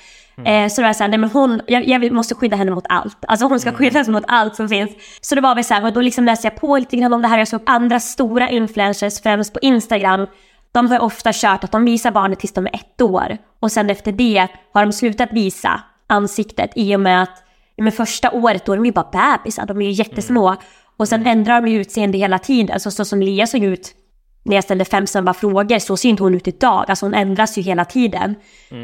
Eh, 0.45 0.69
så 0.69 0.81
det 0.81 0.87
var 0.87 0.93
så 0.93 1.03
här, 1.03 1.09
nej 1.09 1.19
men 1.19 1.31
hon, 1.31 1.61
jag, 1.67 1.89
jag 1.89 2.13
måste 2.13 2.35
skydda 2.35 2.57
henne 2.57 2.71
mot 2.71 2.87
allt. 2.89 3.17
Alltså 3.29 3.47
hon 3.47 3.61
ska 3.61 3.73
skyddas 3.73 4.09
mot 4.09 4.25
allt 4.29 4.57
som 4.57 4.69
finns. 4.69 4.91
Så 5.21 5.35
det 5.35 5.41
var 5.41 5.55
väl 5.55 5.65
så 5.65 5.75
här, 5.75 5.85
och 5.85 5.93
då 5.93 6.01
liksom 6.01 6.25
läste 6.25 6.47
jag 6.47 6.57
på 6.57 6.79
lite 6.79 6.97
grann 6.97 7.13
om 7.13 7.23
det 7.23 7.29
här. 7.29 7.39
Jag 7.39 7.49
såg 7.49 7.63
andra 7.67 8.01
stora 8.01 8.51
influencers, 8.51 9.23
främst 9.23 9.53
på 9.53 9.59
Instagram. 9.63 10.27
De 10.75 10.91
har 10.91 11.01
ofta 11.01 11.31
kört 11.33 11.65
att 11.65 11.73
de 11.73 11.85
visar 11.85 12.11
barnet 12.11 12.39
tills 12.39 12.53
de 12.53 12.67
är 12.67 12.75
ett 12.75 13.01
år. 13.01 13.39
Och 13.61 13.73
sen 13.73 13.91
efter 13.91 14.13
det 14.13 14.49
har 14.73 14.87
de 14.87 14.93
slutat 14.93 15.29
visa 15.33 15.81
ansiktet 16.07 16.71
i 16.75 16.97
och 16.97 17.01
med 17.01 17.23
att 17.23 17.43
med 17.77 17.95
första 17.95 18.31
året 18.31 18.67
då 18.67 18.73
är 18.73 18.77
de 18.77 18.87
ju 18.87 18.93
bara 18.93 19.37
bebisar, 19.39 19.67
de 19.67 19.83
är 19.83 19.87
ju 19.87 19.91
jättesmå. 19.91 20.57
Och 20.97 21.09
sen 21.09 21.27
ändrar 21.27 21.61
de 21.61 21.71
ju 21.71 21.81
utseende 21.81 22.19
hela 22.19 22.39
tiden. 22.39 22.75
Alltså 22.75 22.91
så 22.91 23.05
som 23.05 23.23
Lia 23.23 23.47
såg 23.47 23.65
ut 23.65 23.95
när 24.43 24.55
jag 24.55 24.65
ställde 24.65 24.85
fem 24.85 25.07
snabba 25.07 25.35
frågor 25.35 25.79
så 25.79 25.97
ser 25.97 26.09
inte 26.09 26.23
hon 26.23 26.35
ut 26.35 26.49
idag. 26.49 26.85
Alltså 26.89 27.07
hon 27.07 27.15
ändras 27.15 27.59
ju 27.59 27.63
hela 27.63 27.85
tiden. 27.85 28.35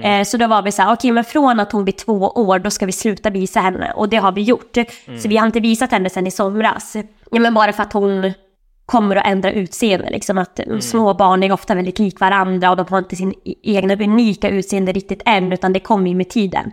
Eh, 0.03 0.25
så 0.25 0.37
då 0.37 0.47
var 0.47 0.63
vi 0.63 0.73
så 0.73 0.83
här, 0.83 0.93
okej 0.93 1.13
men 1.13 1.25
från 1.25 1.61
att 1.61 1.73
hon 1.73 1.85
blir 1.85 1.95
två 1.95 2.13
år 2.29 2.59
då 2.59 2.71
ska 2.71 2.87
vi 2.87 2.93
sluta 2.93 3.31
visa 3.31 3.61
henne. 3.61 3.93
Och 3.93 4.09
det 4.09 4.17
har 4.17 4.33
vi 4.33 4.43
gjort. 4.43 4.77
Så 5.23 5.29
vi 5.29 5.37
har 5.37 5.47
inte 5.47 5.61
visat 5.61 5.91
henne 5.91 6.11
sedan 6.11 6.27
i 6.27 6.31
somras. 6.31 6.97
Ja 7.31 7.41
men 7.41 7.55
bara 7.55 7.73
för 7.73 7.83
att 7.83 7.93
hon 7.93 8.33
kommer 8.91 9.17
att 9.17 9.27
ändra 9.27 9.53
utseende. 9.53 10.11
Liksom 10.11 10.39
att 10.39 10.61
små 10.81 11.15
barn 11.15 11.43
är 11.43 11.53
ofta 11.53 11.75
väldigt 11.75 11.99
lik 11.99 12.21
varandra 12.21 12.71
och 12.71 12.77
de 12.77 12.87
har 12.91 12.99
inte 12.99 13.17
sin 13.17 13.35
e- 13.45 13.55
egna 13.63 13.95
unika 13.95 14.49
utseende 14.49 14.93
riktigt 14.93 15.23
än 15.27 15.53
utan 15.53 15.73
det 15.73 15.81
kommer 15.81 16.09
ju 16.09 16.15
med 16.15 16.31
tiden. 16.31 16.73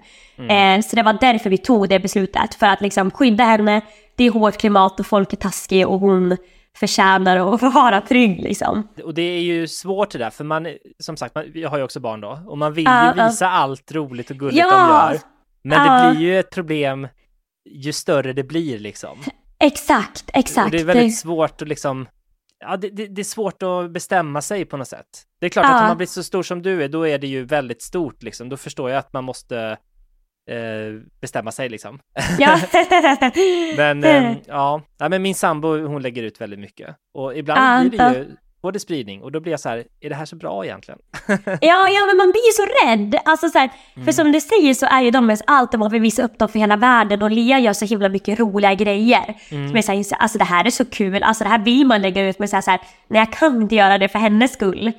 Eh, 0.50 0.82
så 0.82 0.96
det 0.96 1.04
var 1.04 1.18
därför 1.22 1.50
vi 1.50 1.58
tog 1.58 1.90
det 1.90 2.00
beslutet. 2.00 2.56
För 2.56 2.66
att 2.68 2.82
liksom 2.82 3.12
skydda 3.12 3.44
henne. 3.44 3.82
Det 4.16 4.24
är 4.24 4.32
hårt 4.32 4.58
klimat 4.58 5.00
och 5.00 5.06
folk 5.06 5.34
är 5.34 5.38
taskiga 5.38 5.88
och 5.88 6.00
hon 6.00 6.38
förtjänar 6.80 7.54
att 7.54 7.60
få 7.60 7.70
vara 7.70 8.02
trygg 8.02 8.42
liksom. 8.42 8.88
Och 9.04 9.14
det 9.14 9.22
är 9.22 9.42
ju 9.42 9.68
svårt 9.68 10.12
det 10.12 10.18
där, 10.18 10.30
för 10.30 10.44
man, 10.44 10.68
som 11.00 11.18
sagt, 11.18 11.36
man, 11.36 11.44
jag 11.54 11.70
har 11.70 11.78
ju 11.78 11.84
också 11.84 12.00
barn 12.00 12.22
då, 12.22 12.40
och 12.48 12.58
man 12.58 12.74
vill 12.74 12.86
ju 12.86 12.92
ja. 12.92 13.28
visa 13.28 13.50
allt 13.50 13.92
roligt 13.92 14.30
och 14.30 14.38
gulligt 14.38 14.58
Ja. 14.58 14.70
de 14.72 15.14
gör. 15.14 15.22
Men 15.64 15.86
Ja. 15.88 16.04
det 16.04 16.16
blir 16.16 16.28
ju 16.28 16.40
ett 16.40 16.52
problem 16.52 17.08
ju 17.70 17.94
större 17.94 18.34
det 18.34 18.44
blir 18.44 18.80
liksom. 18.80 19.18
Exakt, 19.60 20.30
exakt. 20.34 20.66
Och 20.66 20.72
det 20.72 20.80
är 20.80 20.86
väldigt 20.86 21.18
svårt 21.18 21.62
att 21.62 21.68
liksom, 21.68 22.08
ja 22.60 22.78
det, 22.78 22.90
det, 22.90 23.08
det 23.08 23.22
är 23.22 23.24
svårt 23.24 23.64
att 23.64 23.92
bestämma 23.92 24.42
sig 24.42 24.66
på 24.66 24.78
något 24.78 24.88
sätt. 24.88 25.06
Det 25.40 25.46
är 25.46 25.50
klart 25.50 25.66
Ja. 25.66 25.76
att 25.76 25.82
om 25.82 25.88
man 25.88 25.98
blir 25.98 26.08
så 26.08 26.24
stor 26.24 26.44
som 26.44 26.62
du 26.62 26.84
är, 26.84 26.88
då 26.90 27.08
är 27.08 27.18
det 27.18 27.28
ju 27.28 27.46
väldigt 27.46 27.82
stort 27.82 28.24
liksom. 28.24 28.50
Då 28.50 28.58
förstår 28.58 28.90
jag 28.90 29.00
att 29.00 29.14
man 29.14 29.24
måste 29.24 29.78
eh, 30.50 31.02
bestämma 31.22 31.52
sig 31.52 31.70
liksom. 31.70 32.00
Ja. 32.40 32.60
Men 33.78 34.04
eh, 34.04 34.38
ja, 34.48 34.82
ja, 34.98 35.10
men 35.10 35.22
min 35.22 35.36
sambo 35.36 35.78
hon 35.88 36.02
lägger 36.02 36.24
ut 36.24 36.42
väldigt 36.42 36.60
mycket. 36.60 36.96
Och 37.14 37.38
ibland 37.38 37.90
blir 37.90 38.00
det 38.00 38.18
ju 38.18 38.36
både 38.62 38.80
spridning 38.80 39.24
och 39.24 39.32
då 39.32 39.40
blir 39.40 39.54
jag 39.54 39.60
så 39.60 39.70
här, 39.70 39.84
är 40.02 40.10
det 40.10 40.16
här 40.16 40.26
så 40.26 40.36
bra 40.36 40.66
egentligen? 40.66 41.00
Ja, 41.46 41.90
ja, 41.90 42.06
men 42.08 42.18
man 42.18 42.32
blir 42.32 42.46
ju 42.46 42.52
så 42.52 42.66
rädd. 42.86 43.20
Alltså, 43.26 43.50
så 43.50 43.60
här, 43.60 43.70
För 44.06 44.12
som 44.12 44.32
du 44.32 44.42
säger 44.42 44.74
så 44.74 44.86
är 44.86 45.02
ju 45.02 45.12
de 45.12 45.26
mest 45.26 45.44
allt 45.48 45.74
om 45.74 45.80
man 45.80 45.92
vill 45.92 46.02
visa 46.02 46.24
upp 46.24 46.40
dem 46.40 46.50
för 46.50 46.60
hela 46.60 46.76
världen 46.76 47.22
och 47.22 47.32
Lea 47.32 47.60
gör 47.60 47.74
så 47.74 47.86
himla 47.86 48.10
mycket 48.10 48.40
roliga 48.40 48.74
grejer. 48.74 49.36
Som 49.50 49.78
är 49.78 49.82
så 49.82 49.92
här, 49.92 50.22
alltså 50.22 50.38
det 50.38 50.44
här 50.44 50.66
är 50.66 50.70
så 50.70 50.86
kul, 50.86 51.24
alltså 51.24 51.44
det 51.44 51.50
här 51.50 51.60
vill 51.60 51.86
man 51.88 52.02
lägga 52.02 52.30
ut 52.30 52.40
men 52.40 52.48
så 52.48 52.56
här, 52.56 52.62
så 52.62 52.72
här, 52.72 52.80
nej 53.08 53.20
jag 53.20 53.34
kan 53.34 53.62
inte 53.62 53.76
göra 53.76 53.98
det 53.98 54.08
för 54.10 54.20
hennes 54.20 54.54
skull. 54.54 54.92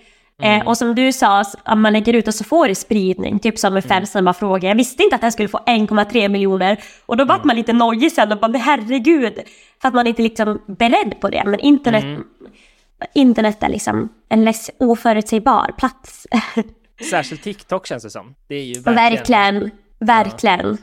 Eh, 0.43 0.67
och 0.67 0.79
som 0.79 0.95
du 0.95 1.13
sa, 1.13 1.45
om 1.65 1.81
man 1.83 1.93
lägger 1.93 2.13
ut 2.13 2.29
och 2.29 2.35
så 2.35 2.45
får 2.45 2.69
det 2.69 2.75
spridning, 2.75 3.39
typ 3.39 3.59
som 3.59 3.75
med 3.75 3.85
fem 3.85 4.07
snabba 4.07 4.35
frågor. 4.35 4.65
Jag 4.65 4.75
visste 4.75 5.03
inte 5.03 5.15
att 5.15 5.21
den 5.21 5.33
skulle 5.33 5.49
få 5.49 5.59
1,3 5.59 6.29
miljoner 6.29 6.79
och 7.07 7.17
då 7.17 7.25
vart 7.25 7.45
man 7.45 7.57
lite 7.57 7.73
nojig 7.73 8.13
sen 8.13 8.33
och 8.33 8.39
bara, 8.39 8.59
herregud. 8.59 9.39
För 9.81 9.89
att 9.89 9.95
man 9.95 10.07
inte 10.07 10.23
liksom 10.23 10.63
beredd 10.67 11.21
på 11.21 11.29
det. 11.29 11.43
Men 11.47 11.61
internet, 11.61 12.05
internet 13.15 13.63
är 13.63 13.69
liksom 13.69 14.09
en 14.29 14.45
less 14.45 14.71
oförutsägbar 14.79 15.75
plats. 15.79 16.27
Särskilt 17.11 17.43
TikTok 17.43 17.87
känns 17.87 18.03
det 18.03 18.11
som. 18.11 18.35
Det 18.49 18.55
är 18.55 18.65
ju 18.65 18.81
verkligen... 18.81 19.55
Verkligen, 19.55 19.71
verkligen. 19.99 20.79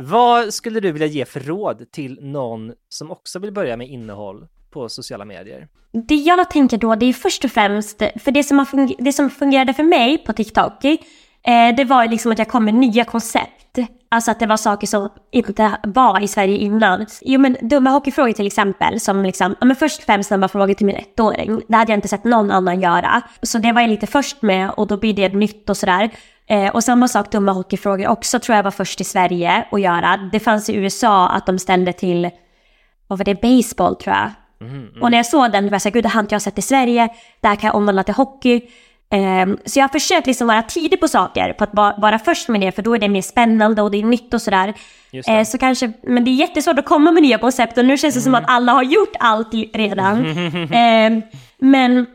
Vad 0.00 0.54
skulle 0.54 0.80
du 0.80 0.92
vilja 0.92 1.06
ge 1.06 1.24
för 1.24 1.40
råd 1.40 1.92
till 1.92 2.18
någon 2.22 2.72
som 2.88 3.10
också 3.10 3.38
vill 3.38 3.52
börja 3.52 3.76
med 3.76 3.88
innehåll 3.88 4.46
på 4.70 4.88
sociala 4.88 5.24
medier? 5.24 5.68
Det 5.92 6.14
jag 6.14 6.50
tänker 6.50 6.78
då, 6.78 6.94
det 6.94 7.06
är 7.06 7.12
först 7.12 7.44
och 7.44 7.50
främst, 7.50 7.98
för 7.98 8.30
det 8.30 8.44
som, 8.44 8.58
har 8.58 9.04
det 9.04 9.12
som 9.12 9.30
fungerade 9.30 9.74
för 9.74 9.82
mig 9.82 10.18
på 10.18 10.32
TikTok, 10.32 10.84
eh, 11.48 11.76
det 11.76 11.84
var 11.84 12.08
liksom 12.08 12.32
att 12.32 12.38
jag 12.38 12.48
kom 12.48 12.64
med 12.64 12.74
nya 12.74 13.04
koncept. 13.04 13.54
Alltså 14.10 14.30
att 14.30 14.40
det 14.40 14.46
var 14.46 14.56
saker 14.56 14.86
som 14.86 15.08
inte 15.32 15.78
var 15.82 16.20
i 16.20 16.28
Sverige 16.28 16.56
innan. 16.56 17.06
Jo 17.22 17.40
men 17.40 17.56
dumma 17.60 17.90
hockeyfrågor 17.90 18.32
till 18.32 18.46
exempel, 18.46 19.00
som 19.00 19.22
liksom, 19.22 19.56
ja 19.60 19.66
men 19.66 19.76
först 19.76 20.02
fem 20.02 20.22
snabba 20.22 20.48
frågor 20.48 20.74
till 20.74 20.86
min 20.86 20.96
ettåring. 20.96 21.62
Det 21.68 21.76
hade 21.76 21.92
jag 21.92 21.96
inte 21.96 22.08
sett 22.08 22.24
någon 22.24 22.50
annan 22.50 22.80
göra. 22.80 23.22
Så 23.42 23.58
det 23.58 23.72
var 23.72 23.80
jag 23.80 23.90
lite 23.90 24.06
först 24.06 24.42
med 24.42 24.70
och 24.70 24.86
då 24.86 24.96
blir 24.96 25.14
det 25.14 25.28
nytt 25.28 25.70
och 25.70 25.76
sådär. 25.76 26.10
Eh, 26.46 26.68
och 26.74 26.84
samma 26.84 27.08
sak 27.08 27.32
dumma 27.32 27.52
hockeyfrågor 27.52 28.08
också 28.08 28.38
tror 28.38 28.56
jag 28.56 28.62
var 28.62 28.70
först 28.70 29.00
i 29.00 29.04
Sverige 29.04 29.64
att 29.70 29.80
göra. 29.80 30.16
Det 30.32 30.40
fanns 30.40 30.70
i 30.70 30.74
USA 30.74 31.28
att 31.28 31.46
de 31.46 31.58
ställde 31.58 31.92
till, 31.92 32.30
vad 33.06 33.18
var 33.18 33.24
det, 33.24 33.40
baseball 33.40 33.96
tror 33.96 34.16
jag. 34.16 34.30
Och 35.02 35.10
när 35.10 35.18
jag 35.18 35.26
såg 35.26 35.52
den, 35.52 35.64
var 35.64 35.72
jag 35.72 35.82
såhär, 35.82 35.92
gud 35.92 36.04
det 36.04 36.08
har 36.08 36.20
inte 36.20 36.34
jag 36.34 36.42
sett 36.42 36.58
i 36.58 36.62
Sverige. 36.62 37.08
Det 37.40 37.48
här 37.48 37.56
kan 37.56 37.66
jag 37.68 37.74
omvandla 37.74 38.02
till 38.02 38.14
hockey. 38.14 38.62
Ehm, 39.10 39.58
så 39.64 39.78
jag 39.78 39.84
har 39.84 39.88
försökt 39.88 40.26
liksom 40.26 40.46
vara 40.46 40.62
tidig 40.62 41.00
på 41.00 41.08
saker, 41.08 41.52
på 41.52 41.64
att 41.64 41.98
vara 41.98 42.18
först 42.18 42.48
med 42.48 42.60
det, 42.60 42.72
för 42.72 42.82
då 42.82 42.94
är 42.94 42.98
det 42.98 43.08
mer 43.08 43.22
spännande 43.22 43.82
och 43.82 43.90
det 43.90 43.98
är 43.98 44.04
nytt 44.04 44.34
och 44.34 44.42
sådär. 44.42 44.74
Just 45.10 45.28
det. 45.28 45.34
Eh, 45.38 45.44
så 45.44 45.58
kanske, 45.58 45.92
men 46.02 46.24
det 46.24 46.30
är 46.30 46.34
jättesvårt 46.34 46.78
att 46.78 46.84
komma 46.84 47.12
med 47.12 47.22
nya 47.22 47.38
koncept 47.38 47.78
och 47.78 47.84
nu 47.84 47.98
känns 47.98 48.14
det 48.14 48.20
som 48.20 48.34
att 48.34 48.44
alla 48.46 48.72
har 48.72 48.82
gjort 48.82 49.16
allt 49.18 49.48
redan. 49.74 50.26
Ehm, 50.72 51.22
men, 51.58 52.06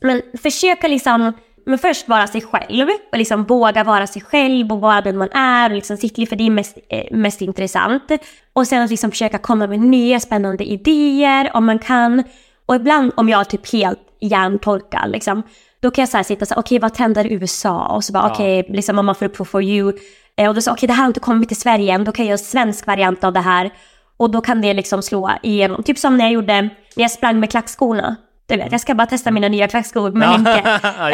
men 0.00 0.22
försöka 0.42 0.88
liksom, 0.88 1.32
men 1.66 1.78
först 1.78 2.08
vara 2.08 2.26
sig 2.26 2.40
själv 2.40 2.88
och 3.12 3.18
liksom 3.18 3.44
våga 3.44 3.84
vara 3.84 4.06
sig 4.06 4.22
själv 4.22 4.72
och 4.72 4.80
vara 4.80 5.00
den 5.00 5.16
man 5.16 5.30
är 5.32 5.70
och 5.70 5.76
liksom 5.76 5.96
sitt 5.96 6.18
liv, 6.18 6.26
för 6.26 6.36
det 6.36 6.46
är 6.46 6.50
mest, 6.50 6.78
eh, 6.88 7.16
mest 7.16 7.42
intressant. 7.42 8.12
Och 8.52 8.66
sen 8.66 8.82
att 8.82 8.90
liksom 8.90 9.10
försöka 9.10 9.38
komma 9.38 9.66
med 9.66 9.80
nya 9.80 10.20
spännande 10.20 10.64
idéer 10.64 11.50
om 11.54 11.66
man 11.66 11.78
kan. 11.78 12.24
Och 12.66 12.74
ibland 12.74 13.12
om 13.16 13.28
jag 13.28 13.40
är 13.40 13.44
typ 13.44 13.72
helt 13.72 14.00
hjärntorkad 14.20 15.10
liksom, 15.10 15.42
då 15.82 15.90
kan 15.90 16.02
jag 16.02 16.08
så 16.08 16.24
sitta 16.24 16.42
och 16.42 16.48
säga, 16.48 16.58
okej 16.58 16.78
vad 16.78 16.94
trendar 16.94 17.26
i 17.26 17.32
USA? 17.32 17.86
Och 17.86 18.04
så 18.04 18.12
bara 18.12 18.30
okej, 18.30 18.66
liksom 18.68 18.98
om 18.98 19.06
man 19.06 19.14
får 19.14 19.26
upp 19.26 19.36
på 19.36 19.44
for 19.44 19.62
you. 19.62 19.92
Eh, 20.36 20.48
Och 20.48 20.54
då 20.54 20.60
sa 20.60 20.72
okej 20.72 20.86
det 20.86 20.92
här 20.92 21.02
har 21.02 21.08
inte 21.08 21.20
kommit 21.20 21.48
till 21.48 21.60
Sverige 21.60 21.94
än, 21.94 22.04
då 22.04 22.12
kan 22.12 22.24
jag 22.24 22.28
göra 22.30 22.38
en 22.38 22.44
svensk 22.44 22.86
variant 22.86 23.24
av 23.24 23.32
det 23.32 23.40
här. 23.40 23.70
Och 24.16 24.30
då 24.30 24.40
kan 24.40 24.60
det 24.60 24.74
liksom 24.74 25.02
slå 25.02 25.30
igenom. 25.42 25.82
Typ 25.82 25.98
som 25.98 26.16
när 26.16 26.24
jag 26.24 26.32
gjorde, 26.32 26.62
när 26.62 26.70
jag 26.94 27.10
sprang 27.10 27.40
med 27.40 27.50
klackskorna. 27.50 28.16
Du 28.46 28.56
vet, 28.56 28.72
jag 28.72 28.80
ska 28.80 28.94
bara 28.94 29.06
testa 29.06 29.30
mina 29.30 29.48
nya 29.48 29.68
klackskor 29.68 30.10
med. 30.10 30.28
Ja. 30.46 31.10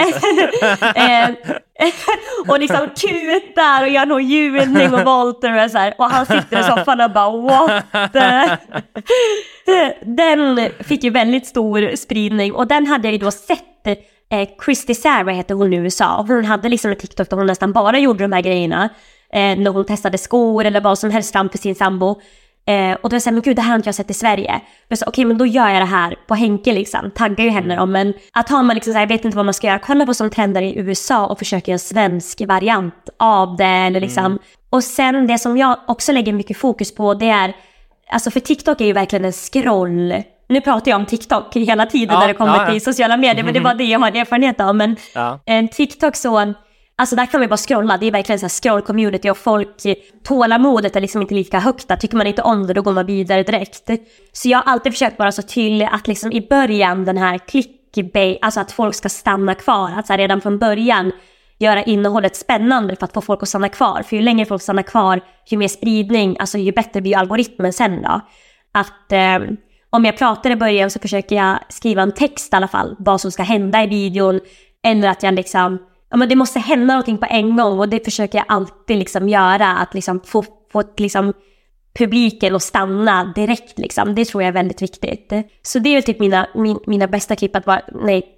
Eh, 1.80 1.90
och 2.48 2.58
liksom 2.60 2.78
kutar 2.96 3.82
och 3.82 3.88
gör 3.88 4.06
någon 4.06 4.26
ljudning 4.28 4.94
och 4.94 5.04
volter 5.04 5.64
och 5.64 5.70
så 5.70 5.78
här. 5.78 5.94
Och 5.98 6.04
han 6.10 6.26
sitter 6.26 6.60
i 6.60 6.62
soffan 6.62 7.00
och 7.00 7.10
bara 7.10 7.30
what. 7.40 7.84
Den 10.02 10.70
fick 10.80 11.04
ju 11.04 11.10
väldigt 11.10 11.46
stor 11.46 11.96
spridning 11.96 12.52
och 12.54 12.66
den 12.66 12.86
hade 12.86 13.08
jag 13.08 13.12
ju 13.12 13.18
då 13.18 13.30
sett 13.30 13.64
eh, 14.30 14.48
Christy 14.64 14.94
Sarah 14.94 15.34
heter 15.34 15.54
hon 15.54 15.72
i 15.72 15.76
USA 15.76 16.16
och 16.16 16.26
hon 16.26 16.44
hade 16.44 16.68
liksom 16.68 16.90
en 16.90 16.96
TikTok 16.96 17.30
där 17.30 17.36
hon 17.36 17.46
nästan 17.46 17.72
bara 17.72 17.98
gjorde 17.98 18.24
de 18.24 18.32
här 18.32 18.42
grejerna. 18.42 18.88
Eh, 19.32 19.58
när 19.58 19.70
hon 19.70 19.84
testade 19.84 20.18
skor 20.18 20.64
eller 20.64 20.80
vad 20.80 20.98
som 20.98 21.10
helst 21.10 21.32
framför 21.32 21.58
sin 21.58 21.74
sambo. 21.74 22.20
Eh, 22.66 22.96
och 23.02 23.10
då 23.10 23.20
sa 23.20 23.28
jag, 23.28 23.34
men 23.34 23.42
gud 23.42 23.56
det 23.56 23.62
här 23.62 23.68
har 23.68 23.76
inte 23.76 23.88
jag 23.88 23.94
sett 23.94 24.10
i 24.10 24.14
Sverige. 24.14 24.60
Okej 25.06 25.24
men 25.24 25.38
då 25.38 25.46
gör 25.46 25.68
jag 25.68 25.82
det 25.82 25.86
här 25.86 26.16
på 26.26 26.34
Henke 26.34 26.72
liksom, 26.72 27.10
taggar 27.10 27.44
ju 27.44 27.50
henne 27.50 27.80
om 27.80 27.92
men 27.92 28.14
att 28.32 28.48
har 28.48 28.62
man 28.62 28.74
liksom 28.74 28.92
så 28.92 28.98
här, 28.98 29.06
jag 29.06 29.08
vet 29.08 29.24
inte 29.24 29.36
vad 29.36 29.44
man 29.44 29.54
ska 29.54 29.66
göra, 29.66 29.78
kolla 29.78 30.06
på 30.06 30.14
som 30.14 30.30
trender 30.30 30.62
i 30.62 30.78
USA 30.78 31.26
och 31.26 31.38
försöka 31.38 31.70
göra 31.70 31.74
en 31.74 31.78
svensk 31.78 32.40
variant 32.46 33.08
av 33.18 33.56
det 33.56 33.64
eller 33.64 34.00
liksom. 34.00 34.38
Och 34.70 34.84
sen 34.84 35.26
det 35.26 35.38
som 35.38 35.56
jag 35.56 35.78
också 35.88 36.12
lägger 36.12 36.32
mycket 36.32 36.56
fokus 36.56 36.94
på 36.94 37.14
det 37.14 37.28
är, 37.28 37.56
alltså 38.10 38.30
för 38.30 38.40
TikTok 38.40 38.80
är 38.80 38.84
ju 38.84 38.92
verkligen 38.92 39.24
en 39.24 39.32
scroll. 39.32 40.22
Nu 40.48 40.60
pratar 40.60 40.90
jag 40.90 40.98
om 41.00 41.06
TikTok 41.06 41.56
hela 41.56 41.86
tiden 41.86 42.14
Ja, 42.14 42.20
när 42.20 42.28
det 42.28 42.34
kommer 42.34 42.54
ja, 42.56 42.64
ja. 42.64 42.70
till 42.72 42.80
sociala 42.84 43.16
medier, 43.16 43.44
men 43.44 43.54
det 43.54 43.60
var 43.60 43.74
det 43.74 43.84
jag 43.84 43.98
har 43.98 44.16
erfarenhet 44.16 44.60
av. 44.60 44.76
Men 44.76 44.96
en 45.46 45.68
TikTok 45.68 46.16
så, 46.16 46.54
alltså 46.96 47.16
där 47.16 47.26
kan 47.26 47.40
vi 47.40 47.48
bara 47.48 47.56
scrolla, 47.56 47.96
det 47.96 48.06
är 48.06 48.12
verkligen 48.12 48.38
så 48.38 48.44
här 48.44 48.48
scroll-community 48.48 49.30
och 49.30 49.38
folk, 49.38 49.68
tålamodet 50.24 50.96
är 50.96 51.00
liksom 51.00 51.22
inte 51.22 51.34
lika 51.34 51.58
högt 51.58 51.88
där. 51.88 51.96
Tycker 51.96 52.16
man 52.16 52.26
inte 52.26 52.42
om 52.42 52.66
det 52.66 52.74
då 52.74 52.82
går 52.82 52.92
man 52.92 53.06
vidare 53.06 53.42
direkt. 53.42 53.90
Så 54.32 54.48
jag 54.48 54.58
har 54.58 54.72
alltid 54.72 54.92
försökt 54.92 55.18
vara 55.18 55.32
så 55.32 55.42
tydlig 55.42 55.88
att 55.92 56.08
liksom 56.08 56.32
i 56.32 56.46
början 56.48 57.04
den 57.04 57.18
här 57.18 57.38
clickbait, 57.38 58.38
alltså 58.42 58.60
att 58.60 58.72
folk 58.72 58.94
ska 58.94 59.08
stanna 59.08 59.54
kvar, 59.54 59.90
att 59.96 60.06
så 60.06 60.12
här 60.12 60.18
redan 60.18 60.40
från 60.40 60.58
början 60.58 61.12
göra 61.58 61.82
innehållet 61.82 62.36
spännande 62.36 62.96
för 62.96 63.04
att 63.04 63.12
få 63.14 63.20
folk 63.20 63.42
att 63.42 63.48
stanna 63.48 63.68
kvar. 63.68 64.02
För 64.02 64.16
ju 64.16 64.22
längre 64.22 64.46
folk 64.46 64.62
stannar 64.62 64.82
kvar, 64.82 65.20
ju 65.46 65.56
mer 65.56 65.68
spridning, 65.68 66.36
alltså 66.40 66.58
ju 66.58 66.72
bättre 66.72 67.00
blir 67.00 67.16
algoritmen 67.16 67.72
sen 67.72 68.02
då. 68.02 68.20
Att 68.72 69.12
eh, 69.12 69.38
om 69.90 70.04
jag 70.04 70.18
pratar 70.18 70.50
i 70.50 70.56
början 70.56 70.90
så 70.90 70.98
försöker 70.98 71.36
jag 71.36 71.58
skriva 71.68 72.02
en 72.02 72.12
text 72.12 72.52
i 72.52 72.56
alla 72.56 72.68
fall, 72.68 72.96
vad 72.98 73.20
som 73.20 73.32
ska 73.32 73.42
hända 73.42 73.84
i 73.84 73.86
videon. 73.86 74.40
Eller 74.84 75.08
att 75.08 75.22
jag 75.22 75.34
liksom, 75.34 75.78
ja 76.10 76.16
men 76.16 76.28
det 76.28 76.36
måste 76.36 76.58
hända 76.58 76.94
någonting 76.94 77.18
på 77.18 77.26
en 77.30 77.56
gång 77.56 77.78
och 77.78 77.88
det 77.88 78.04
försöker 78.04 78.38
jag 78.38 78.44
alltid 78.48 78.98
liksom 78.98 79.28
göra. 79.28 79.76
Att 79.76 79.94
liksom 79.94 80.20
få, 80.20 80.44
få 80.72 80.82
liksom 80.96 81.32
publiken 81.98 82.54
att 82.54 82.62
stanna 82.62 83.32
direkt 83.34 83.78
liksom. 83.78 84.14
Det 84.14 84.24
tror 84.24 84.42
jag 84.42 84.48
är 84.48 84.52
väldigt 84.52 84.82
viktigt. 84.82 85.32
Så 85.62 85.78
det 85.78 85.88
är 85.88 85.94
väl 85.94 86.02
typ 86.02 86.20
mina, 86.20 86.48
min, 86.54 86.78
mina 86.86 87.06
bästa 87.06 87.36
klipp 87.36 87.56
att 87.56 87.66
vara, 87.66 87.80
nej, 88.02 88.37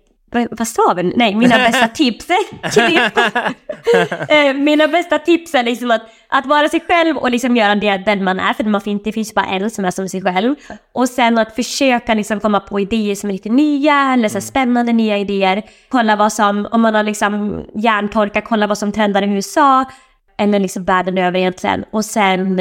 vad, 0.51 0.69
sa 0.69 0.95
vi? 0.97 1.03
Nej, 1.03 1.35
mina 1.35 1.57
bästa 1.71 1.89
tips. 1.89 2.27
Eh, 4.29 4.55
mina 4.55 4.89
bästa 4.89 5.19
tips 5.19 5.55
är 5.55 5.63
liksom 5.63 5.91
att, 5.91 6.03
att 6.29 6.47
vara 6.47 6.69
sig 6.69 6.81
själv 6.81 7.17
och 7.17 7.31
liksom 7.31 7.57
göra 7.57 7.75
det 7.75 7.97
den 7.97 8.25
man 8.25 8.41
är, 8.41 8.53
för 8.55 8.65
man 8.65 8.81
fin- 8.81 9.01
det 9.05 9.13
finns 9.13 9.35
bara 9.35 9.47
en 9.47 9.71
som 9.71 9.85
är 9.85 9.91
som 9.91 10.09
sig 10.09 10.23
själv. 10.23 10.55
Och 10.93 11.09
sen 11.09 11.39
att 11.39 11.55
försöka 11.55 12.15
liksom 12.15 12.41
komma 12.41 12.61
på 12.61 12.81
idéer 12.81 13.15
som 13.15 13.31
är 13.31 13.33
lite 13.33 13.49
nya, 13.49 14.13
eller 14.13 14.29
så 14.29 14.35
här 14.35 14.41
spännande 14.41 14.93
nya 14.93 15.19
idéer. 15.19 15.63
Kolla 15.89 16.17
vad 16.17 16.33
som, 16.33 16.69
om 16.73 16.81
man 16.81 16.95
har 16.95 17.03
liksom 17.03 17.65
hjärntorka, 17.75 18.41
kolla 18.41 18.67
vad 18.67 18.79
som 18.79 18.93
trendar 18.93 19.23
i 19.23 19.27
USA, 19.27 19.85
eller 20.39 20.59
liksom 20.59 20.85
världen 20.85 21.19
över 21.19 21.39
egentligen. 21.39 21.85
Och 21.91 22.05
sen 22.05 22.57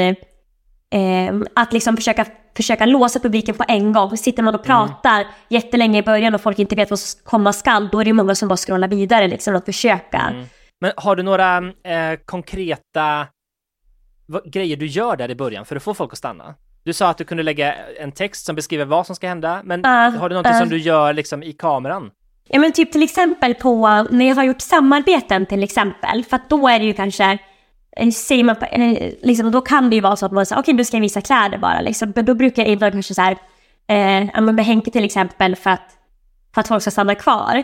eh, 0.90 1.34
att 1.54 1.72
liksom 1.72 1.96
försöka, 1.96 2.26
försöka 2.56 2.86
låsa 2.86 3.20
publiken 3.20 3.54
på 3.54 3.64
en 3.68 3.92
gång. 3.92 4.16
Sitter 4.16 4.42
man 4.42 4.54
och 4.54 4.64
pratar 4.64 5.26
jättelänge 5.48 5.98
i 5.98 6.02
början 6.02 6.34
och 6.34 6.40
folk 6.40 6.58
inte 6.58 6.76
vet 6.76 6.90
vad 6.90 6.98
som 6.98 7.20
komma 7.24 7.52
skall, 7.52 7.88
då 7.92 8.00
är 8.00 8.04
det 8.04 8.12
många 8.12 8.34
som 8.34 8.48
bara 8.48 8.56
scrollar 8.56 8.88
vidare 8.88 9.28
liksom. 9.28 9.56
Att 9.56 9.64
försöka. 9.64 10.32
Men 10.80 10.92
har 10.96 11.16
du 11.16 11.22
några 11.22 11.56
eh, 11.84 12.18
konkreta 12.24 13.26
grejer 14.44 14.76
du 14.76 14.86
gör 14.86 15.16
där 15.16 15.30
i 15.30 15.34
början 15.34 15.64
för 15.64 15.76
att 15.76 15.82
få 15.82 15.94
folk 15.94 16.12
att 16.12 16.18
stanna? 16.18 16.54
Du 16.84 16.92
sa 16.92 17.08
att 17.08 17.18
du 17.18 17.24
kunde 17.24 17.42
lägga 17.42 17.74
en 17.74 18.12
text 18.12 18.46
som 18.46 18.56
beskriver 18.56 18.84
vad 18.84 19.06
som 19.06 19.16
ska 19.16 19.28
hända, 19.28 19.60
men 19.64 19.80
Ja, 19.84 19.90
har 19.90 20.28
du 20.28 20.34
någonting 20.34 20.52
ja. 20.52 20.58
som 20.58 20.68
du 20.68 20.78
gör 20.78 21.12
liksom 21.12 21.42
i 21.42 21.52
kameran? 21.52 22.10
Ja 22.48 22.60
men 22.60 22.72
typ 22.72 22.92
till 22.92 23.02
exempel 23.02 23.54
på, 23.54 24.06
när 24.10 24.28
jag 24.28 24.34
har 24.34 24.44
gjort 24.44 24.60
samarbeten 24.60 25.46
till 25.46 25.62
exempel, 25.62 26.24
för 26.24 26.36
att 26.36 26.50
då 26.50 26.68
är 26.68 26.78
det 26.78 26.84
ju 26.84 26.92
kanske, 26.92 27.38
säger 28.12 28.44
man, 28.44 28.56
på- 28.56 28.66
liksom, 29.22 29.50
då 29.50 29.60
kan 29.60 29.90
det 29.90 29.96
ju 29.96 30.02
vara 30.02 30.16
så 30.16 30.26
att 30.26 30.32
man 30.32 30.46
säger 30.46 30.62
okej 30.62 30.74
nu 30.74 30.84
ska 30.84 30.96
jag 30.96 31.02
visa 31.02 31.20
kläder 31.20 31.58
bara 31.58 31.80
liksom. 31.80 32.12
Men 32.16 32.24
då 32.24 32.34
brukar 32.34 32.62
jag 32.62 32.72
ibland 32.72 32.92
kanske 32.92 33.14
så 33.14 33.22
här, 33.22 33.32
eh, 33.88 34.40
med 34.40 34.64
Henke 34.66 34.90
till 34.90 35.04
exempel 35.04 35.56
för 35.56 35.70
att, 35.70 35.90
för 36.54 36.60
att 36.60 36.68
folk 36.68 36.82
ska 36.82 36.90
stanna 36.90 37.14
kvar. 37.14 37.62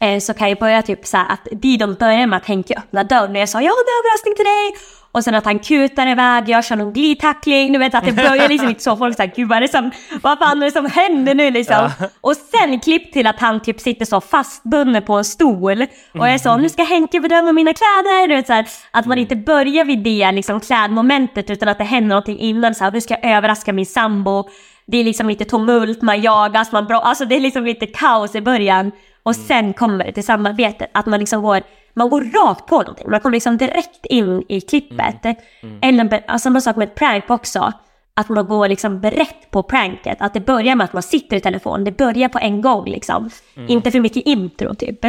Eh, 0.00 0.18
så 0.20 0.34
kan 0.34 0.48
jag 0.48 0.58
börja 0.58 0.82
typ 0.82 1.06
så 1.06 1.16
här 1.16 1.26
att 1.32 1.48
de 1.60 1.94
börjar 1.94 2.26
med 2.26 2.36
att 2.36 2.46
Henke 2.46 2.74
öppnar 2.74 3.04
dörren 3.04 3.30
och 3.30 3.36
jag 3.36 3.48
sa 3.48 3.60
jag 3.62 3.70
har 3.72 3.78
en 3.78 3.98
överraskning 4.00 4.34
till 4.34 4.44
dig. 4.44 4.74
Och 5.18 5.24
sen 5.24 5.34
att 5.34 5.44
han 5.44 5.58
kutar 5.58 6.06
iväg, 6.06 6.48
jag 6.48 6.64
kör 6.64 6.76
någon 6.76 6.92
glidtackling, 6.92 7.72
du 7.72 7.78
vet 7.78 7.94
att 7.94 8.04
det 8.04 8.12
börjar 8.12 8.48
liksom 8.48 8.68
inte 8.68 8.82
så. 8.82 8.96
Folk 8.96 9.16
säger 9.16 9.34
gud 9.34 9.48
vad 9.48 9.56
är 9.56 9.60
det 9.60 9.68
som, 9.68 9.90
vad 10.22 10.38
fan 10.38 10.62
är 10.62 10.66
det 10.66 10.72
som 10.72 10.86
händer 10.86 11.34
nu 11.34 11.50
liksom? 11.50 11.90
Och 12.20 12.36
sen 12.36 12.80
klipp 12.80 13.12
till 13.12 13.26
att 13.26 13.40
han 13.40 13.60
typ 13.60 13.80
sitter 13.80 14.04
så 14.04 14.20
fastbunden 14.20 15.02
på 15.02 15.14
en 15.14 15.24
stol. 15.24 15.86
Och 16.18 16.28
jag 16.28 16.40
sa 16.40 16.56
nu 16.56 16.68
ska 16.68 16.82
Henke 16.82 17.20
bedöma 17.20 17.52
mina 17.52 17.72
kläder. 17.72 18.28
Du 18.28 18.34
vet, 18.34 18.46
så 18.46 18.52
här, 18.52 18.66
att 18.90 19.06
man 19.06 19.18
inte 19.18 19.36
börjar 19.36 19.84
vid 19.84 19.98
det 19.98 20.32
liksom 20.32 20.60
klädmomentet 20.60 21.50
utan 21.50 21.68
att 21.68 21.78
det 21.78 21.84
händer 21.84 22.08
någonting 22.08 22.38
innan. 22.38 22.74
Så 22.74 22.84
här, 22.84 22.90
nu 22.90 23.00
ska 23.00 23.14
jag 23.14 23.36
överraska 23.36 23.72
min 23.72 23.86
sambo. 23.86 24.48
Det 24.86 24.98
är 24.98 25.04
liksom 25.04 25.28
lite 25.28 25.44
tumult, 25.44 26.02
man 26.02 26.22
jagas, 26.22 26.72
man 26.72 26.86
bra, 26.86 27.00
alltså 27.00 27.24
det 27.24 27.36
är 27.36 27.40
liksom 27.40 27.64
lite 27.64 27.86
kaos 27.86 28.34
i 28.34 28.40
början. 28.40 28.92
Och 29.22 29.36
sen 29.36 29.72
kommer 29.72 30.04
det 30.04 30.12
till 30.12 30.24
samarbetet, 30.24 30.90
att 30.94 31.06
man 31.06 31.20
liksom 31.20 31.42
går, 31.42 31.62
man 31.98 32.08
går 32.10 32.20
rakt 32.20 32.66
på 32.66 32.78
någonting. 32.78 33.10
Man 33.10 33.20
kommer 33.20 33.36
liksom 33.36 33.56
direkt 33.56 34.06
in 34.06 34.44
i 34.48 34.60
klippet. 34.60 35.36
Eller 35.82 36.24
alltså, 36.26 36.38
samma 36.46 36.60
sak 36.60 36.76
med 36.76 36.88
ett 36.88 36.94
prank 36.94 37.30
också. 37.30 37.72
Att 38.14 38.28
man 38.28 38.46
går 38.46 38.68
liksom 38.68 39.00
berett 39.00 39.50
på 39.50 39.62
pranket. 39.62 40.16
Att 40.20 40.34
det 40.34 40.40
börjar 40.40 40.74
med 40.74 40.84
att 40.84 40.92
man 40.92 41.02
sitter 41.02 41.36
i 41.36 41.40
telefon. 41.40 41.84
Det 41.84 41.92
börjar 41.92 42.28
på 42.28 42.38
en 42.38 42.60
gång 42.60 42.84
liksom. 42.88 43.30
Inte 43.68 43.90
för 43.90 44.00
mycket 44.00 44.26
intro 44.26 44.74
typ. 44.74 45.02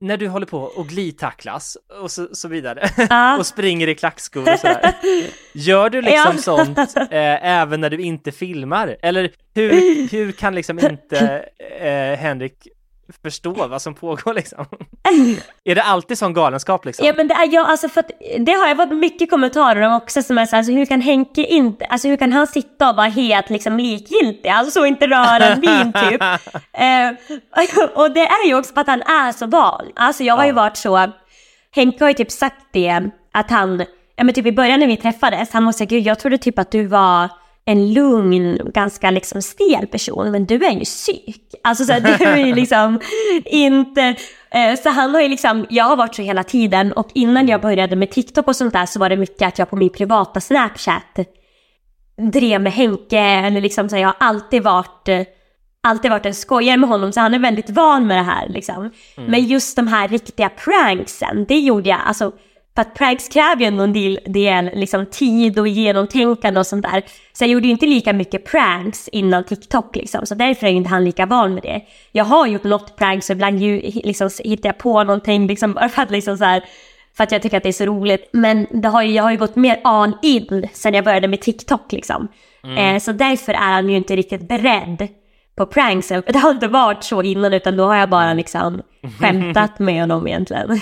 När 0.00 0.16
du 0.16 0.28
håller 0.28 0.46
på 0.46 0.58
och 0.58 0.86
glidtacklas 0.86 1.76
och 2.02 2.10
så, 2.10 2.28
så 2.32 2.48
vidare 2.48 2.88
Ja. 3.10 3.36
och 3.38 3.46
springer 3.46 3.88
i 3.88 3.94
klackskor 3.94 4.40
och 4.52 4.58
sådär. 4.58 4.94
Gör 5.54 5.90
du 5.90 6.02
liksom 6.02 6.32
Ja. 6.36 6.42
sånt 6.42 6.78
eh, 6.96 7.46
även 7.46 7.80
när 7.80 7.90
du 7.90 7.98
inte 8.02 8.32
filmar? 8.32 8.96
Eller 9.02 9.30
hur, 9.54 9.70
hur 10.10 10.32
kan 10.32 10.54
liksom 10.54 10.78
inte 10.78 11.44
eh, 11.80 12.18
Henrik 12.18 12.68
förstå 13.22 13.52
vad 13.52 13.82
som 13.82 13.94
pågår 13.94 14.34
liksom? 14.34 14.66
Är 15.64 15.74
det 15.74 15.82
alltid 15.82 16.18
sån 16.18 16.32
galenskap 16.32 16.84
liksom? 16.84 17.06
Ja 17.06 17.12
men 17.16 17.28
det 17.28 17.34
är 17.34 17.54
jag, 17.54 17.70
alltså 17.70 17.88
för 17.88 18.00
att, 18.00 18.10
det 18.38 18.52
har 18.52 18.68
jag 18.68 18.76
fått 18.76 18.92
mycket 18.92 19.30
kommentarer 19.30 19.80
om 19.80 19.94
också 19.94 20.22
som 20.22 20.38
är 20.38 20.46
så 20.46 20.50
här, 20.50 20.58
alltså 20.58 20.72
hur 20.72 20.86
kan 20.86 21.00
Henke 21.00 21.44
inte, 21.44 21.84
alltså 21.84 22.08
hur 22.08 22.16
kan 22.16 22.32
han 22.32 22.46
sitta 22.46 22.90
och 22.90 22.96
vara 22.96 23.08
helt 23.08 23.50
liksom 23.50 23.76
likgiltig, 23.76 24.48
alltså 24.48 24.80
så 24.80 24.86
inte 24.86 25.06
röra 25.06 25.44
en 25.46 25.60
min 25.60 25.92
typ. 25.92 26.22
eh, 26.72 27.88
och 27.94 28.10
det 28.10 28.26
är 28.26 28.46
ju 28.46 28.54
också 28.54 28.74
för 28.74 28.80
att 28.80 28.86
han 28.86 29.02
är 29.02 29.32
så 29.32 29.46
van. 29.46 29.86
Alltså 29.96 30.24
jag 30.24 30.36
har 30.36 30.46
ju 30.46 30.52
varit 30.52 30.76
så, 30.76 31.12
Henke 31.74 32.04
har 32.04 32.08
ju 32.08 32.14
typ 32.14 32.30
sagt 32.30 32.66
det, 32.72 33.10
att 33.32 33.50
han, 33.50 33.84
ja 34.16 34.24
men 34.24 34.34
typ 34.34 34.46
i 34.46 34.52
början 34.52 34.80
när 34.80 34.86
vi 34.86 34.96
träffades, 34.96 35.52
han 35.52 35.62
måste 35.62 35.78
säga 35.78 35.88
gud 35.88 36.06
jag 36.06 36.18
trodde 36.18 36.38
typ 36.38 36.58
att 36.58 36.70
du 36.70 36.86
var 36.86 37.41
en 37.64 37.92
lugn, 37.92 38.58
ganska 38.74 39.10
liksom 39.10 39.42
stel 39.42 39.86
person, 39.86 40.30
men 40.30 40.46
du 40.46 40.64
är 40.64 40.72
ju 40.72 40.84
psyk. 40.84 41.54
Alltså 41.64 41.84
så 41.84 41.92
här, 41.92 42.00
du 42.18 42.24
är 42.24 42.46
ju 42.46 42.54
liksom 42.54 43.00
inte... 43.46 44.14
Eh, 44.50 44.76
så 44.82 44.90
han 44.90 45.14
har 45.14 45.20
ju 45.22 45.28
liksom, 45.28 45.66
jag 45.70 45.84
har 45.84 45.96
varit 45.96 46.14
så 46.14 46.22
hela 46.22 46.44
tiden 46.44 46.92
och 46.92 47.08
innan 47.14 47.48
jag 47.48 47.60
började 47.60 47.96
med 47.96 48.10
TikTok 48.10 48.48
och 48.48 48.56
sånt 48.56 48.72
där 48.72 48.86
så 48.86 49.00
var 49.00 49.08
det 49.08 49.16
mycket 49.16 49.48
att 49.48 49.58
jag 49.58 49.70
på 49.70 49.76
min 49.76 49.90
privata 49.90 50.40
Snapchat 50.40 51.18
drev 52.32 52.60
med 52.60 52.72
Henke 52.72 53.18
eller 53.18 53.60
liksom 53.60 53.88
så 53.88 53.96
här, 53.96 54.02
jag 54.02 54.08
har 54.08 54.16
alltid 54.18 54.62
varit 54.62 55.08
eh, 55.08 55.22
alltid 55.82 56.10
varit 56.10 56.26
en 56.26 56.34
skojare 56.34 56.76
med 56.76 56.88
honom 56.88 57.12
så 57.12 57.20
han 57.20 57.34
är 57.34 57.38
väldigt 57.38 57.70
van 57.70 58.06
med 58.06 58.16
det 58.16 58.22
här 58.22 58.48
liksom. 58.48 58.90
Men 59.28 59.46
just 59.46 59.76
de 59.76 59.88
här 59.88 60.08
riktiga 60.08 60.48
pranksen, 60.48 61.44
det 61.48 61.58
gjorde 61.58 61.88
jag 61.88 62.00
alltså 62.04 62.32
för 62.74 62.82
att 62.82 62.94
pranks 62.94 63.28
kräver 63.28 63.60
ju 63.60 63.66
ändå 63.66 63.84
en 63.84 63.92
del, 63.92 64.18
del 64.26 64.70
liksom 64.74 65.06
tid 65.06 65.58
och 65.58 65.68
genomtänkande 65.68 66.60
och 66.60 66.66
sånt 66.66 66.82
där. 66.82 67.02
Så 67.32 67.44
jag 67.44 67.50
gjorde 67.50 67.66
ju 67.66 67.72
inte 67.72 67.86
lika 67.86 68.12
mycket 68.12 68.44
pranks 68.44 69.08
innan 69.08 69.44
TikTok 69.44 69.96
liksom. 69.96 70.26
Så 70.26 70.34
därför 70.34 70.66
är 70.66 70.70
inte 70.70 70.90
han 70.90 71.04
lika 71.04 71.26
van 71.26 71.54
med 71.54 71.62
det. 71.62 71.82
Jag 72.12 72.24
har 72.24 72.46
gjort 72.46 72.64
något 72.64 72.96
pranks 72.96 73.30
och 73.30 73.34
ibland 73.34 73.60
ju, 73.60 73.80
liksom, 73.80 74.30
hittar 74.44 74.68
jag 74.68 74.78
på 74.78 75.04
någonting 75.04 75.46
liksom 75.46 75.72
bara 75.72 75.88
för 75.88 76.02
att 76.02 76.10
liksom 76.10 76.38
så 76.38 76.44
här, 76.44 76.64
för 77.16 77.24
att 77.24 77.32
jag 77.32 77.42
tycker 77.42 77.56
att 77.56 77.62
det 77.62 77.68
är 77.68 77.72
så 77.72 77.86
roligt. 77.86 78.30
Men 78.32 78.66
det 78.70 78.88
har 78.88 79.02
ju, 79.02 79.12
jag 79.12 79.22
har 79.22 79.30
ju 79.30 79.36
gått 79.36 79.56
mer 79.56 79.80
all 79.84 80.12
in 80.22 80.68
sen 80.72 80.94
jag 80.94 81.04
började 81.04 81.28
med 81.28 81.40
TikTok 81.40 81.92
liksom. 81.92 82.28
Eh, 82.78 82.98
så 82.98 83.12
därför 83.12 83.52
är 83.52 83.72
han 83.72 83.90
ju 83.90 83.96
inte 83.96 84.16
riktigt 84.16 84.48
beredd 84.48 85.08
på 85.56 85.66
pranksen. 85.66 86.22
Det 86.26 86.38
har 86.38 86.50
inte 86.50 86.68
varit 86.68 87.04
så 87.04 87.22
innan 87.22 87.52
utan 87.54 87.76
då 87.76 87.84
har 87.84 87.96
jag 87.96 88.08
bara 88.10 88.32
liksom 88.32 88.82
skämtat 89.20 89.78
med 89.78 90.00
honom 90.00 90.26
egentligen. 90.26 90.80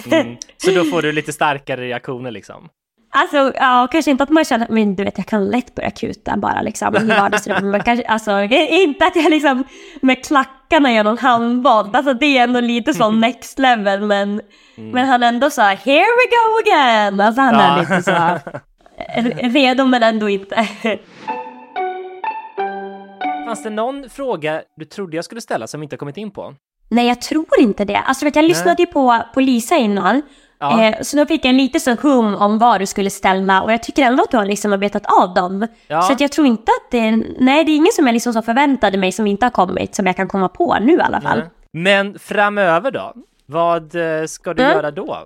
Så 0.57 0.71
då 0.71 0.85
får 0.85 1.03
du 1.03 1.13
lite 1.21 1.33
starkare 1.33 1.81
reaktioner 1.81 2.31
liksom? 2.31 2.69
Alltså, 3.13 3.53
ja, 3.57 3.89
kanske 3.93 4.11
inte 4.11 4.23
att 4.23 4.31
man 4.31 4.45
känner, 4.45 4.67
men 4.71 4.97
du 4.97 5.05
vet, 5.05 5.19
jag 5.19 5.27
kan 5.27 5.47
lätt 5.47 5.75
börja 5.75 5.91
kuta 5.91 6.37
bara 6.37 6.63
liksom 6.63 6.97
i 6.97 6.99
vardagsrummet. 7.07 7.65
Men 7.65 7.83
kanske, 7.83 8.07
alltså, 8.07 8.41
inte 8.71 9.07
att 9.07 9.17
jag 9.17 9.31
liksom 9.31 9.65
med 10.03 10.25
klackarna 10.25 10.93
gör 10.93 11.05
någon 11.05 11.19
handboll. 11.19 11.91
Alltså 11.93 12.15
det 12.15 12.39
är 12.39 12.43
ändå 12.45 12.61
lite 12.61 12.95
så 12.95 13.11
next 13.27 13.59
level, 13.59 14.01
men, 14.01 14.41
men 14.77 15.07
han 15.09 15.23
ändå 15.23 15.51
sa 15.51 15.63
here 15.63 16.01
we 16.01 16.27
go 16.31 16.71
again. 16.71 17.21
Alltså 17.21 17.41
han 17.41 17.55
är 17.55 17.77
Ja. 17.77 17.81
lite 17.81 18.03
så 18.03 18.39
redo 19.59 19.85
men 19.85 20.03
ändå 20.03 20.29
inte. 20.29 20.67
Fanns 23.51 23.63
det 23.63 23.71
någon 23.71 24.11
fråga 24.11 24.63
du 24.77 24.85
trodde 24.85 25.17
jag 25.17 25.25
skulle 25.25 25.41
ställa 25.41 25.67
som 25.67 25.81
vi 25.81 25.85
inte 25.85 25.95
har 25.95 25.99
kommit 25.99 26.17
in 26.17 26.31
på? 26.31 26.55
Nej, 26.89 27.09
jag 27.09 27.21
tror 27.21 27.47
inte 27.59 27.85
det. 27.85 27.97
Alltså 27.99 28.25
vet, 28.25 28.37
jag 28.37 28.45
lyssnade 28.45 28.83
ju 28.83 28.87
på, 28.87 29.23
på 29.35 29.41
Lisa 29.41 29.77
innan. 29.77 30.23
Ja. 30.59 30.85
Eh, 30.85 31.03
så 31.03 31.17
då 31.17 31.27
fick 31.27 31.45
jag 31.45 31.51
en 31.51 31.57
lite 31.57 31.81
så 31.81 31.95
hum 31.95 32.35
om 32.35 32.59
vad 32.59 32.81
du 32.81 32.87
skulle 32.87 33.11
ställa 33.11 33.63
och 33.63 33.73
jag 33.73 33.83
tycker 33.83 34.03
ändå 34.03 34.23
att 34.23 34.31
du 34.31 34.37
har 34.37 34.45
liksom 34.45 34.81
betat 34.81 35.07
av 35.23 35.35
dem. 35.35 35.67
Ja. 35.89 36.03
Så 36.03 36.13
att 36.13 36.21
jag 36.21 36.33
tror 36.33 36.47
inte 36.47 36.73
att 36.73 36.91
det, 36.91 37.11
nej 37.39 37.65
det 37.65 37.73
är 37.73 37.77
ingen 37.77 37.93
som 37.93 38.07
jag 38.07 38.13
liksom 38.13 38.33
så 38.33 38.43
förväntade 38.43 38.99
mig 38.99 39.13
som 39.13 39.27
inte 39.27 39.47
har 39.47 39.51
kommit 39.51 39.95
som 39.95 40.07
jag 40.07 40.17
kan 40.17 40.29
komma 40.29 40.49
på 40.49 40.77
nu 40.81 40.93
i 40.93 41.01
alla 41.01 41.21
fall. 41.21 41.43
Men 41.73 42.19
framöver 42.19 42.91
då? 42.91 43.15
Vad 43.47 43.95
eh, 43.95 44.27
ska 44.27 44.55
du 44.55 44.63
Mm. 44.63 44.77
göra 44.77 44.91
då? 44.91 45.19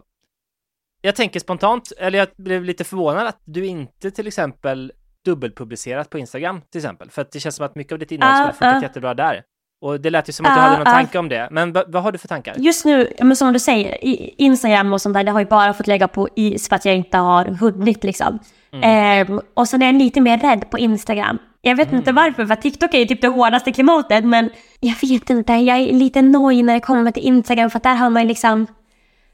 Jag 1.01 1.17
tänker 1.17 1.41
spontant, 1.41 1.93
eller 1.99 2.19
jag 2.19 2.29
blev 2.37 2.65
lite 2.65 2.85
förvånad 2.85 3.27
att 3.27 3.41
du 3.45 3.67
inte 3.67 4.11
till 4.11 4.27
exempel 4.27 4.93
dubbelpublicerat 5.25 6.11
på 6.11 6.19
Instagram 6.19 6.61
till 6.73 6.79
exempel. 6.79 7.11
För 7.11 7.23
att 7.23 7.33
det 7.33 7.41
känns 7.41 7.57
som 7.57 7.67
att 7.67 7.75
mycket 7.75 7.93
av 7.93 7.99
ditt 7.99 8.11
innehåll 8.13 8.33
Ah, 8.35 8.37
skulle 8.37 8.53
funkat 8.53 8.83
ah. 8.83 8.87
jättebra 8.87 9.15
där. 9.15 9.43
Och 9.81 10.01
det 10.01 10.11
lät 10.11 10.29
ju 10.29 10.33
som 10.33 10.47
att 10.47 10.55
du 10.55 10.61
Ah, 10.61 10.63
hade 10.63 10.77
någon 10.77 10.85
tanke 10.95 11.19
om 11.19 11.29
det. 11.29 11.49
Men 11.51 11.73
va- 11.73 11.85
vad 11.89 12.03
har 12.03 12.13
du 12.13 12.19
för 12.19 12.29
tankar? 12.29 12.55
Just 12.59 12.85
nu, 12.85 13.13
men 13.21 13.37
som 13.37 13.53
du 13.53 13.59
säger, 13.59 13.99
Instagram 14.41 14.93
och 14.93 15.01
sånt 15.01 15.15
där, 15.15 15.25
det 15.25 15.31
har 15.31 15.41
ju 15.41 15.47
bara 15.47 15.75
fått 15.75 15.87
lägga 15.87 16.09
på 16.09 16.29
is 16.37 16.69
för 16.69 16.77
att 16.77 16.85
jag 16.85 16.97
inte 16.97 17.17
har 17.19 17.45
hunnit 17.45 18.05
liksom. 18.05 18.39
Ehm, 18.83 19.41
och 19.55 19.69
sen 19.69 19.83
är 19.83 19.87
jag 19.87 19.95
lite 19.95 20.21
mer 20.21 20.39
rädd 20.39 20.71
på 20.71 20.79
Instagram. 20.79 21.39
Jag 21.61 21.77
vet 21.77 21.93
inte 21.93 22.13
varför, 22.13 22.47
för 22.47 22.55
TikTok 22.55 22.95
är 22.95 22.99
ju 22.99 23.05
typ 23.05 23.21
det 23.21 23.29
hårdaste 23.29 23.73
klimatet, 23.73 24.25
men 24.25 24.51
jag 24.81 24.95
vet 25.09 25.31
inte, 25.31 25.53
jag 25.53 25.79
är 25.79 25.93
lite 25.93 26.23
noj 26.23 26.63
när 26.63 26.75
det 26.75 26.81
kommer 26.81 27.11
till 27.11 27.23
Instagram, 27.23 27.71
för 27.71 27.77
att 27.77 27.83
där 27.83 27.95
har 27.95 28.11
man 28.11 28.23
ju 28.23 28.29
liksom 28.29 28.67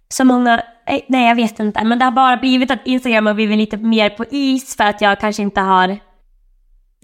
så 0.09 0.25
många, 0.25 0.63
Eh, 0.91 1.01
nej 1.07 1.29
jag 1.29 1.35
vet 1.35 1.61
inte, 1.61 1.85
men 1.85 1.99
det 1.99 2.05
har 2.05 2.13
bara 2.13 2.37
blivit 2.37 2.71
att 2.71 2.87
Instagram 2.87 3.27
har 3.27 3.35
blivit 3.35 3.59
lite 3.59 3.77
mer 3.77 4.11
på 4.11 4.25
is 4.31 4.77
för 4.77 4.85
att 4.85 5.01
jag 5.01 5.21
kanske 5.21 5.43
inte 5.43 5.61
har 5.61 5.99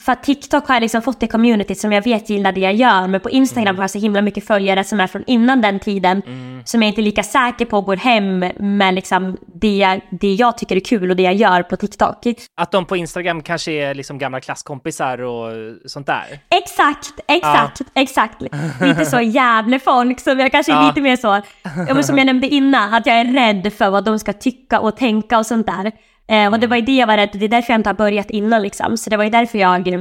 för 0.03 0.13
att 0.13 0.23
TikTok 0.23 0.69
har 0.69 0.75
jag 0.75 0.81
liksom 0.81 1.03
fått 1.03 1.21
det 1.21 1.27
community 1.27 1.75
som 1.75 1.93
jag 1.93 2.03
vet 2.05 2.31
gillar 2.31 2.53
det 2.53 2.61
jag 2.61 2.75
gör, 2.75 3.07
men 3.09 3.21
på 3.21 3.31
Instagram 3.31 3.77
har 3.77 3.83
jag 3.83 3.91
så 3.91 3.99
himla 3.99 4.23
mycket 4.23 4.47
följare 4.47 4.85
som 4.85 5.01
är 5.01 5.07
från 5.07 5.25
innan 5.27 5.61
den 5.61 5.79
tiden, 5.81 6.23
som 6.65 6.83
jag 6.83 6.89
inte 6.89 7.01
är 7.01 7.03
lika 7.03 7.23
säker 7.23 7.65
på 7.65 7.81
går 7.81 7.97
hem 7.97 8.39
med 8.59 8.95
liksom 8.95 9.37
det, 9.55 9.77
jag- 9.77 10.01
det 10.11 10.35
jag 10.35 10.59
tycker 10.59 10.77
är 10.77 10.81
kul 10.81 11.11
och 11.11 11.17
det 11.17 11.23
jag 11.23 11.35
gör 11.35 11.63
på 11.63 11.77
TikTok. 11.77 12.17
Att 12.57 12.73
de 12.73 12.85
på 12.85 12.97
Instagram 12.97 13.43
kanske 13.43 13.73
är 13.73 13.95
liksom 13.95 14.19
gamla 14.19 14.41
klasskompisar 14.41 15.19
och 15.23 15.53
sånt 15.87 16.07
där? 16.07 16.25
Exakt, 16.51 17.21
exakt, 17.29 17.81
exakt. 17.95 18.43
Lite 18.81 19.07
så 19.07 19.21
jävla 19.41 19.79
folk 19.79 20.21
som 20.21 20.39
jag 20.41 20.53
kanske 20.53 20.73
är 20.73 20.77
Ja. 20.77 20.87
lite 20.89 21.01
mer 21.01 21.17
så, 21.17 21.41
ja, 21.89 21.95
men 21.95 22.05
som 22.05 22.19
jag 22.19 22.27
nämnde 22.27 22.49
innan, 22.49 22.95
att 22.95 23.07
jag 23.07 23.17
är 23.17 23.25
rädd 23.25 23.73
för 23.73 23.91
vad 23.91 24.05
de 24.05 24.19
ska 24.19 24.33
tycka 24.33 24.81
och 24.81 24.97
tänka 24.97 25.39
och 25.39 25.47
sånt 25.47 25.67
där. 25.67 25.93
Eh, 26.29 26.53
och 26.53 26.61
det 26.61 26.67
var 26.67 26.77
ju 26.77 26.83
det 26.83 26.97
jag 26.97 27.07
var 27.07 27.17
rädd 27.17 27.31
det 27.33 27.45
är 27.45 27.49
därför 27.49 27.73
jag 27.73 27.79
inte 27.79 27.89
har 27.89 27.95
börjat 27.95 28.31
innan 28.31 28.63
liksom. 28.63 28.97
Så 28.97 29.11
det 29.11 29.17
var 29.17 29.25
ju 29.25 29.31
därför 29.31 29.59
jag, 29.59 29.89
eh, 29.89 30.01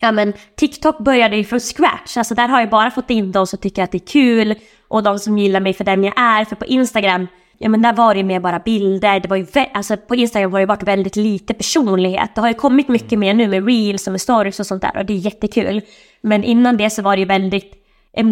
ja 0.00 0.12
men 0.12 0.32
TikTok 0.56 0.98
började 0.98 1.36
ju 1.36 1.44
från 1.44 1.60
scratch, 1.60 2.16
alltså 2.16 2.34
där 2.34 2.48
har 2.48 2.60
jag 2.60 2.70
bara 2.70 2.90
fått 2.90 3.10
in 3.10 3.32
de 3.32 3.46
som 3.46 3.58
tycker 3.58 3.82
att 3.82 3.92
det 3.92 3.98
är 3.98 4.06
kul 4.06 4.54
och 4.88 5.02
de 5.02 5.18
som 5.18 5.38
gillar 5.38 5.60
mig 5.60 5.72
för 5.72 5.84
den 5.84 6.04
jag 6.04 6.18
är. 6.18 6.44
För 6.44 6.56
på 6.56 6.64
Instagram, 6.64 7.26
ja 7.58 7.68
men 7.68 7.82
där 7.82 7.92
var 7.92 8.14
det 8.14 8.20
ju 8.20 8.26
mer 8.26 8.40
bara 8.40 8.58
bilder, 8.58 9.20
det 9.20 9.28
var 9.28 9.36
ju, 9.36 9.46
alltså 9.74 9.96
på 9.96 10.14
Instagram 10.14 10.52
har 10.52 10.60
det 10.60 10.66
varit 10.66 10.82
väldigt 10.82 11.16
lite 11.16 11.54
personlighet. 11.54 12.34
Det 12.34 12.40
har 12.40 12.48
ju 12.48 12.54
kommit 12.54 12.88
mycket 12.88 13.18
mer 13.18 13.34
nu 13.34 13.48
med 13.48 13.66
reels 13.66 14.06
och 14.06 14.12
med 14.12 14.20
stories 14.20 14.60
och 14.60 14.66
sånt 14.66 14.82
där 14.82 14.96
och 14.96 15.06
det 15.06 15.12
är 15.12 15.16
jättekul. 15.16 15.82
Men 16.20 16.44
innan 16.44 16.76
det 16.76 16.90
så 16.90 17.02
var 17.02 17.16
det 17.16 17.20
ju 17.20 17.26
väldigt 17.26 17.85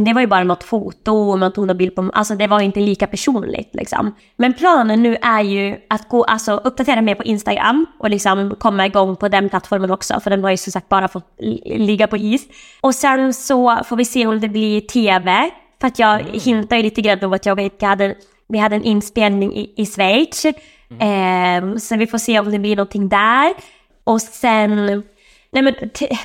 det 0.04 0.12
var 0.12 0.20
ju 0.20 0.26
bara 0.26 0.44
något 0.44 0.64
foto 0.64 1.12
och 1.12 1.38
man 1.38 1.52
tog 1.52 1.70
en 1.70 1.76
bild 1.76 1.94
på, 1.94 2.10
alltså 2.14 2.34
det 2.34 2.46
var 2.46 2.60
inte 2.60 2.80
lika 2.80 3.06
personligt 3.06 3.70
liksom. 3.72 4.14
Men 4.36 4.54
planen 4.54 5.02
nu 5.02 5.16
är 5.22 5.40
ju 5.40 5.76
att 5.88 6.08
gå, 6.08 6.24
alltså 6.24 6.60
uppdatera 6.64 7.02
mer 7.02 7.14
på 7.14 7.24
Instagram 7.24 7.86
och 7.98 8.10
liksom 8.10 8.54
komma 8.58 8.86
igång 8.86 9.16
på 9.16 9.28
den 9.28 9.48
plattformen 9.48 9.90
också, 9.90 10.20
för 10.20 10.30
den 10.30 10.44
har 10.44 10.50
ju 10.50 10.56
som 10.56 10.72
sagt 10.72 10.88
bara 10.88 11.08
fått 11.08 11.36
li- 11.38 11.78
ligga 11.78 12.06
på 12.06 12.16
is. 12.16 12.46
Och 12.80 12.94
sen 12.94 13.34
så 13.34 13.78
får 13.84 13.96
vi 13.96 14.04
se 14.04 14.26
om 14.26 14.40
det 14.40 14.48
blir 14.48 14.80
TV, 14.80 15.50
för 15.80 15.86
att 15.86 15.98
jag 15.98 16.18
hintar 16.32 16.76
ju 16.76 16.82
lite 16.82 17.02
grann 17.02 17.24
om 17.24 17.32
att 17.32 17.46
jag 17.46 17.56
vet, 17.56 17.82
hade, 17.82 18.14
vi 18.48 18.58
hade 18.58 18.76
en 18.76 18.84
inspelning 18.84 19.56
i, 19.56 19.72
i 19.76 19.86
Schweiz, 19.86 20.46
Ehm, 21.00 21.78
så 21.78 21.96
vi 21.96 22.06
får 22.06 22.18
se 22.18 22.38
om 22.38 22.50
det 22.50 22.58
blir 22.58 22.76
någonting 22.76 23.08
där. 23.08 23.54
Och 24.04 24.22
sen 24.22 25.02
Nej 25.54 25.62
men 25.62 25.74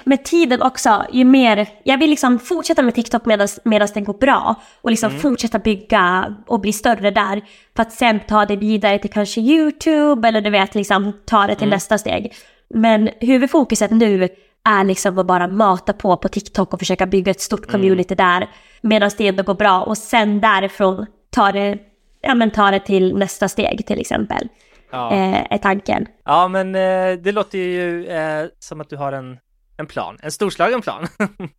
med 0.04 0.24
tiden 0.24 0.62
också, 0.62 1.06
ju 1.12 1.26
mer, 1.26 1.68
jag 1.84 1.98
vill 1.98 2.10
liksom 2.10 2.40
fortsätta 2.40 2.82
med 2.82 2.96
TikTok 2.96 3.26
medan 3.64 3.88
det 3.94 4.02
går 4.02 4.14
bra 4.14 4.56
och 4.82 4.90
liksom 4.90 5.12
fortsätta 5.12 5.60
bygga 5.60 6.36
och 6.48 6.60
bli 6.60 6.74
större 6.74 7.12
där 7.12 7.42
för 7.76 7.82
att 7.82 7.92
sen 7.92 8.20
ta 8.20 8.46
det 8.46 8.56
vidare 8.56 9.00
till 9.00 9.10
kanske 9.10 9.42
YouTube 9.42 10.28
eller 10.28 10.42
du 10.42 10.50
vet 10.50 10.76
liksom 10.76 11.14
ta 11.26 11.48
det 11.48 11.56
till 11.56 11.70
nästa 11.70 11.98
steg. 11.98 12.34
Men 12.70 13.10
huvudfokuset 13.20 13.92
nu 13.92 14.30
är 14.64 14.84
liksom 14.84 15.20
att 15.20 15.26
bara 15.26 15.48
mata 15.48 15.94
på 15.94 16.18
på 16.18 16.28
TikTok 16.28 16.74
och 16.74 16.80
försöka 16.80 17.06
bygga 17.06 17.32
ett 17.32 17.42
stort 17.42 17.72
community 17.72 18.16
där 18.16 18.50
medan 18.82 19.12
det 19.18 19.28
ändå 19.28 19.44
går 19.44 19.54
bra 19.54 19.82
och 19.82 19.98
sen 19.98 20.42
därifrån 20.42 21.06
ta 21.30 21.52
det, 21.52 21.78
ja 22.22 22.36
men 22.36 22.52
ta 22.52 22.72
det 22.72 22.80
till 22.80 23.16
nästa 23.16 23.48
steg 23.48 23.86
till 23.86 24.00
exempel. 24.00 24.48
Ja. 24.92 25.12
Eh, 25.14 25.46
är 25.54 25.58
tanken. 25.58 26.08
Ja, 26.26 26.48
men 26.48 26.76
eh, 26.76 27.18
det 27.24 27.32
låter 27.32 27.58
ju 27.58 28.08
eh, 28.08 28.46
som 28.60 28.82
att 28.82 28.90
du 28.90 28.98
har 28.98 29.12
en, 29.12 29.38
en 29.78 29.88
plan, 29.88 30.18
en 30.22 30.32
storslagen 30.32 30.82
plan. 30.82 31.08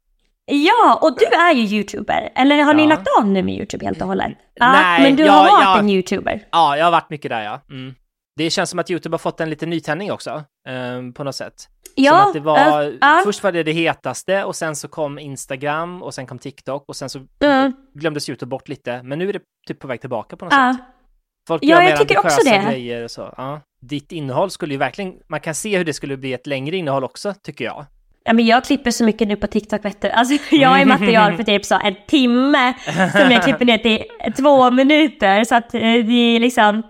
Ja, 0.53 0.99
och 1.03 1.16
du 1.18 1.24
är 1.24 1.55
ju 1.55 1.76
youtuber. 1.76 2.33
Eller 2.35 2.62
har 2.62 2.74
ni 2.74 2.83
Ja. 2.83 2.89
lagt 2.89 3.07
av 3.18 3.26
nu 3.26 3.43
med 3.43 3.55
youtube 3.55 3.85
helt 3.85 4.01
och 4.03 4.07
hållet? 4.09 4.33
Ja, 4.55 4.72
Nej, 4.72 5.03
men 5.03 5.16
du 5.16 5.22
ja, 5.24 5.33
har 5.33 5.45
varit 5.45 5.64
ja. 5.64 5.78
en 5.78 5.89
youtuber. 5.91 6.43
ja, 6.53 6.76
jag 6.76 6.85
har 6.85 6.91
varit 6.93 7.11
mycket 7.11 7.28
där 7.31 7.43
ja. 7.43 7.61
Mm. 7.70 7.95
Det 8.37 8.51
känns 8.51 8.70
som 8.70 8.78
att 8.78 8.91
YouTube 8.91 9.14
har 9.14 9.18
fått 9.18 9.41
en 9.41 9.51
liten 9.51 9.70
nytändning 9.70 10.12
också, 10.12 10.31
eh, 10.68 11.12
på 11.14 11.24
något 11.24 11.35
sätt. 11.35 11.55
Ja, 11.95 12.18
som 12.18 12.26
att 12.28 12.33
det 12.35 12.41
var, 12.41 12.83
äh, 12.83 12.93
ja. 13.01 13.22
först 13.24 13.43
var 13.43 13.53
det 13.53 13.62
det 13.62 13.72
hetaste 13.72 14.45
och 14.45 14.57
sen 14.57 14.76
så 14.76 14.89
kom 14.89 15.18
Instagram 15.18 16.03
och 16.03 16.14
sen 16.14 16.26
kom 16.26 16.39
TikTok 16.39 16.85
och 16.89 16.97
sen 16.97 17.09
så 17.11 17.20
Mm. 17.45 17.72
glömdes 17.95 18.28
YouTube 18.28 18.51
bort 18.51 18.68
lite. 18.68 19.03
Men 19.03 19.18
nu 19.18 19.28
är 19.28 19.33
det 19.33 19.41
typ 19.68 19.78
på 19.78 19.89
väg 19.89 20.01
tillbaka 20.01 20.37
på 20.37 20.45
något 20.45 20.55
sätt. 20.55 20.76
Folk 21.51 21.64
Ja, 21.64 21.68
gör 21.68 21.82
jag 21.82 21.90
mer 21.90 21.96
tycker 21.96 22.18
också 22.18 22.40
det. 22.44 22.62
grejer 22.70 23.05
och 23.05 23.11
så. 23.11 23.34
Ja. 23.36 23.61
Ditt 23.82 24.12
innehåll 24.12 24.51
skulle 24.51 24.74
ju 24.74 24.78
verkligen, 24.78 25.14
man 25.28 25.40
kan 25.40 25.55
se 25.55 25.78
hur 25.78 25.84
det 25.84 25.92
skulle 25.92 26.16
bli 26.16 26.32
ett 26.32 26.46
längre 26.46 26.76
innehåll 26.76 27.05
också, 27.05 27.34
tycker 27.42 27.64
jag. 27.64 27.86
Ja, 28.24 28.32
men 28.32 28.46
jag 28.46 28.64
klipper 28.64 28.90
så 28.90 29.05
mycket 29.05 29.28
nu 29.28 29.36
på 29.36 29.46
TikTok 29.46 29.84
vet 29.84 30.03
du. 30.03 30.11
Alltså 30.11 30.34
jag 30.51 30.80
är 30.80 30.84
material 30.84 31.36
för 31.36 31.44
typ 31.44 31.64
så 31.64 31.74
en 31.84 31.94
timme 32.09 32.74
som 33.12 33.30
jag 33.30 33.42
klipper 33.44 33.64
ner 33.64 33.78
till 33.78 34.05
två 34.36 34.70
minuter. 34.70 35.44
Så 35.44 35.55
att 35.55 35.74
eh, 35.74 35.80
det 35.80 36.36
är 36.36 36.40
liksom... 36.40 36.82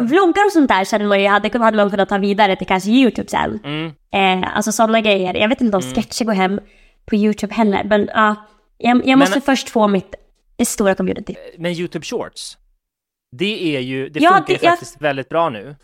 Vloggar 0.00 0.46
och 0.46 0.52
sånt 0.52 0.68
där 0.68 0.84
känner 0.84 1.06
man 1.06 1.20
ju 1.20 1.28
hade, 1.28 1.58
hade 1.58 1.76
man 1.76 1.90
kunnat 1.90 2.08
ta 2.08 2.18
vidare 2.18 2.56
till 2.56 2.66
kanske 2.66 2.90
YouTube 2.90 3.28
sen. 3.28 3.60
Mm. 3.64 3.92
Eh, 4.42 4.56
alltså 4.56 4.72
sådana 4.72 5.00
grejer. 5.00 5.34
Jag 5.34 5.48
vet 5.48 5.60
inte 5.60 5.76
om 5.76 5.82
sketcher 5.82 6.24
går 6.24 6.32
hem 6.32 6.60
på 7.06 7.16
YouTube 7.16 7.54
heller. 7.54 7.84
Men 7.84 8.08
ja, 8.14 8.34
jag, 8.78 9.06
jag 9.06 9.18
måste 9.18 9.40
först 9.40 9.68
få 9.68 9.88
mitt 9.88 10.14
stora 10.66 10.94
community. 10.94 11.34
Men 11.58 11.72
YouTube 11.72 12.04
Shorts, 12.04 12.56
det 13.32 13.76
är 13.76 13.80
ju, 13.80 14.08
det 14.08 14.20
Ja, 14.20 14.30
funkar 14.34 14.52
ju 14.52 14.58
det- 14.58 14.64
jag- 14.64 14.72
faktiskt 14.72 15.00
väldigt 15.00 15.28
bra 15.28 15.48
nu. 15.48 15.76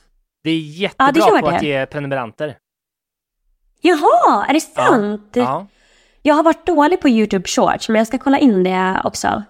Det 0.42 0.50
är 0.50 0.58
jättebra 0.60 1.12
gör 1.28 1.40
på 1.40 1.48
att 1.48 1.60
det. 1.60 1.66
ge 1.66 1.86
prenumeranter. 1.86 2.58
Jaha, 3.80 4.46
är 4.48 4.52
det 4.54 4.60
sant? 4.60 5.30
Ja. 5.34 5.66
Jag 6.22 6.34
har 6.34 6.42
varit 6.42 6.66
dålig 6.66 7.00
på 7.00 7.08
YouTube 7.08 7.48
Shorts, 7.48 7.88
men 7.88 7.96
jag 7.98 8.06
ska 8.06 8.18
kolla 8.18 8.38
in 8.38 8.62
det 8.62 9.00
också. 9.04 9.42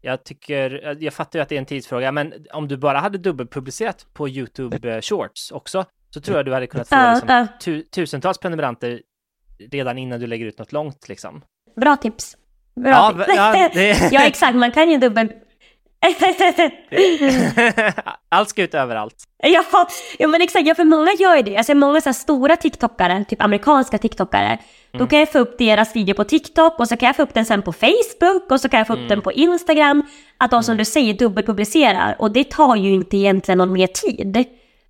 Jag 0.00 0.24
tycker, 0.24 0.96
jag 1.00 1.14
fattar 1.14 1.38
ju 1.38 1.42
att 1.42 1.48
det 1.48 1.54
är 1.54 1.58
en 1.58 1.66
tidsfråga, 1.66 2.12
men 2.12 2.32
om 2.52 2.68
du 2.68 2.76
bara 2.76 2.98
hade 2.98 3.18
dubbelpublicerat 3.18 4.06
på 4.12 4.28
YouTube 4.28 4.94
eh, 4.94 5.00
Shorts 5.00 5.50
också, 5.52 5.84
så 6.10 6.20
tror 6.20 6.36
jag 6.36 6.46
du 6.46 6.54
hade 6.54 6.66
kunnat 6.66 6.88
få 6.88 6.94
Ja, 6.94 7.10
liksom, 7.12 7.28
ja. 7.28 7.46
tu- 7.60 7.82
tusentals 7.82 8.38
prenumeranter 8.38 9.02
redan 9.70 9.98
innan 9.98 10.20
du 10.20 10.26
lägger 10.26 10.46
ut 10.46 10.58
något 10.58 10.72
långt 10.72 11.08
liksom. 11.08 11.42
Bra 11.76 11.96
tips. 11.96 12.36
Bra 12.76 12.90
Ja, 12.90 13.12
tips. 13.24 13.36
ja, 13.36 13.70
det- 13.74 14.12
ja, 14.12 14.26
exakt. 14.26 14.54
Man 14.56 14.70
kan 14.72 14.90
ju 14.90 14.98
dubbel... 14.98 15.32
Allt 18.28 18.48
ska 18.48 18.62
ut 18.62 18.74
överallt. 18.74 19.24
ja, 19.42 19.64
ja, 20.18 20.28
men 20.28 20.42
exakt. 20.42 20.66
Ja, 20.66 20.74
för 20.74 20.84
många 20.84 21.12
gör 21.18 21.36
ju 21.36 21.42
det. 21.42 21.64
Ser 21.64 21.74
många 21.74 22.00
så 22.00 22.08
här 22.08 22.14
stora 22.14 22.56
TikTokare, 22.56 23.24
typ 23.28 23.42
amerikanska 23.42 23.98
TikTokare. 23.98 24.58
Då 24.98 25.06
kan 25.06 25.18
jag 25.18 25.32
få 25.32 25.38
upp 25.38 25.58
deras 25.58 25.96
video 25.96 26.14
på 26.14 26.24
TikTok 26.24 26.80
och 26.80 26.88
så 26.88 26.96
kan 26.96 27.06
jag 27.06 27.16
få 27.16 27.22
upp 27.22 27.34
den 27.34 27.44
sen 27.44 27.62
på 27.62 27.72
Facebook 27.72 28.50
och 28.50 28.60
så 28.60 28.68
kan 28.68 28.78
jag 28.78 28.86
få 28.86 28.92
upp 28.92 29.08
den 29.08 29.20
på 29.20 29.32
Instagram. 29.32 30.02
Att 30.38 30.50
de 30.50 30.62
som 30.62 30.76
du 30.76 30.84
säger 30.84 31.14
dubbelpublicerar 31.14 32.16
och 32.18 32.32
det 32.32 32.50
tar 32.50 32.76
ju 32.76 32.90
inte 32.90 33.16
egentligen 33.16 33.58
någon 33.58 33.72
mer 33.72 33.86
tid. 33.86 34.44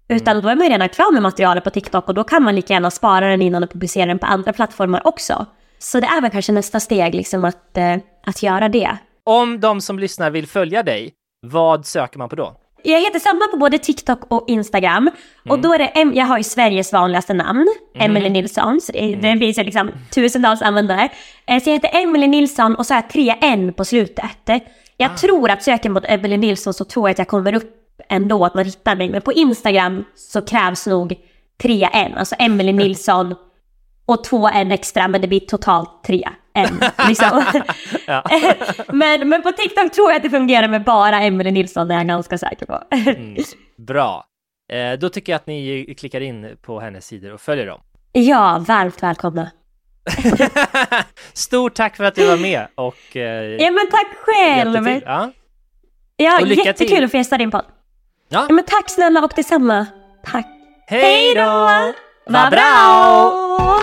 Utan 0.09 0.41
då 0.41 0.49
är 0.49 0.57
man 0.57 0.67
ju 0.67 0.73
redan 0.73 0.89
klar 0.89 1.13
med 1.13 1.23
materialet 1.23 1.65
på 1.65 1.71
TikTok 1.71 2.09
och 2.09 2.15
då 2.15 2.25
kan 2.25 2.43
man 2.43 2.55
lika 2.55 2.73
gärna 2.73 2.91
spara 2.91 3.27
den 3.27 3.43
innan 3.43 3.63
och 3.63 3.71
publicera 3.71 4.07
den 4.07 4.19
på 4.19 4.27
andra 4.27 4.53
plattformar 4.53 5.07
också. 5.07 5.47
Så 5.79 6.01
det 6.01 6.07
är 6.07 6.21
väl 6.21 6.31
kanske 6.31 6.53
nästa 6.53 6.81
steg 6.81 7.15
liksom 7.15 7.45
att, 7.45 7.77
eh, 7.77 7.97
att 8.27 8.43
göra 8.43 8.69
det. 8.69 8.97
Om 9.27 9.61
de 9.61 9.81
som 9.81 9.99
lyssnar 9.99 10.31
vill 10.31 10.47
följa 10.47 10.83
dig, 10.83 11.13
vad 11.47 11.87
söker 11.87 12.19
man 12.19 12.29
på 12.29 12.37
då? 12.37 12.57
Jag 12.85 13.01
heter 13.01 13.19
samma 13.19 13.47
på 13.51 13.57
både 13.57 13.79
TikTok 13.79 14.21
och 14.33 14.45
Instagram. 14.49 15.11
Och 15.49 15.59
då 15.59 15.75
är 15.75 15.79
det, 15.79 16.17
jag 16.19 16.27
har 16.27 16.39
ju 16.39 16.45
Sveriges 16.45 16.93
vanligaste 16.93 17.35
namn, 17.35 17.67
Emelie 17.95 18.29
Nilsson. 18.31 18.81
Så 18.81 18.93
det, 18.93 19.15
det 19.15 19.39
finns 19.39 19.59
ju 19.59 19.63
liksom 19.63 19.91
tusentals 20.11 20.63
användare. 20.63 21.09
Eh, 21.47 21.63
Så 21.63 21.71
jag 21.71 21.75
heter 21.75 21.91
Emelie 22.03 22.29
Nilsson 22.29 22.75
och 22.77 22.87
så 22.87 22.95
har 22.95 23.03
jag 23.03 23.11
tre 23.11 23.35
N 23.43 23.73
på 23.77 23.85
slutet. 23.85 24.63
Jag 24.97 25.17
tror 25.19 25.51
att 25.51 25.63
söker 25.63 25.91
mot 25.91 26.05
Emelie 26.05 26.37
Nilsson 26.39 26.75
så 26.75 26.85
tror 26.85 27.09
jag 27.09 27.13
att 27.13 27.19
jag 27.19 27.29
kommer 27.29 27.55
upp 27.55 27.75
ändå, 28.09 28.45
att 28.45 28.55
man 28.55 28.65
hittar 28.65 28.97
mig. 28.97 29.11
Men 29.11 29.23
på 29.23 29.33
Instagram 29.33 30.05
så 30.15 30.43
krävs 30.43 30.87
nog 30.87 31.15
tre 31.63 31.89
N, 31.93 32.13
alltså 32.17 32.35
Emelie 32.39 32.73
Nilsson 32.85 33.35
och 34.07 34.25
två 34.25 34.49
N 34.49 34.73
extra, 34.73 35.09
men 35.09 35.21
det 35.21 35.29
blir 35.29 35.41
totalt 35.41 36.05
tre 36.07 36.29
N. 36.55 36.81
Liksom. 37.09 37.45
men, 38.89 39.29
men 39.29 39.43
på 39.43 39.53
TikTok 39.53 39.93
tror 39.93 40.11
jag 40.11 40.17
att 40.17 40.23
det 40.23 40.31
fungerar 40.31 40.69
med 40.69 40.85
bara 40.85 41.21
Emelie 41.21 41.53
Nilsson, 41.53 41.89
det 41.89 41.95
är 41.95 41.99
jag 41.99 42.07
ganska 42.09 42.39
säker 42.39 42.67
på. 42.67 42.83
Bra. 43.87 44.25
Eh, 44.73 44.99
då 44.99 45.09
tycker 45.09 45.33
jag 45.33 45.37
att 45.37 45.47
ni 45.47 45.95
klickar 45.99 46.21
in 46.21 46.57
på 46.63 46.81
hennes 46.81 47.07
sidor 47.07 47.33
och 47.35 47.41
följer 47.41 47.67
dem. 47.67 47.81
ja, 48.13 48.65
varmt 48.69 49.03
välkomna. 49.03 49.51
Stort 51.33 51.75
tack 51.75 51.97
för 51.97 52.05
att 52.05 52.15
du 52.15 52.27
var 52.27 52.37
med 52.37 52.67
och 52.75 53.17
eh, 53.17 53.23
Ja 53.45 53.71
men 53.71 53.91
tack 53.91 54.07
själv! 54.27 54.89
Ja. 55.05 55.31
Ja, 56.17 56.39
Och 56.41 56.47
lycka 56.47 56.63
jättekul 56.63 56.97
till. 56.97 57.05
att 57.05 57.11
få 57.11 57.17
gästa 57.17 57.39
din 57.39 57.51
podd. 57.51 57.65
Ja. 58.29 58.47
Ja 58.49 58.55
men 58.55 58.65
tack 58.65 58.91
snälla 58.91 59.25
och 59.25 59.33
detsamma. 59.37 59.87
Tack. 60.25 60.47
Hej 60.87 61.35
då! 61.35 61.69
Vad 62.27 62.51
bra! 62.51 63.83